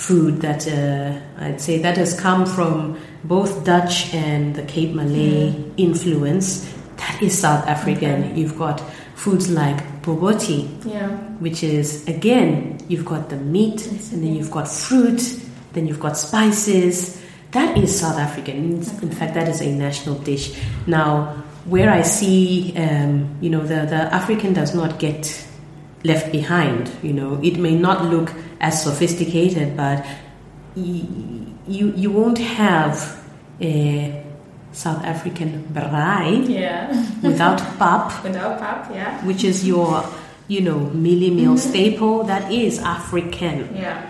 food 0.03 0.41
that 0.41 0.67
uh, 0.67 1.21
I'd 1.39 1.61
say 1.61 1.79
that 1.79 1.97
has 1.97 2.19
come 2.19 2.45
from 2.45 2.99
both 3.23 3.65
Dutch 3.65 4.13
and 4.13 4.55
the 4.55 4.65
Cape 4.65 4.95
Malay 4.95 5.53
mm. 5.53 5.73
influence. 5.77 6.69
That 6.97 7.23
is 7.23 7.39
South 7.39 7.67
African. 7.69 8.25
Okay. 8.25 8.41
You've 8.41 8.59
got 8.59 8.81
foods 9.15 9.49
like 9.49 10.03
bobotie, 10.03 10.67
yeah. 10.85 11.09
which 11.39 11.63
is 11.63 12.07
again 12.09 12.85
you've 12.89 13.05
got 13.05 13.31
the 13.31 13.37
meat 13.37 13.87
and 13.87 14.23
then 14.23 14.35
you've 14.35 14.51
got 14.51 14.67
fruit, 14.67 15.23
then 15.73 15.87
you've 15.87 16.01
got 16.01 16.17
spices. 16.17 17.23
That 17.53 17.79
is 17.79 18.01
South 18.01 18.19
African. 18.19 18.83
In 19.03 19.13
fact, 19.13 19.35
that 19.35 19.49
is 19.49 19.61
a 19.61 19.71
national 19.71 20.17
dish. 20.17 20.59
Now, 20.87 21.45
where 21.67 21.91
I 21.91 22.03
see, 22.03 22.75
um, 22.77 23.37
you 23.41 23.51
know, 23.51 23.61
the, 23.61 23.87
the 23.87 24.03
African 24.11 24.53
does 24.53 24.75
not 24.75 24.99
get 24.99 25.47
left 26.03 26.33
behind. 26.33 26.91
You 27.03 27.13
know, 27.13 27.41
it 27.43 27.59
may 27.59 27.77
not 27.77 28.07
look 28.07 28.33
as 28.63 28.83
sophisticated, 28.83 29.77
but 29.77 30.07
you 30.75 31.93
you 31.97 32.11
won't 32.11 32.39
have 32.39 33.23
a 33.61 34.25
South 34.73 35.05
African 35.05 35.69
braai 35.73 36.49
yeah. 36.49 36.89
without 37.23 37.59
pap. 37.79 38.25
Without 38.25 38.59
pap, 38.59 38.91
yeah. 38.93 39.25
Which 39.27 39.45
is 39.45 39.67
your, 39.67 40.05
you 40.49 40.63
know, 40.63 40.91
mealie 40.95 41.35
meal 41.35 41.55
mm-hmm. 41.55 41.71
staple 41.71 42.25
that 42.25 42.51
is 42.51 42.79
African. 42.79 43.77
Yeah. 43.77 44.09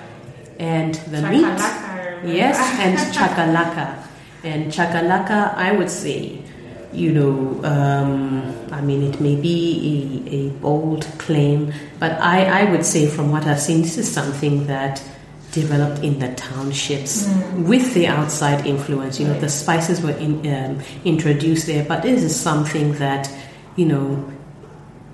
And 0.58 0.94
the 0.94 1.18
chakalaka, 1.18 2.22
meat. 2.22 2.36
Yes, 2.36 2.58
and 2.78 2.96
chakalaka. 3.16 4.06
And 4.44 4.72
chakalaka, 4.72 5.54
I 5.56 5.72
would 5.72 5.90
say, 5.90 6.42
you 6.92 7.12
know, 7.12 7.64
um, 7.64 8.54
I 8.70 8.80
mean, 8.80 9.02
it 9.02 9.20
may 9.20 9.36
be 9.36 10.22
a, 10.26 10.34
a 10.34 10.48
bold 10.60 11.04
claim, 11.18 11.72
but 11.98 12.12
I, 12.20 12.64
I 12.64 12.70
would 12.70 12.84
say, 12.84 13.06
from 13.08 13.30
what 13.30 13.46
I've 13.46 13.60
seen, 13.60 13.82
this 13.82 13.98
is 13.98 14.10
something 14.10 14.66
that 14.66 15.02
developed 15.52 16.02
in 16.02 16.18
the 16.18 16.34
townships 16.34 17.26
mm. 17.26 17.66
with 17.66 17.94
the 17.94 18.06
outside 18.06 18.66
influence. 18.66 19.20
You 19.20 19.28
know, 19.28 19.38
the 19.38 19.48
spices 19.48 20.00
were 20.00 20.12
in, 20.12 20.46
um, 20.52 20.80
introduced 21.04 21.66
there, 21.66 21.84
but 21.84 22.02
this 22.02 22.22
is 22.22 22.38
something 22.38 22.94
that, 22.94 23.30
you 23.76 23.86
know, 23.86 24.32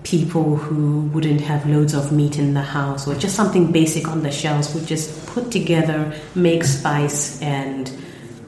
people 0.05 0.57
who 0.57 1.03
wouldn't 1.09 1.41
have 1.41 1.69
loads 1.69 1.93
of 1.93 2.13
meat 2.13 2.39
in 2.39 2.55
the 2.55 2.63
house 2.63 3.07
or 3.07 3.15
just 3.15 3.35
something 3.35 3.71
basic 3.73 4.09
on 4.09 4.23
the 4.23 4.31
shelves 4.31 4.73
would 4.75 4.87
just 4.87 5.27
put 5.27 5.51
together, 5.51 6.15
make 6.35 6.65
spice, 6.65 7.43
and 7.43 7.93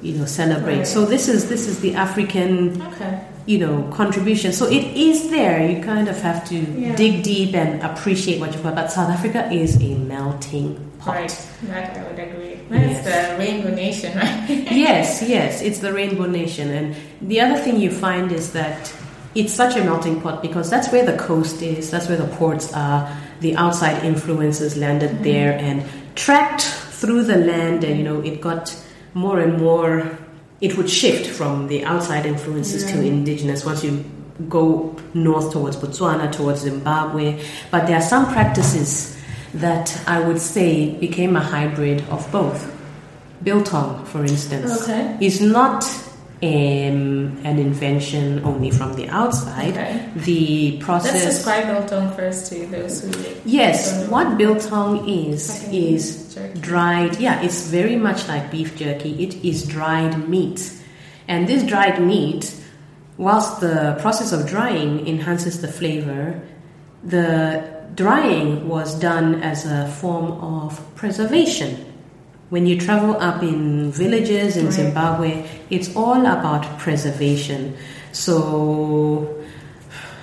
you 0.03 0.15
know 0.19 0.27
celebrate. 0.27 0.79
Right. 0.79 0.87
So 0.87 1.05
this 1.05 1.29
is 1.29 1.49
this 1.49 1.67
is 1.69 1.81
the 1.81 1.95
African. 1.95 2.81
Okay. 2.83 3.27
You 3.47 3.59
know, 3.59 3.91
contribution. 3.91 4.53
So 4.53 4.67
it 4.67 4.85
is 4.97 5.31
there. 5.31 5.69
You 5.69 5.83
kind 5.83 6.07
of 6.09 6.21
have 6.23 6.47
to 6.51 6.57
yeah. 6.57 6.95
dig 6.95 7.25
deep 7.25 7.55
and 7.55 7.83
appreciate 7.83 8.39
what 8.39 8.53
you've 8.53 8.63
got. 8.63 8.77
But 8.77 8.93
South 8.93 9.11
Africa 9.11 9.51
is 9.51 9.83
a 9.83 9.95
melting 9.97 10.91
pot. 11.01 11.17
Right, 11.17 11.49
that 11.63 11.97
I 11.97 12.09
would 12.09 12.19
agree. 12.19 12.61
That's 12.69 13.05
yes. 13.05 13.33
the 13.33 13.39
Rainbow 13.39 13.75
Nation, 13.75 14.17
right? 14.17 14.47
yes, 14.71 15.23
yes, 15.23 15.63
it's 15.63 15.81
the 15.81 15.93
Rainbow 15.93 16.27
Nation. 16.27 16.71
And 16.71 16.97
the 17.23 17.41
other 17.41 17.61
thing 17.61 17.81
you 17.81 17.91
find 17.91 18.31
is 18.31 18.53
that 18.53 18.95
it's 19.35 19.53
such 19.53 19.77
a 19.77 19.85
melting 19.85 20.21
pot 20.21 20.43
because 20.43 20.71
that's 20.71 20.93
where 20.93 21.05
the 21.05 21.17
coast 21.17 21.63
is, 21.63 21.91
that's 21.91 22.09
where 22.09 22.19
the 22.19 22.29
ports 22.37 22.73
are, 22.73 23.11
the 23.41 23.57
outside 23.57 24.05
influences 24.05 24.77
landed 24.77 25.11
mm-hmm. 25.11 25.25
there 25.25 25.59
and 25.59 25.85
tracked 26.15 26.63
through 26.63 27.25
the 27.25 27.37
land, 27.37 27.83
and 27.85 27.99
you 27.99 28.05
know, 28.05 28.21
it 28.21 28.41
got 28.41 28.77
more 29.15 29.41
and 29.41 29.59
more, 29.59 30.19
it 30.61 30.77
would 30.77 30.91
shift 30.91 31.27
from 31.27 31.69
the 31.69 31.85
outside 31.85 32.27
influences 32.27 32.85
yeah. 32.85 32.97
to 32.97 33.07
indigenous 33.07 33.65
once 33.65 33.83
you 33.83 34.05
go 34.49 34.97
north 35.15 35.53
towards 35.53 35.77
Botswana, 35.77 36.31
towards 36.33 36.61
Zimbabwe. 36.61 37.43
But 37.71 37.87
there 37.87 37.97
are 37.97 38.03
some 38.03 38.27
practices 38.33 39.17
that 39.55 40.01
I 40.07 40.21
would 40.21 40.39
say 40.39 40.95
became 40.99 41.37
a 41.37 41.41
hybrid 41.41 42.03
of 42.09 42.31
both. 42.31 42.77
Biltong, 43.43 44.05
for 44.05 44.23
instance, 44.23 44.83
okay. 44.83 45.17
is 45.21 45.41
not 45.41 45.83
um, 46.43 47.39
an 47.45 47.59
invention 47.59 48.43
only 48.45 48.71
from 48.71 48.95
the 48.95 49.09
outside. 49.09 49.77
Okay. 49.77 50.09
The 50.17 50.79
process. 50.79 51.13
Let's 51.13 51.37
describe 51.37 51.67
biltong 51.67 52.15
first 52.17 52.51
to 52.53 52.67
those 52.67 53.03
who. 53.03 53.13
Yes, 53.45 54.09
what 54.09 54.39
biltong 54.39 55.09
is 55.09 55.69
is 55.69 56.35
dried. 56.61 57.21
Yeah, 57.21 57.43
it's 57.43 57.67
very 57.67 57.97
much 57.97 58.27
like 58.27 58.51
beef 58.51 58.77
jerky. 58.77 59.23
It 59.23 59.45
is 59.45 59.67
dried 59.67 60.29
meat, 60.29 60.73
and 61.29 61.47
this 61.47 61.63
dried 61.63 62.01
meat, 62.01 62.55
whilst 63.19 63.61
the 63.61 63.99
process 64.01 64.33
of 64.33 64.49
drying 64.49 65.07
enhances 65.07 65.61
the 65.61 65.69
flavor, 65.69 66.41
the 67.05 67.81
drying 67.95 68.67
was 68.67 68.99
done 68.99 69.43
as 69.43 69.67
a 69.67 69.89
form 69.89 70.33
of 70.41 70.81
preservation. 70.95 71.90
When 72.51 72.67
you 72.67 72.79
travel 72.79 73.17
up 73.21 73.45
in 73.45 73.93
villages 73.93 74.57
in 74.57 74.73
Zimbabwe, 74.73 75.49
it's 75.71 75.95
all 75.95 76.27
about 76.27 76.81
preservation. 76.81 77.77
So, 78.11 79.41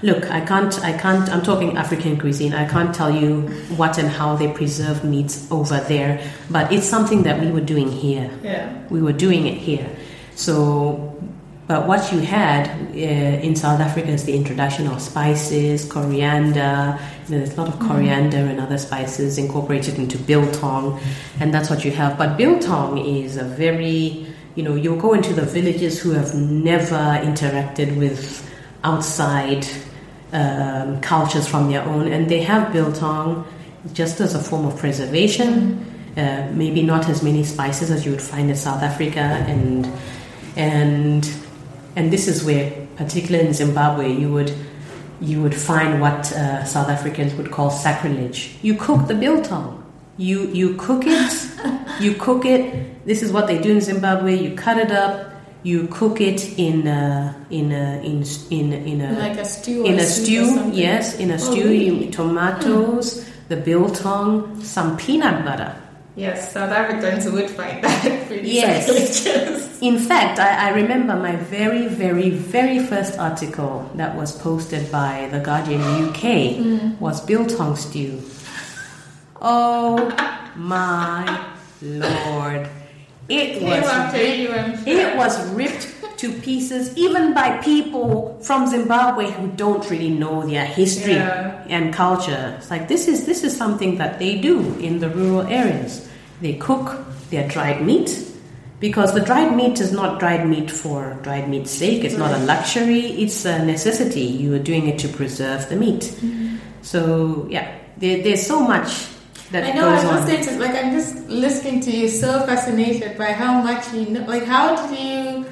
look, 0.01 0.29
I 0.29 0.41
can't, 0.41 0.77
I 0.83 0.91
can't, 0.91 1.29
I'm 1.29 1.41
talking 1.41 1.77
African 1.77 2.19
cuisine. 2.19 2.53
I 2.53 2.67
can't 2.67 2.93
tell 2.93 3.09
you 3.15 3.43
what 3.77 3.97
and 3.97 4.09
how 4.09 4.35
they 4.35 4.51
preserve 4.51 5.05
meats 5.05 5.49
over 5.49 5.79
there, 5.79 6.19
but 6.49 6.69
it's 6.69 6.85
something 6.85 7.23
that 7.23 7.39
we 7.39 7.49
were 7.49 7.61
doing 7.61 7.89
here. 7.89 8.29
Yeah. 8.43 8.77
We 8.89 9.01
were 9.01 9.13
doing 9.13 9.47
it 9.47 9.57
here. 9.57 9.89
So, 10.35 11.06
But 11.67 11.85
what 11.85 12.13
you 12.13 12.19
had 12.19 12.69
uh, 12.69 12.95
in 12.95 13.53
South 13.57 13.81
Africa 13.81 14.07
is 14.07 14.23
the 14.23 14.33
introduction 14.33 14.87
of 14.87 15.01
spices, 15.01 15.83
coriander. 15.83 16.97
You 17.27 17.35
know, 17.35 17.39
there's 17.39 17.57
a 17.57 17.61
lot 17.61 17.67
of 17.67 17.79
mm. 17.79 17.87
coriander 17.87 18.37
mm. 18.37 18.51
and 18.51 18.59
other 18.61 18.77
spices 18.77 19.37
incorporated 19.37 19.95
into 19.95 20.17
biltong, 20.17 20.97
and 21.41 21.53
that's 21.53 21.69
what 21.69 21.83
you 21.83 21.91
have. 21.91 22.17
But 22.17 22.37
biltong 22.37 22.97
is 22.97 23.35
a 23.35 23.43
very, 23.43 24.25
you 24.55 24.63
know, 24.63 24.75
you'll 24.75 24.99
go 24.99 25.13
into 25.13 25.33
the 25.33 25.41
villages 25.41 25.99
who 25.99 26.11
have 26.11 26.33
never 26.35 26.95
interacted 26.95 27.97
with 27.97 28.49
outside 28.85 29.67
um, 30.31 31.01
cultures 31.01 31.49
from 31.49 31.69
their 31.69 31.83
own, 31.83 32.07
and 32.07 32.29
they 32.29 32.43
have 32.43 32.71
biltong 32.71 33.45
just 33.91 34.21
as 34.21 34.35
a 34.35 34.39
form 34.39 34.65
of 34.65 34.77
preservation. 34.77 35.85
Uh, 36.15 36.49
maybe 36.53 36.81
not 36.81 37.07
as 37.09 37.21
many 37.21 37.43
spices 37.43 37.91
as 37.91 38.05
you 38.05 38.11
would 38.11 38.21
find 38.21 38.49
in 38.49 38.55
South 38.55 38.81
Africa, 38.81 39.19
and 39.19 39.85
and 40.55 41.29
and 41.97 42.13
this 42.13 42.27
is 42.27 42.43
where, 42.43 42.71
particularly 42.95 43.47
in 43.47 43.53
Zimbabwe, 43.53 44.13
you 44.13 44.31
would 44.31 44.53
you 45.19 45.41
would 45.41 45.55
find 45.55 45.99
what 45.99 46.31
uh, 46.31 46.63
South 46.63 46.89
Africans 46.89 47.33
would 47.33 47.49
call 47.49 47.71
sacrilege. 47.71 48.55
You 48.61 48.75
cook 48.75 49.07
the 49.07 49.15
biltong. 49.15 49.83
You 50.15 50.47
you 50.59 50.75
cook 50.75 51.03
it. 51.07 51.33
you 51.99 52.13
cook 52.13 52.45
it. 52.45 53.03
This 53.07 53.23
is 53.23 53.31
what 53.31 53.47
they 53.47 53.59
do 53.59 53.71
in 53.71 53.81
Zimbabwe. 53.81 54.37
You 54.37 54.55
cut 54.55 54.77
it 54.77 54.91
up. 54.91 55.33
You 55.63 55.87
cook 55.87 56.21
it 56.21 56.59
in 56.59 56.87
a, 56.87 57.35
in 57.49 57.71
a, 57.71 57.99
in 58.03 58.23
in 58.51 58.73
in 58.73 59.01
a 59.01 59.17
like 59.17 59.39
a 59.39 59.45
stew. 59.45 59.83
In 59.83 59.97
a 59.97 60.03
stew, 60.03 60.69
yes, 60.71 61.17
in 61.17 61.31
a 61.31 61.33
oh, 61.33 61.37
stew. 61.37 61.67
Really? 61.67 62.11
Tomatoes, 62.11 63.23
hmm. 63.23 63.31
the 63.49 63.57
biltong, 63.57 64.61
some 64.61 64.97
peanut 64.97 65.43
butter 65.43 65.75
Yes, 66.17 66.51
South 66.51 66.71
Africans 66.71 67.29
would 67.29 67.47
find 67.47 67.83
that 67.83 68.01
pretty 68.27 68.49
yes. 68.49 69.79
In 69.81 69.99
fact, 69.99 70.39
I, 70.39 70.69
I, 70.69 70.73
remember 70.73 71.15
my 71.15 71.35
very, 71.35 71.85
very, 71.85 72.31
very 72.31 72.79
first 72.79 73.19
article 73.19 73.87
that 73.93 74.15
was 74.15 74.35
posted 74.35 74.91
by 74.91 75.29
The 75.31 75.39
Guardian 75.39 75.79
UK 75.81 76.57
mm. 76.57 76.99
was 76.99 77.21
biltong 77.23 77.75
stew. 77.75 78.19
Oh 79.39 80.09
my 80.55 81.23
lord. 81.83 82.67
It 83.29 83.61
was, 83.61 84.13
ripped, 84.13 84.87
it 84.87 85.17
was 85.17 85.47
ripped 85.51 85.96
to 86.17 86.31
pieces, 86.41 86.95
even 86.97 87.33
by 87.33 87.57
people 87.57 88.39
from 88.41 88.67
Zimbabwe 88.67 89.31
who 89.31 89.47
don't 89.49 89.89
really 89.89 90.09
know 90.09 90.45
their 90.45 90.65
history 90.65 91.13
yeah. 91.13 91.63
and 91.69 91.93
culture. 91.93 92.55
It's 92.57 92.69
like 92.69 92.87
this 92.87 93.07
is 93.07 93.25
this 93.25 93.43
is 93.43 93.55
something 93.55 93.97
that 93.97 94.19
they 94.19 94.39
do 94.39 94.73
in 94.79 94.99
the 94.99 95.09
rural 95.09 95.47
areas. 95.47 96.09
They 96.41 96.53
cook 96.53 97.05
their 97.29 97.47
dried 97.47 97.85
meat 97.85 98.23
because 98.79 99.13
the 99.13 99.21
dried 99.21 99.55
meat 99.55 99.79
is 99.79 99.91
not 99.91 100.19
dried 100.19 100.47
meat 100.47 100.69
for 100.71 101.17
dried 101.21 101.49
meat's 101.49 101.71
sake. 101.71 102.03
It's 102.03 102.15
right. 102.15 102.31
not 102.31 102.41
a 102.41 102.43
luxury. 102.43 102.99
It's 103.21 103.45
a 103.45 103.63
necessity. 103.65 104.21
You 104.21 104.55
are 104.55 104.59
doing 104.59 104.87
it 104.87 104.99
to 104.99 105.07
preserve 105.07 105.69
the 105.69 105.75
meat. 105.75 106.01
Mm-hmm. 106.01 106.57
So 106.81 107.47
yeah, 107.49 107.77
there, 107.97 108.23
there's 108.23 108.45
so 108.45 108.61
much 108.61 109.07
that 109.51 109.63
I 109.63 109.71
know. 109.71 109.87
I 109.89 110.19
was 110.19 110.47
to 110.47 110.59
like 110.59 110.75
I'm 110.75 110.91
just 110.91 111.27
listening 111.27 111.81
to 111.81 111.91
you, 111.91 112.07
so 112.07 112.45
fascinated 112.45 113.17
by 113.17 113.31
how 113.33 113.61
much 113.61 113.93
you 113.93 114.05
know. 114.09 114.25
Like, 114.25 114.43
how 114.43 114.75
did 114.75 114.99
you 114.99 115.45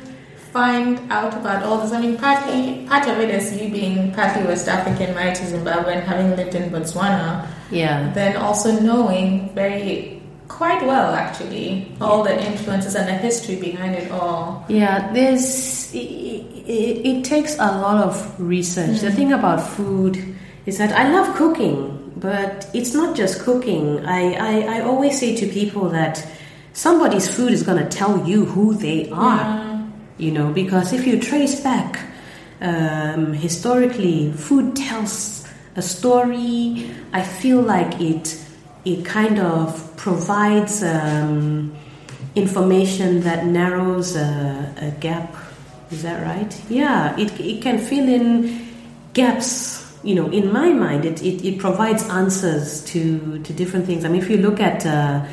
find 0.56 1.12
out 1.12 1.34
about 1.34 1.64
all 1.64 1.78
this? 1.80 1.92
I 1.92 2.00
mean, 2.00 2.16
partly 2.18 2.88
part 2.88 3.06
of 3.10 3.20
it 3.20 3.30
is 3.30 3.62
you 3.62 3.70
being 3.70 4.14
partly 4.14 4.44
West 4.46 4.70
African, 4.70 5.14
married 5.14 5.36
to 5.36 5.46
Zimbabwe, 5.46 5.96
and 5.96 6.04
having 6.08 6.30
lived 6.38 6.56
in 6.56 6.70
Botswana. 6.70 7.46
Yeah. 7.70 8.14
Then 8.14 8.38
also 8.38 8.80
knowing 8.80 9.54
very 9.54 10.22
quite 10.48 10.82
well 10.86 11.14
actually 11.14 11.92
all 12.00 12.24
the 12.24 12.36
influences 12.50 12.96
and 12.96 13.08
the 13.10 13.18
history 13.28 13.56
behind 13.56 13.96
it 13.96 14.12
all 14.12 14.64
yeah 14.70 15.12
there's 15.12 15.92
it, 15.94 15.98
it, 15.98 17.06
it 17.12 17.26
takes 17.26 17.56
a 17.56 17.72
lot 17.86 17.98
of 17.98 18.14
research 18.40 18.98
mm-hmm. 18.98 19.08
the 19.08 19.12
thing 19.12 19.34
about 19.34 19.60
food 19.60 20.14
is 20.68 20.78
that 20.78 20.92
i 20.94 21.12
love 21.12 21.36
cooking 21.36 22.14
but 22.18 22.70
it's 22.76 22.94
not 22.94 23.18
just 23.18 23.42
cooking 23.42 24.06
I, 24.06 24.22
I, 24.50 24.78
I 24.78 24.82
always 24.82 25.20
say 25.20 25.36
to 25.36 25.48
people 25.48 25.90
that 25.90 26.26
somebody's 26.74 27.28
food 27.36 27.52
is 27.52 27.64
going 27.64 27.82
to 27.84 27.90
tell 27.90 28.26
you 28.26 28.46
who 28.46 28.76
they 28.76 29.10
are 29.10 29.40
yeah. 29.40 29.75
You 30.18 30.32
know 30.32 30.52
because 30.52 30.94
if 30.94 31.06
you 31.06 31.20
trace 31.20 31.60
back 31.62 32.06
um, 32.62 33.34
historically 33.34 34.32
food 34.32 34.76
tells 34.76 35.48
a 35.76 35.82
story 35.82 36.90
i 37.14 37.22
feel 37.22 37.62
like 37.62 38.00
it 38.00 38.40
it 38.86 39.04
kind 39.04 39.40
of 39.40 39.98
provides 39.98 40.84
um, 40.84 41.76
information 42.36 43.22
that 43.22 43.46
narrows 43.46 44.16
a, 44.16 44.74
a, 44.78 44.92
gap. 45.00 45.36
Is 45.92 46.04
that 46.04 46.22
right? 46.22 46.62
Yeah, 46.70 47.18
it, 47.18 47.40
it 47.40 47.62
can 47.62 47.80
fill 47.80 48.08
in 48.08 48.68
gaps. 49.14 49.82
You 50.04 50.16
know, 50.16 50.30
in 50.30 50.52
my 50.54 50.70
mind, 50.70 51.04
it, 51.06 51.24
it, 51.24 51.44
it 51.44 51.60
provides 51.60 52.08
answers 52.10 52.84
to, 52.86 53.40
to 53.40 53.54
different 53.54 53.88
things. 53.88 54.06
I 54.06 54.10
mean, 54.10 54.22
if 54.22 54.30
you 54.30 54.38
look 54.38 54.60
at 54.60 54.86
uh, 54.86 55.26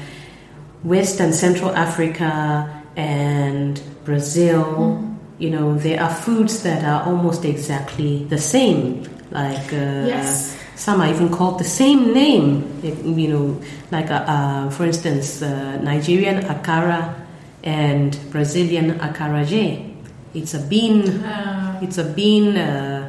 West 0.82 1.20
and 1.20 1.34
Central 1.34 1.74
Africa 1.76 2.82
and 2.96 3.80
Brazil, 4.04 4.64
mm. 4.64 5.16
you 5.38 5.50
know, 5.50 5.76
there 5.78 6.02
are 6.02 6.12
foods 6.12 6.62
that 6.62 6.84
are 6.84 7.06
almost 7.06 7.44
exactly 7.44 8.24
the 8.24 8.38
same. 8.38 9.04
Like, 9.30 9.72
uh, 9.72 10.06
yes 10.06 10.58
some 10.82 11.00
are 11.00 11.08
even 11.08 11.28
called 11.28 11.58
the 11.58 11.64
same 11.64 12.12
name. 12.12 12.80
You 12.82 13.28
know, 13.28 13.60
like 13.90 14.10
uh, 14.10 14.24
uh, 14.26 14.70
for 14.70 14.84
instance, 14.84 15.42
uh, 15.42 15.76
Nigerian 15.76 16.42
akara 16.42 17.14
and 17.62 18.18
Brazilian 18.30 18.98
acarajé. 18.98 19.94
It's 20.34 20.54
a 20.54 20.60
bean. 20.60 21.22
Uh. 21.22 21.78
It's 21.82 21.98
a 21.98 22.04
bean. 22.04 22.56
Uh, 22.56 23.08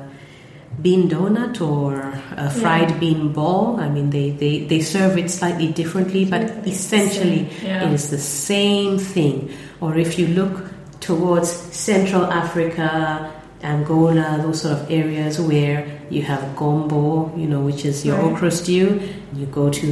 bean 0.82 1.08
donut 1.08 1.62
or 1.62 2.02
a 2.36 2.50
fried 2.50 2.90
yeah. 2.90 2.98
bean 2.98 3.32
ball. 3.32 3.80
I 3.80 3.90
mean, 3.90 4.10
they, 4.10 4.32
they, 4.32 4.66
they 4.66 4.82
serve 4.82 5.20
it 5.20 5.30
slightly 5.30 5.72
differently, 5.72 6.26
but 6.26 6.42
essentially 6.66 7.48
yeah. 7.62 7.88
it 7.88 7.94
is 7.94 8.10
the 8.10 8.18
same 8.18 8.98
thing. 8.98 9.54
Or 9.82 9.96
if 9.96 10.18
you 10.18 10.28
look 10.28 10.73
towards 11.04 11.50
Central 11.50 12.26
Africa, 12.26 13.30
Angola, 13.62 14.40
those 14.42 14.62
sort 14.62 14.80
of 14.80 14.90
areas 14.90 15.40
where 15.40 16.00
you 16.10 16.22
have 16.22 16.56
gombo, 16.56 17.36
you 17.36 17.46
know, 17.46 17.60
which 17.60 17.84
is 17.86 18.06
your 18.06 18.18
right. 18.18 18.32
okra 18.32 18.52
stew. 18.52 19.02
You 19.34 19.46
go 19.48 19.70
to 19.70 19.88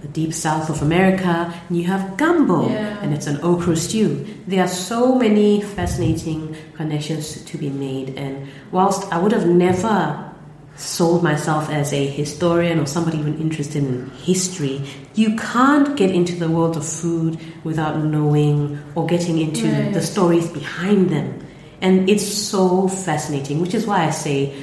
the 0.00 0.08
deep 0.08 0.32
south 0.32 0.70
of 0.70 0.80
America, 0.82 1.52
and 1.68 1.76
you 1.76 1.84
have 1.84 2.16
gumbo, 2.16 2.68
yeah. 2.68 2.98
and 3.02 3.12
it's 3.14 3.26
an 3.26 3.40
okra 3.42 3.76
stew. 3.76 4.26
There 4.46 4.62
are 4.62 4.68
so 4.68 5.14
many 5.14 5.60
fascinating 5.60 6.56
connections 6.74 7.42
to 7.44 7.58
be 7.58 7.68
made, 7.68 8.16
and 8.16 8.48
whilst 8.72 9.10
I 9.12 9.18
would 9.18 9.32
have 9.32 9.46
never 9.46 10.32
sold 10.76 11.22
myself 11.22 11.70
as 11.70 11.92
a 11.92 12.06
historian 12.06 12.80
or 12.80 12.86
somebody 12.86 13.18
even 13.18 13.40
interested 13.40 13.82
in 13.84 14.10
history, 14.10 14.82
you 15.14 15.36
can't 15.36 15.96
get 15.96 16.10
into 16.10 16.34
the 16.34 16.48
world 16.48 16.76
of 16.76 16.86
food 16.86 17.38
without 17.62 17.98
knowing 17.98 18.82
or 18.94 19.06
getting 19.06 19.38
into 19.38 19.68
right. 19.68 19.94
the 19.94 20.02
stories 20.02 20.48
behind 20.50 21.10
them. 21.10 21.46
And 21.80 22.08
it's 22.08 22.26
so 22.26 22.88
fascinating, 22.88 23.60
which 23.60 23.74
is 23.74 23.86
why 23.86 24.06
I 24.06 24.10
say 24.10 24.54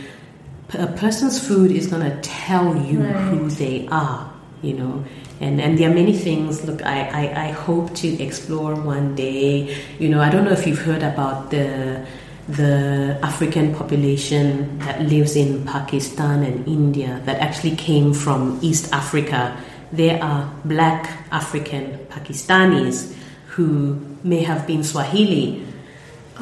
a 0.74 0.88
person's 0.88 1.46
food 1.46 1.72
is 1.72 1.88
going 1.88 2.10
to 2.10 2.20
tell 2.22 2.76
you 2.76 3.04
right. 3.04 3.14
who 3.30 3.50
they 3.50 3.88
are, 3.88 4.32
you 4.62 4.74
know. 4.74 5.06
And, 5.40 5.60
and 5.60 5.78
there 5.78 5.90
are 5.90 5.94
many 5.94 6.14
things, 6.14 6.64
look, 6.66 6.86
I, 6.86 7.28
I, 7.28 7.48
I 7.48 7.52
hope 7.52 7.96
to 7.96 8.08
explore 8.22 8.76
one 8.76 9.16
day. 9.16 9.76
You 9.98 10.10
know, 10.10 10.22
I 10.22 10.30
don't 10.30 10.46
know 10.46 10.52
if 10.52 10.68
you've 10.68 10.80
heard 10.80 11.04
about 11.04 11.52
the 11.52 12.06
the 12.48 13.20
African 13.22 13.74
population 13.76 14.80
that 14.80 15.02
lives 15.02 15.36
in 15.36 15.66
Pakistan 15.66 16.44
and 16.44 16.68
India 16.68 17.22
that 17.26 17.40
actually 17.40 17.76
came 17.76 18.14
from 18.14 18.60
East 18.62 18.92
Africa. 18.94 19.56
There 19.92 20.22
are 20.24 20.52
black 20.66 21.10
African 21.32 22.00
Pakistanis 22.10 23.14
who 23.56 24.00
may 24.24 24.44
have 24.44 24.66
been 24.66 24.84
Swahili 24.84 25.66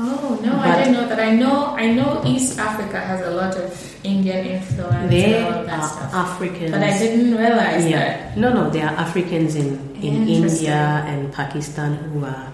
Oh 0.01 0.39
no, 0.41 0.55
I 0.59 0.77
didn't 0.77 0.93
know 0.93 1.07
that. 1.09 1.19
I 1.19 1.35
know 1.35 1.75
I 1.75 1.91
know 1.91 2.23
East 2.25 2.57
Africa 2.57 3.01
has 3.01 3.19
a 3.27 3.31
lot 3.31 3.55
of 3.59 3.67
Indian 4.05 4.45
influence. 4.45 5.11
They 5.11 5.43
and 5.43 5.55
all 5.55 5.63
that 5.65 5.79
are 5.79 5.87
stuff. 5.87 6.13
Africans, 6.13 6.71
but 6.71 6.83
I 6.83 6.97
didn't 6.97 7.35
realize 7.35 7.83
yeah. 7.83 7.99
that. 7.99 8.37
No, 8.37 8.53
no, 8.53 8.69
there 8.69 8.87
are 8.87 8.95
Africans 8.95 9.55
in 9.55 9.75
in 9.99 10.23
India 10.23 11.03
and 11.03 11.33
Pakistan 11.33 11.95
who 12.15 12.23
are. 12.23 12.47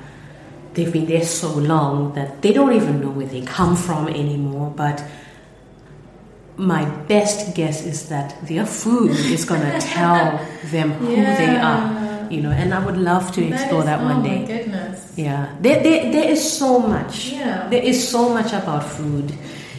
They've 0.75 0.91
been 0.91 1.05
there 1.05 1.23
so 1.23 1.51
long 1.53 2.13
that 2.13 2.41
they 2.41 2.53
don't 2.53 2.73
even 2.73 3.01
know 3.01 3.09
where 3.09 3.27
they 3.27 3.41
come 3.41 3.75
from 3.75 4.07
anymore. 4.07 4.73
But 4.75 5.03
my 6.57 6.85
best 7.07 7.55
guess 7.55 7.85
is 7.85 8.09
that 8.09 8.45
their 8.45 8.65
food 8.65 9.11
is 9.11 9.45
going 9.45 9.61
to 9.71 9.79
tell 9.79 10.39
them 10.65 10.91
who 10.91 11.15
yeah. 11.15 11.37
they 11.37 11.57
are 11.57 12.05
you 12.29 12.41
know, 12.41 12.51
and 12.51 12.73
I 12.73 12.83
would 12.83 12.97
love 12.97 13.31
to 13.33 13.43
explore 13.43 13.83
that, 13.83 14.01
is, 14.01 14.05
that 14.07 14.15
one 14.15 14.19
oh 14.19 14.23
day. 14.23 14.39
My 14.41 14.45
goodness. 14.45 15.13
Yeah, 15.15 15.55
there, 15.61 15.81
there, 15.81 16.11
there 16.11 16.29
is 16.29 16.41
so 16.41 16.79
much. 16.79 17.31
Yeah. 17.31 17.67
There 17.69 17.83
is 17.83 18.07
so 18.07 18.29
much 18.29 18.53
about 18.53 18.83
food. 18.83 19.33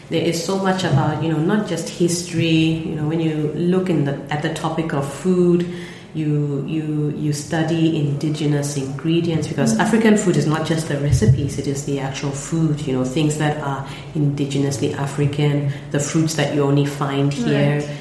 There 0.08 0.22
is 0.22 0.42
so 0.42 0.58
much 0.58 0.84
about 0.84 1.22
you 1.22 1.32
know 1.32 1.38
not 1.38 1.66
just 1.66 1.88
history. 1.88 2.86
You 2.86 2.94
know, 2.94 3.08
when 3.08 3.20
you 3.20 3.52
look 3.54 3.90
in 3.90 4.04
the 4.04 4.14
at 4.30 4.42
the 4.42 4.54
topic 4.54 4.92
of 4.92 5.12
food, 5.12 5.66
you 6.14 6.64
you 6.66 7.10
you 7.16 7.32
study 7.32 7.98
indigenous 7.98 8.76
ingredients 8.76 9.48
because 9.48 9.72
mm-hmm. 9.72 9.82
African 9.82 10.16
food 10.16 10.36
is 10.36 10.46
not 10.46 10.66
just 10.66 10.88
the 10.88 10.98
recipes; 10.98 11.58
it 11.58 11.66
is 11.66 11.84
the 11.84 12.00
actual 12.00 12.30
food. 12.30 12.80
You 12.86 12.94
know, 12.94 13.04
things 13.04 13.38
that 13.38 13.58
are 13.62 13.86
indigenously 14.14 14.94
African, 14.94 15.72
the 15.90 16.00
fruits 16.00 16.34
that 16.34 16.54
you 16.54 16.62
only 16.62 16.86
find 16.86 17.32
here. 17.32 17.80
Right. 17.80 17.96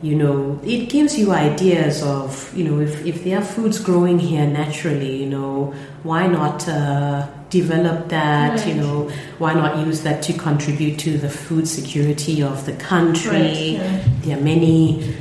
You 0.00 0.14
know, 0.14 0.60
it 0.62 0.90
gives 0.90 1.18
you 1.18 1.32
ideas 1.32 2.02
of 2.02 2.56
you 2.56 2.64
know 2.64 2.80
if 2.80 3.04
if 3.04 3.24
there 3.24 3.38
are 3.38 3.44
foods 3.44 3.80
growing 3.80 4.18
here 4.18 4.46
naturally, 4.46 5.16
you 5.16 5.28
know, 5.28 5.74
why 6.02 6.26
not? 6.26 6.68
Uh, 6.68 7.26
develop 7.50 8.08
that 8.08 8.58
right. 8.58 8.68
you 8.68 8.74
know 8.74 9.08
why 9.38 9.54
not 9.54 9.78
use 9.86 10.02
that 10.02 10.22
to 10.22 10.32
contribute 10.34 10.98
to 10.98 11.16
the 11.16 11.30
food 11.30 11.66
security 11.66 12.42
of 12.42 12.66
the 12.66 12.72
country 12.74 13.30
right, 13.30 13.70
yeah. 13.72 14.04
there 14.20 14.38
are 14.38 14.42
many 14.42 15.14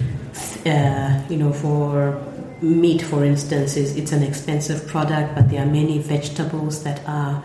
uh, 0.66 1.22
you 1.30 1.38
know 1.38 1.54
for 1.54 2.22
meat, 2.62 3.02
for 3.02 3.24
instance, 3.24 3.78
is 3.78 3.96
it's 3.96 4.12
an 4.12 4.24
expensive 4.24 4.88
product, 4.88 5.36
but 5.36 5.50
there 5.50 5.62
are 5.62 5.66
many 5.70 6.00
vegetables 6.00 6.84
that 6.84 7.02
are, 7.08 7.44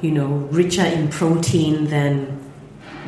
you 0.00 0.10
know, 0.10 0.26
richer 0.50 0.84
in 0.84 1.08
protein 1.08 1.86
than 1.86 2.38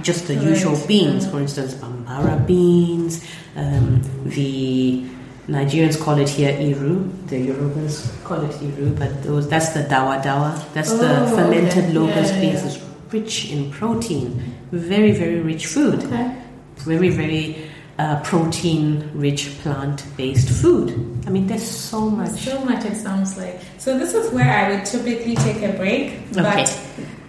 just 0.03 0.26
the 0.26 0.36
right. 0.36 0.45
usual 0.47 0.78
beans. 0.86 1.28
For 1.28 1.40
instance, 1.40 1.74
bambara 1.74 2.47
beans. 2.47 3.24
Um, 3.57 4.03
the 4.24 5.05
Nigerians 5.49 6.01
call 6.01 6.18
it 6.18 6.28
here 6.28 6.53
iru. 6.53 7.11
The 7.28 7.49
Yorubas 7.49 8.24
call 8.24 8.42
it 8.42 8.53
iru, 8.53 8.99
but 8.99 9.22
those 9.22 9.49
that's 9.49 9.70
the 9.70 9.80
dawa 9.80 10.22
dawa. 10.22 10.72
That's 10.72 10.92
oh, 10.92 10.99
the 10.99 11.36
fermented 11.36 11.84
okay. 11.84 11.92
locust 11.92 12.34
yeah, 12.34 12.40
beans. 12.40 12.61
Yeah. 12.62 12.66
It's 12.68 13.12
rich 13.12 13.51
in 13.51 13.70
protein. 13.70 14.55
Very 14.72 15.12
very 15.12 15.40
rich 15.40 15.66
food. 15.66 16.03
Okay. 16.05 16.42
Very 16.76 17.11
very 17.11 17.70
uh, 17.99 18.20
protein 18.22 19.11
rich 19.14 19.59
plant 19.61 20.05
based 20.16 20.49
food. 20.49 20.90
I 21.26 21.30
mean, 21.30 21.47
there's 21.47 21.68
so 21.68 22.11
much. 22.11 22.30
So 22.30 22.64
much, 22.64 22.84
it 22.84 22.97
sounds 22.97 23.38
like. 23.38 23.61
So, 23.78 23.99
this 23.99 24.14
is 24.14 24.32
where 24.32 24.51
I 24.51 24.70
would 24.70 24.84
typically 24.84 25.36
take 25.36 25.62
a 25.62 25.76
break, 25.76 26.32
but 26.32 26.45
okay. 26.45 26.64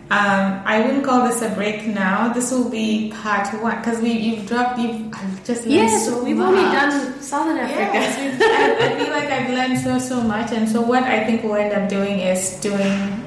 um, 0.09 0.61
I 0.65 0.81
wouldn't 0.83 1.05
call 1.05 1.27
this 1.27 1.41
a 1.41 1.49
break 1.49 1.85
now. 1.85 2.33
This 2.33 2.51
will 2.51 2.69
be 2.69 3.11
part 3.11 3.47
one 3.61 3.77
because 3.77 4.01
we 4.01 4.11
you've 4.11 4.47
dropped, 4.47 4.79
you've 4.79 5.13
I've 5.13 5.43
just 5.45 5.67
yes, 5.67 6.05
so 6.05 6.23
we've 6.23 6.37
much. 6.37 6.47
only 6.47 6.63
done 6.63 7.21
Southern 7.21 7.57
Africa. 7.57 7.93
Yes, 7.93 8.41
I, 8.41 8.85
I 8.85 9.03
feel 9.03 9.13
like 9.13 9.29
I've 9.29 9.49
learned 9.49 9.79
so, 9.79 9.99
so 9.99 10.21
much. 10.21 10.51
And 10.51 10.67
so, 10.67 10.81
what 10.81 11.03
I 11.03 11.25
think 11.25 11.43
we'll 11.43 11.55
end 11.55 11.73
up 11.73 11.89
doing 11.89 12.19
is 12.19 12.59
doing 12.59 13.24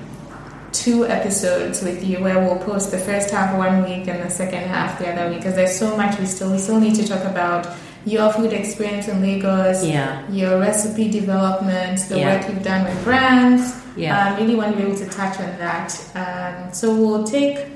two 0.73 1.07
episodes 1.07 1.83
with 1.83 2.05
you 2.05 2.21
where 2.21 2.39
we'll 2.39 2.59
post 2.59 2.91
the 2.91 2.99
first 2.99 3.31
half 3.31 3.57
one 3.57 3.85
week 3.85 4.07
and 4.09 4.23
the 4.23 4.31
second 4.31 4.65
half 4.65 4.99
the 4.99 5.09
other 5.11 5.29
week 5.31 5.39
because 5.39 5.55
there's 5.55 5.79
so 5.79 5.97
much 5.97 6.19
we 6.19 6.27
still 6.27 6.53
we 6.53 6.59
still 6.59 6.79
need 6.79 6.95
to 6.95 7.07
talk 7.07 7.25
about 7.25 7.67
your 8.05 8.33
food 8.33 8.53
experience 8.53 9.09
in 9.09 9.21
Lagos, 9.21 9.85
yeah. 9.85 10.29
your 10.31 10.59
recipe 10.59 11.11
development, 11.11 12.01
the 12.09 12.19
yeah. 12.19 12.39
work 12.39 12.49
you've 12.49 12.63
done 12.63 12.85
with 12.85 13.05
brands. 13.05 13.75
Yeah. 13.97 14.35
Um, 14.35 14.41
really 14.41 14.55
want 14.55 14.73
to 14.73 14.77
be 14.77 14.87
able 14.87 14.97
to 14.99 15.09
touch 15.09 15.39
on 15.41 15.59
that. 15.59 15.93
Um, 16.15 16.73
so 16.73 16.95
we'll 16.95 17.25
take, 17.25 17.67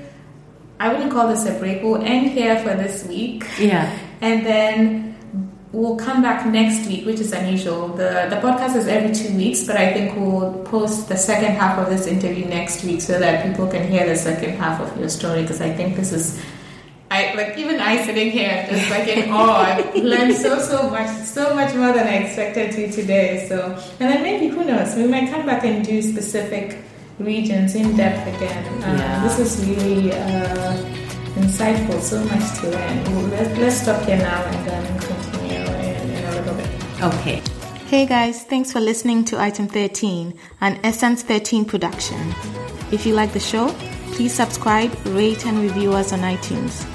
I 0.79 0.91
wouldn't 0.91 1.11
call 1.11 1.27
this 1.27 1.45
a 1.45 1.59
break, 1.59 1.83
we'll 1.83 2.01
end 2.01 2.31
here 2.31 2.57
for 2.59 2.73
this 2.73 3.05
week. 3.05 3.45
Yeah. 3.59 3.95
And 4.21 4.45
then 4.45 5.12
we'll 5.73 5.95
come 5.97 6.21
back 6.21 6.45
next 6.45 6.87
week, 6.87 7.05
which 7.05 7.19
is 7.19 7.33
unusual. 7.33 7.89
The 7.89 8.27
the 8.29 8.37
podcast 8.37 8.75
is 8.75 8.87
every 8.87 9.13
two 9.13 9.35
weeks, 9.35 9.65
but 9.65 9.75
I 9.75 9.91
think 9.91 10.15
we'll 10.15 10.53
post 10.63 11.09
the 11.09 11.17
second 11.17 11.55
half 11.55 11.77
of 11.79 11.89
this 11.89 12.05
interview 12.07 12.45
next 12.45 12.83
week 12.85 13.01
so 13.01 13.19
that 13.19 13.45
people 13.45 13.67
can 13.67 13.87
hear 13.89 14.07
the 14.07 14.15
second 14.15 14.51
half 14.55 14.79
of 14.79 14.97
your 14.99 15.09
story. 15.09 15.41
Because 15.41 15.61
I 15.61 15.73
think 15.73 15.97
this 15.97 16.13
is, 16.13 16.39
I 17.09 17.33
like 17.33 17.57
even 17.57 17.79
I 17.81 18.05
sitting 18.05 18.31
here 18.31 18.65
just 18.69 18.89
like 18.89 19.07
in 19.07 19.31
awe. 19.31 19.65
I've 19.65 19.95
learned 19.95 20.35
so 20.35 20.59
so 20.59 20.89
much, 20.89 21.09
so 21.25 21.55
much 21.55 21.73
more 21.73 21.91
than 21.91 22.07
I 22.07 22.17
expected 22.23 22.71
to 22.73 22.91
today. 22.91 23.47
So 23.49 23.73
and 23.99 24.07
then 24.13 24.21
maybe 24.21 24.47
who 24.47 24.63
knows, 24.63 24.95
we 24.95 25.07
might 25.07 25.29
come 25.31 25.45
back 25.45 25.65
and 25.65 25.83
do 25.83 26.01
specific 26.01 26.77
regions 27.17 27.73
in 27.75 27.97
depth 27.97 28.27
again. 28.35 28.63
Um, 28.83 28.97
yeah. 28.97 29.23
This 29.23 29.39
is 29.39 29.51
really. 29.67 30.13
Uh, 30.13 30.99
insightful, 31.33 31.99
so 31.99 32.23
much 32.25 32.59
to 32.59 32.69
learn. 32.69 33.03
Well, 33.05 33.25
let, 33.33 33.57
let's 33.57 33.81
stop 33.81 34.05
here 34.05 34.17
now 34.17 34.43
and 34.43 34.67
then 34.67 34.85
continue. 34.99 35.12
Okay. 37.03 37.41
Hey 37.87 38.05
guys, 38.05 38.45
thanks 38.45 38.71
for 38.71 38.79
listening 38.79 39.25
to 39.25 39.37
Item 39.37 39.67
13, 39.67 40.39
an 40.61 40.79
Essence 40.85 41.21
13 41.21 41.65
production. 41.65 42.33
If 42.93 43.05
you 43.05 43.13
like 43.13 43.33
the 43.33 43.41
show, 43.41 43.67
please 44.13 44.33
subscribe, 44.33 44.89
rate, 45.07 45.45
and 45.45 45.59
review 45.59 45.91
us 45.91 46.13
on 46.13 46.19
iTunes. 46.19 46.85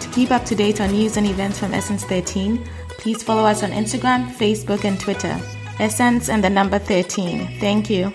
To 0.00 0.08
keep 0.10 0.32
up 0.32 0.44
to 0.44 0.54
date 0.54 0.82
on 0.82 0.92
news 0.92 1.16
and 1.16 1.26
events 1.26 1.58
from 1.58 1.72
Essence 1.72 2.04
13, 2.04 2.62
please 2.98 3.22
follow 3.22 3.46
us 3.46 3.62
on 3.62 3.70
Instagram, 3.70 4.30
Facebook, 4.34 4.84
and 4.84 5.00
Twitter. 5.00 5.40
Essence 5.80 6.28
and 6.28 6.44
the 6.44 6.50
number 6.50 6.78
13. 6.78 7.58
Thank 7.58 7.88
you. 7.88 8.12